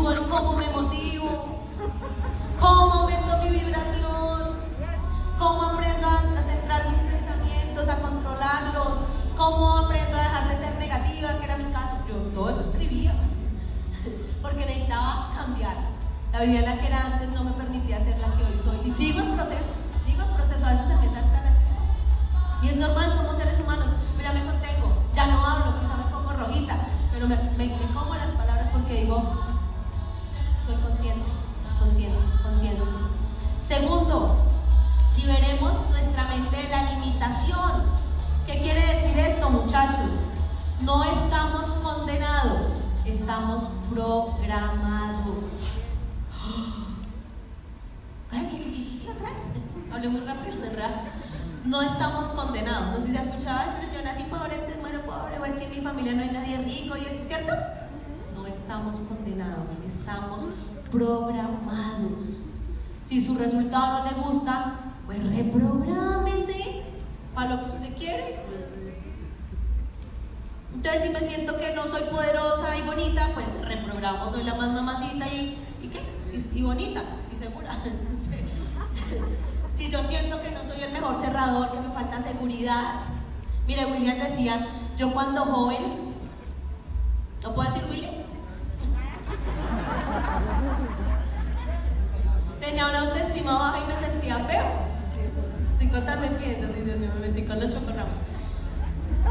La 16.34 16.41
Viviana 16.41 16.79
que 16.79 16.88
era 16.88 17.05
antes 17.05 17.29
no 17.29 17.43
me 17.43 17.53
permitía 17.53 18.03
ser 18.03 18.17
la 18.17 18.36
que 18.36 18.43
hoy 18.43 18.57
soy. 18.57 18.88
Y 18.88 18.89
sigo 18.89 19.19
en 19.19 19.36
estamos 59.86 60.45
programados. 60.91 62.39
Si 63.01 63.22
su 63.22 63.36
resultado 63.36 64.03
no 64.03 64.11
le 64.11 64.28
gusta, 64.28 64.76
pues 65.05 65.24
reprográmese 65.26 66.84
para 67.36 67.55
lo 67.55 67.66
que 67.66 67.72
usted 67.72 67.97
quiere. 67.97 68.43
Entonces, 70.74 71.03
si 71.03 71.09
me 71.09 71.20
siento 71.20 71.57
que 71.57 71.76
no 71.76 71.88
soy 71.88 72.03
poderosa 72.03 72.78
y 72.78 72.82
bonita, 72.82 73.28
pues 73.34 73.45
reprogramo, 73.61 74.30
soy 74.30 74.43
la 74.43 74.55
más 74.55 74.72
mamacita 74.72 75.28
y, 75.28 75.57
¿y 75.82 75.88
qué? 75.88 76.01
y 76.53 76.61
bonita 76.61 77.01
segura. 77.43 77.72
si 79.74 79.89
yo 79.89 80.03
siento 80.03 80.41
que 80.41 80.51
no 80.51 80.66
soy 80.66 80.82
el 80.82 80.91
mejor 80.91 81.18
cerrador, 81.18 81.72
que 81.72 81.80
me 81.80 81.93
falta 81.93 82.22
seguridad. 82.22 83.01
Mire, 83.68 83.86
William 83.86 84.18
decía, 84.18 84.68
yo 84.97 85.14
cuando 85.14 85.41
joven, 85.41 86.14
¿no 87.41 87.53
puedo 87.53 87.70
decir 87.70 87.88
William? 87.89 88.22
Estoy 96.04 96.20
contando 96.20 96.78
en 96.78 96.86
Dios 96.86 96.97
mío, 96.97 97.10
me 97.16 97.28
metí 97.30 97.43
con 97.43 97.60
los 97.62 97.70
chocorramos. 97.70 98.16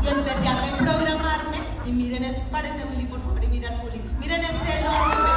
Y 0.02 0.08
empecé 0.08 0.48
a 0.48 0.70
reprogramarme. 0.70 1.58
Y 1.84 1.92
miren, 1.92 2.24
es, 2.24 2.38
parece 2.50 2.86
Willy, 2.90 3.04
por 3.04 3.20
favor, 3.20 3.44
y 3.44 3.48
miren 3.48 3.74
Willy. 3.84 4.00
Miren 4.18 4.40
este 4.40 4.80
enorme 4.80 5.31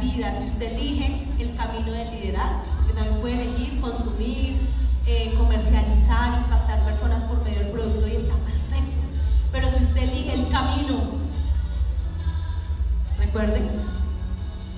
vida, 0.00 0.32
si 0.32 0.44
usted 0.44 0.72
elige 0.72 1.28
el 1.38 1.54
camino 1.56 1.92
del 1.92 2.10
liderazgo, 2.10 2.64
que 2.86 2.92
también 2.92 3.20
puede 3.20 3.42
elegir 3.42 3.80
consumir, 3.80 4.70
eh, 5.06 5.34
comercializar, 5.36 6.38
impactar 6.42 6.84
personas 6.84 7.22
por 7.24 7.42
medio 7.44 7.60
del 7.60 7.70
producto 7.72 8.06
y 8.06 8.16
está 8.16 8.34
perfecto. 8.34 9.00
Pero 9.52 9.70
si 9.70 9.82
usted 9.82 10.02
elige 10.02 10.34
el 10.34 10.48
camino, 10.48 11.02
recuerden, 13.18 13.68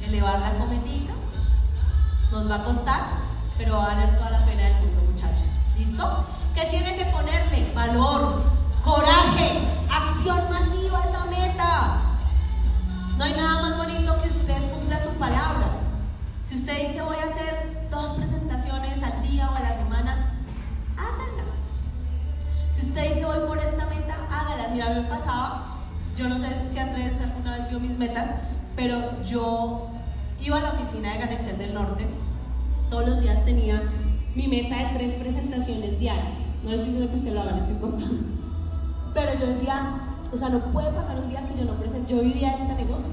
elevar 0.06 0.40
la 0.40 0.52
cometica 0.52 1.14
nos 2.30 2.48
va 2.48 2.56
a 2.56 2.64
costar, 2.64 3.00
pero 3.58 3.76
va 3.76 3.90
a 3.90 3.94
valer 3.94 4.16
toda 4.16 4.30
la 4.30 4.44
pena 4.44 4.62
del 4.62 4.74
mundo, 4.74 5.02
muchachos. 5.12 5.48
¿Listo? 5.76 6.26
¿Qué 6.54 6.64
tiene 6.66 6.96
que 6.96 7.06
ponerle? 7.06 7.72
Valor, 7.74 8.44
coraje, 8.84 9.58
acción 9.90 10.38
masiva 10.48 11.00
esa 11.00 11.24
meta. 11.26 12.02
No 13.16 13.24
hay 13.24 13.32
nada 13.32 13.59
palabra. 15.30 15.68
Si 16.44 16.54
usted 16.56 16.88
dice 16.88 17.02
voy 17.02 17.16
a 17.16 17.24
hacer 17.24 17.88
dos 17.90 18.12
presentaciones 18.12 19.02
al 19.02 19.22
día 19.22 19.48
o 19.50 19.54
a 19.54 19.60
la 19.60 19.76
semana, 19.76 20.34
háganlas. 20.96 21.56
Si 22.70 22.82
usted 22.82 23.08
dice 23.08 23.24
voy 23.24 23.46
por 23.46 23.58
esta 23.58 23.86
meta, 23.86 24.16
háganlas. 24.30 24.70
Mira, 24.72 24.90
me 24.90 25.02
pasaba, 25.02 25.76
yo 26.16 26.28
no 26.28 26.38
sé 26.38 26.68
si 26.68 26.78
Andrés 26.78 27.20
alguna 27.20 27.56
vez 27.56 27.70
vio 27.70 27.80
mis 27.80 27.96
metas, 27.98 28.30
pero 28.76 29.22
yo 29.24 29.88
iba 30.40 30.58
a 30.58 30.60
la 30.60 30.70
oficina 30.70 31.12
de 31.12 31.18
Ganexel 31.18 31.58
del 31.58 31.74
Norte, 31.74 32.06
todos 32.90 33.08
los 33.08 33.20
días 33.20 33.44
tenía 33.44 33.82
mi 34.34 34.48
meta 34.48 34.76
de 34.76 34.98
tres 34.98 35.14
presentaciones 35.14 35.98
diarias. 35.98 36.38
No 36.62 36.70
le 36.70 36.76
estoy 36.76 36.92
diciendo 36.92 37.12
que 37.12 37.18
usted 37.18 37.32
lo 37.32 37.40
haga, 37.40 37.52
le 37.52 37.60
estoy 37.60 37.76
contando. 37.76 38.22
Pero 39.14 39.34
yo 39.34 39.46
decía, 39.46 40.00
o 40.32 40.36
sea, 40.36 40.48
no 40.50 40.60
puede 40.72 40.90
pasar 40.92 41.18
un 41.18 41.28
día 41.28 41.46
que 41.46 41.58
yo 41.58 41.64
no 41.64 41.74
presente. 41.74 42.12
Yo 42.12 42.22
vivía 42.22 42.52
este 42.52 42.74
negocio. 42.74 43.08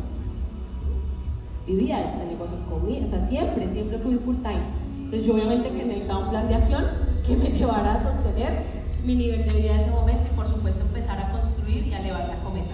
Vivía 1.67 1.99
este 1.99 2.25
negocio 2.25 2.57
conmigo, 2.69 3.03
o 3.03 3.07
sea, 3.09 3.19
siempre, 3.25 3.67
siempre 3.67 3.99
fui 3.99 4.15
full 4.15 4.37
time. 4.37 4.63
Entonces, 5.03 5.25
yo 5.25 5.33
obviamente 5.33 5.69
que 5.69 5.83
necesitaba 5.83 6.19
un 6.19 6.29
plan 6.29 6.47
de 6.47 6.55
acción 6.55 6.85
que 7.25 7.35
me 7.35 7.51
llevara 7.51 7.95
a 7.95 8.01
sostener 8.01 8.65
mi 9.03 9.15
nivel 9.15 9.45
de 9.45 9.51
vida 9.51 9.73
en 9.73 9.81
ese 9.81 9.91
momento 9.91 10.29
y, 10.31 10.35
por 10.35 10.47
supuesto, 10.47 10.85
empezar 10.85 11.19
a 11.19 11.31
construir 11.33 11.85
y 11.85 11.93
a 11.93 11.99
elevar 11.99 12.29
la 12.29 12.39
cometa. 12.39 12.73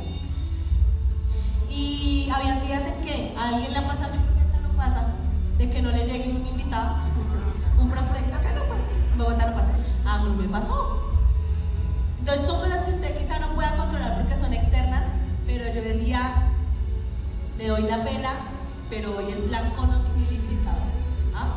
Y 1.72 2.30
había 2.32 2.60
días 2.62 2.86
en 2.86 3.04
que 3.04 3.34
a 3.36 3.50
alguien 3.50 3.74
le 3.74 3.82
pasa, 3.82 4.06
yo 4.14 4.22
creo 4.22 4.52
que 4.52 4.62
no 4.62 4.78
pasa, 4.78 5.16
de 5.58 5.70
que 5.72 5.82
no 5.82 5.92
le 5.92 6.06
llegue 6.06 6.30
un 6.30 6.46
invitado, 6.46 6.98
un 7.82 7.90
prospecto, 7.90 8.36
acá 8.36 8.54
no 8.54 8.62
pasa, 8.62 8.84
en 9.12 9.18
Bogotá 9.18 9.48
no 9.48 9.54
pasa. 9.54 9.70
A 10.06 10.24
mí 10.24 10.36
me 10.40 10.50
pasó. 10.50 11.00
Entonces 12.20 12.46
son 12.46 12.60
cosas 12.60 12.84
que 12.84 12.92
usted 12.92 13.18
quizá 13.18 13.40
no 13.40 13.56
pueda 13.56 13.76
controlar 13.76 14.22
porque 14.22 14.38
son 14.38 14.54
externas, 14.54 15.04
pero 15.48 15.74
yo 15.74 15.82
decía, 15.82 16.50
le 17.58 17.68
doy 17.68 17.84
la 17.84 18.04
pela, 18.04 18.34
pero 18.94 19.18
hoy 19.18 19.32
el 19.32 19.44
plan 19.46 19.72
conoce 19.76 20.08
el 20.16 20.36
invitado. 20.36 20.78
¿ah? 21.34 21.56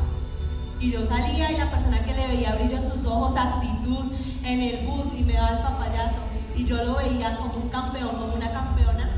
Y 0.80 0.90
yo 0.90 1.04
salía 1.04 1.52
y 1.52 1.58
la 1.58 1.68
persona 1.68 2.02
que 2.02 2.14
le 2.14 2.28
veía 2.28 2.54
brillo 2.54 2.78
en 2.78 2.90
sus 2.90 3.04
ojos, 3.04 3.36
actitud 3.36 4.06
en 4.42 4.62
el 4.62 4.86
bus 4.86 5.08
y 5.14 5.22
me 5.22 5.34
daba 5.34 5.50
el 5.50 5.58
papayazo. 5.58 6.16
Y 6.54 6.64
yo 6.64 6.82
lo 6.82 6.96
veía 6.96 7.36
como 7.36 7.54
un 7.54 7.68
campeón, 7.68 8.08
como 8.16 8.34
una 8.34 8.50
campeona. 8.50 9.10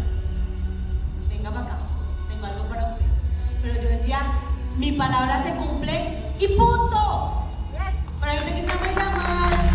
Venga 1.29 1.51
para 1.51 1.67
acá, 1.67 1.79
tengo 2.29 2.47
algo 2.47 2.65
para 2.69 2.87
usted. 2.87 3.07
Pero 3.63 3.83
yo 3.83 3.89
decía, 3.89 4.19
mi 4.77 4.93
palabra 4.93 5.41
se 5.41 5.55
cumple 5.55 6.35
y 6.41 6.49
punto. 6.49 7.47
Pero 8.21 8.33
hay 8.33 8.39
gente 8.39 8.53
que 8.53 8.61
está 8.61 8.77
muy 8.79 8.95
llamar, 8.97 9.68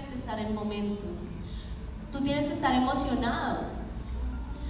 tienes 0.00 0.08
que 0.08 0.18
estar 0.18 0.38
en 0.38 0.54
momento. 0.54 1.04
Tú 2.10 2.20
tienes 2.22 2.46
que 2.46 2.54
estar 2.54 2.72
emocionado. 2.72 3.64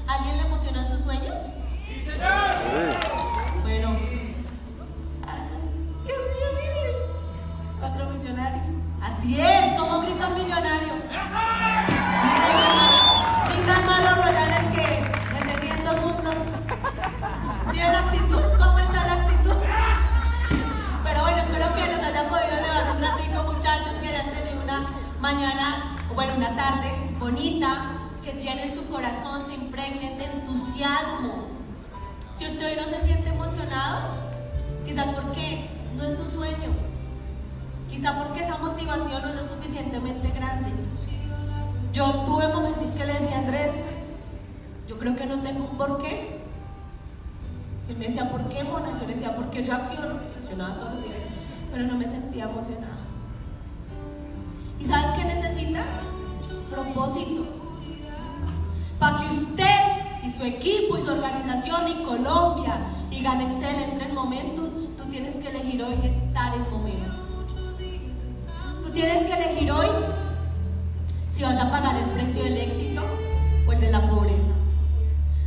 ¿Alguien 0.06 0.38
le 0.38 0.42
emocionan 0.42 0.88
sus 0.88 1.00
sueños? 1.00 1.40
Bueno. 3.62 3.96
Ay, 5.26 5.40
Dios 6.04 6.18
mío, 6.34 6.48
miren. 6.56 7.92
Otro 7.92 8.10
millonario. 8.10 8.62
Así 9.00 9.40
es, 9.40 9.78
como 9.78 10.00
grita 10.00 10.28
un 10.28 10.34
millonario. 10.34 11.59
Mañana, 25.32 25.96
bueno, 26.12 26.34
una 26.36 26.56
tarde 26.56 26.90
bonita, 27.20 27.92
que 28.24 28.32
llenen 28.32 28.72
su 28.72 28.88
corazón, 28.90 29.44
se 29.44 29.54
impregnen 29.54 30.18
de 30.18 30.24
entusiasmo. 30.24 31.46
Si 32.34 32.46
usted 32.46 32.66
hoy 32.66 32.76
no 32.76 32.88
se 32.88 33.04
siente 33.04 33.28
emocionado, 33.28 34.16
quizás 34.84 35.06
porque 35.14 35.70
no 35.96 36.04
es 36.04 36.16
su 36.16 36.28
sueño, 36.28 36.70
quizás 37.88 38.12
porque 38.16 38.42
esa 38.42 38.58
motivación 38.58 39.22
no 39.22 39.28
es 39.28 39.36
lo 39.36 39.46
suficientemente 39.46 40.30
grande. 40.30 40.70
Yo 41.92 42.12
tuve 42.24 42.48
momentos 42.48 42.90
que 42.92 43.06
le 43.06 43.14
decía 43.14 43.36
a 43.36 43.40
Andrés, 43.40 43.72
yo 44.88 44.98
creo 44.98 45.14
que 45.14 45.26
no 45.26 45.40
tengo 45.40 45.64
un 45.70 45.78
porqué. 45.78 46.40
Él 47.88 47.96
me 47.96 48.06
decía, 48.06 48.30
¿por 48.30 48.48
qué, 48.48 48.64
Mona? 48.64 48.98
Yo 49.00 49.06
le 49.06 49.14
decía, 49.14 49.34
porque 49.36 49.64
yo 49.64 49.74
acciono, 49.74 50.20
accionaba 50.40 50.74
todos 50.74 50.94
los 50.94 51.04
días, 51.04 51.20
pero 51.72 51.84
no 51.84 51.94
me 51.96 52.08
sentía 52.08 52.44
emocionada. 52.44 52.89
¿Y 54.80 54.86
sabes 54.86 55.10
qué 55.12 55.24
necesitas? 55.24 55.86
Propósito. 56.70 57.44
Para 58.98 59.18
que 59.18 59.26
usted 59.26 60.00
y 60.24 60.30
su 60.30 60.44
equipo 60.44 60.98
y 60.98 61.02
su 61.02 61.10
organización 61.10 61.88
y 61.88 62.04
Colombia 62.04 62.80
y 63.10 63.22
Ganexcel 63.22 63.82
entre 63.82 64.08
en 64.08 64.14
momento. 64.14 64.62
tú 64.96 65.04
tienes 65.10 65.36
que 65.36 65.48
elegir 65.48 65.82
hoy 65.82 65.94
estar 66.04 66.54
en 66.54 66.70
momento. 66.70 67.16
Tú 68.82 68.90
tienes 68.92 69.24
que 69.24 69.32
elegir 69.32 69.70
hoy 69.72 69.88
si 71.30 71.42
vas 71.42 71.58
a 71.58 71.70
pagar 71.70 71.96
el 71.96 72.10
precio 72.10 72.42
del 72.42 72.56
éxito 72.58 73.02
o 73.66 73.72
el 73.72 73.80
de 73.80 73.90
la 73.90 74.00
pobreza. 74.08 74.52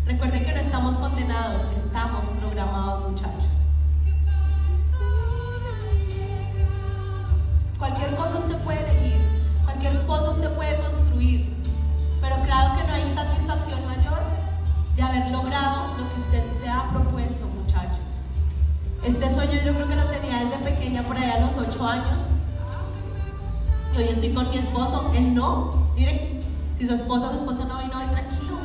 Recuerden 0.06 0.44
que 0.44 0.52
no 0.54 0.60
estamos 0.60 0.98
condenados, 0.98 1.68
estamos 1.76 2.26
programados 2.40 3.12
muchachos. 3.12 3.64
Cualquier 7.78 8.16
cosa 8.16 8.38
usted 8.38 8.58
puede 8.64 8.80
elegir. 8.80 9.03
Propuesto, 16.92 17.48
muchachos. 17.48 18.00
Este 19.04 19.30
sueño 19.30 19.54
yo 19.66 19.74
creo 19.74 19.88
que 19.88 19.96
lo 19.96 20.06
tenía 20.06 20.44
desde 20.44 20.58
pequeña, 20.58 21.04
por 21.04 21.18
allá 21.18 21.36
a 21.36 21.40
los 21.42 21.58
8 21.58 21.88
años. 21.88 22.24
Y 23.94 23.98
hoy 23.98 24.04
estoy 24.06 24.34
con 24.34 24.50
mi 24.50 24.58
esposo, 24.58 25.12
él 25.14 25.36
no. 25.36 25.92
Miren, 25.96 26.42
si 26.78 26.88
su 26.88 26.94
esposo, 26.94 27.30
su 27.30 27.36
esposo 27.38 27.66
no 27.66 27.80
vino 27.80 28.00
hoy 28.00 28.08
tranquilo. 28.08 28.58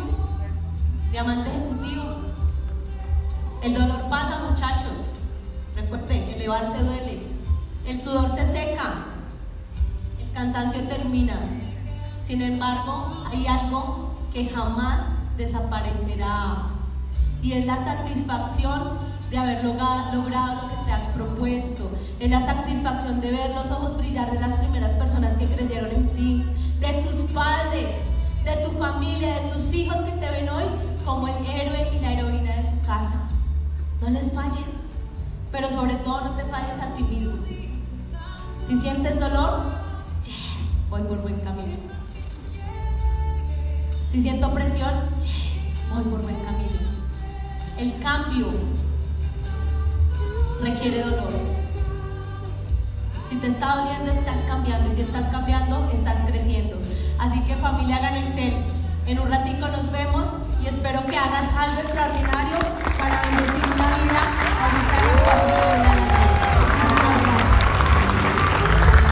Diamante 1.11 1.51
ejecutivo. 1.51 2.05
El 3.63 3.75
dolor 3.75 4.09
pasa, 4.09 4.41
muchachos. 4.49 5.15
Recuerden, 5.77 6.31
elevarse 6.31 6.83
duele. 6.83 7.23
El 7.85 8.01
sudor 8.01 8.31
se 8.31 8.47
seca. 8.47 9.07
El 10.21 10.31
cansancio 10.33 10.83
termina. 10.85 11.39
Sin 12.25 12.43
embargo, 12.43 13.25
hay 13.31 13.47
algo 13.47 14.15
que 14.33 14.47
jamás 14.49 15.01
desaparecerá. 15.37 16.78
Y 17.43 17.53
es 17.53 17.67
la 17.67 17.85
satisfacción 17.85 18.99
de 19.31 19.39
haber 19.39 19.65
logrado, 19.65 20.63
lo 20.63 20.69
que 20.69 20.85
te 20.85 20.93
has 20.93 21.07
propuesto. 21.09 21.91
Es 22.19 22.31
la 22.31 22.45
satisfacción 22.45 23.21
de 23.21 23.31
ver 23.31 23.55
los 23.55 23.71
ojos 23.71 23.97
brillar 23.99 24.33
de 24.33 24.41
las 24.41 24.55
primeras 24.55 24.97
personas 24.97 25.37
que 25.37 25.47
creyeron 25.47 25.91
en 25.93 26.07
ti, 26.15 26.45
de 26.81 26.93
tus 27.05 27.17
padres, 27.33 27.97
de 28.45 28.57
tu 28.65 28.73
familia, 28.79 29.35
de 29.35 29.51
tus 29.53 29.73
hijos 29.73 30.01
que 30.03 30.13
te 30.13 30.31
ven 30.31 30.49
hoy 30.49 30.65
como 31.05 31.29
el 31.29 31.45
héroe 31.47 31.91
y 31.95 32.01
la 32.01 32.13
heroína 32.13 32.57
de 32.57 32.69
su 32.69 32.81
casa. 32.87 33.29
No 34.01 34.11
les 34.11 34.33
falles, 34.33 34.95
pero 35.53 35.71
sobre 35.71 35.95
todo 35.97 36.23
no 36.23 36.31
te 36.33 36.45
falles 36.45 36.79
a 36.79 36.95
ti 36.95 37.03
mismo. 37.03 37.37
Si 38.67 38.77
sientes 38.79 39.19
dolor, 39.19 39.65
yes, 40.25 40.89
voy 40.91 41.03
por 41.03 41.23
buen 41.23 41.41
camino. 41.41 41.79
Si 44.11 44.21
siento 44.21 44.53
presión, 44.53 44.91
yes, 45.21 45.73
voy 45.93 46.05
por 46.05 46.23
buen 46.23 46.37
camino. 46.41 46.88
El 47.79 47.97
cambio 48.01 48.49
requiere 50.61 51.03
dolor. 51.03 51.31
Si 53.31 53.37
te 53.37 53.47
está 53.47 53.77
doliendo, 53.77 54.11
estás 54.11 54.39
cambiando. 54.49 54.89
Y 54.89 54.93
si 54.93 55.03
estás 55.03 55.29
cambiando, 55.29 55.89
estás 55.93 56.29
creciendo. 56.29 56.77
Así 57.21 57.41
que 57.45 57.55
familia, 57.55 57.99
hagan 57.99 58.17
Excel. 58.17 58.55
En 59.07 59.21
un 59.21 59.31
ratico 59.31 59.69
nos 59.69 59.93
vemos 59.93 60.29
y 60.61 60.67
espero 60.67 61.07
que 61.07 61.17
hagas 61.17 61.57
algo 61.57 61.81
extraordinario 61.81 62.59
para 62.99 63.23
bendecir 63.23 63.65
una 63.73 63.89
vida 63.97 64.23
a 64.59 64.67
las 64.75 65.85
4. 65.85 65.98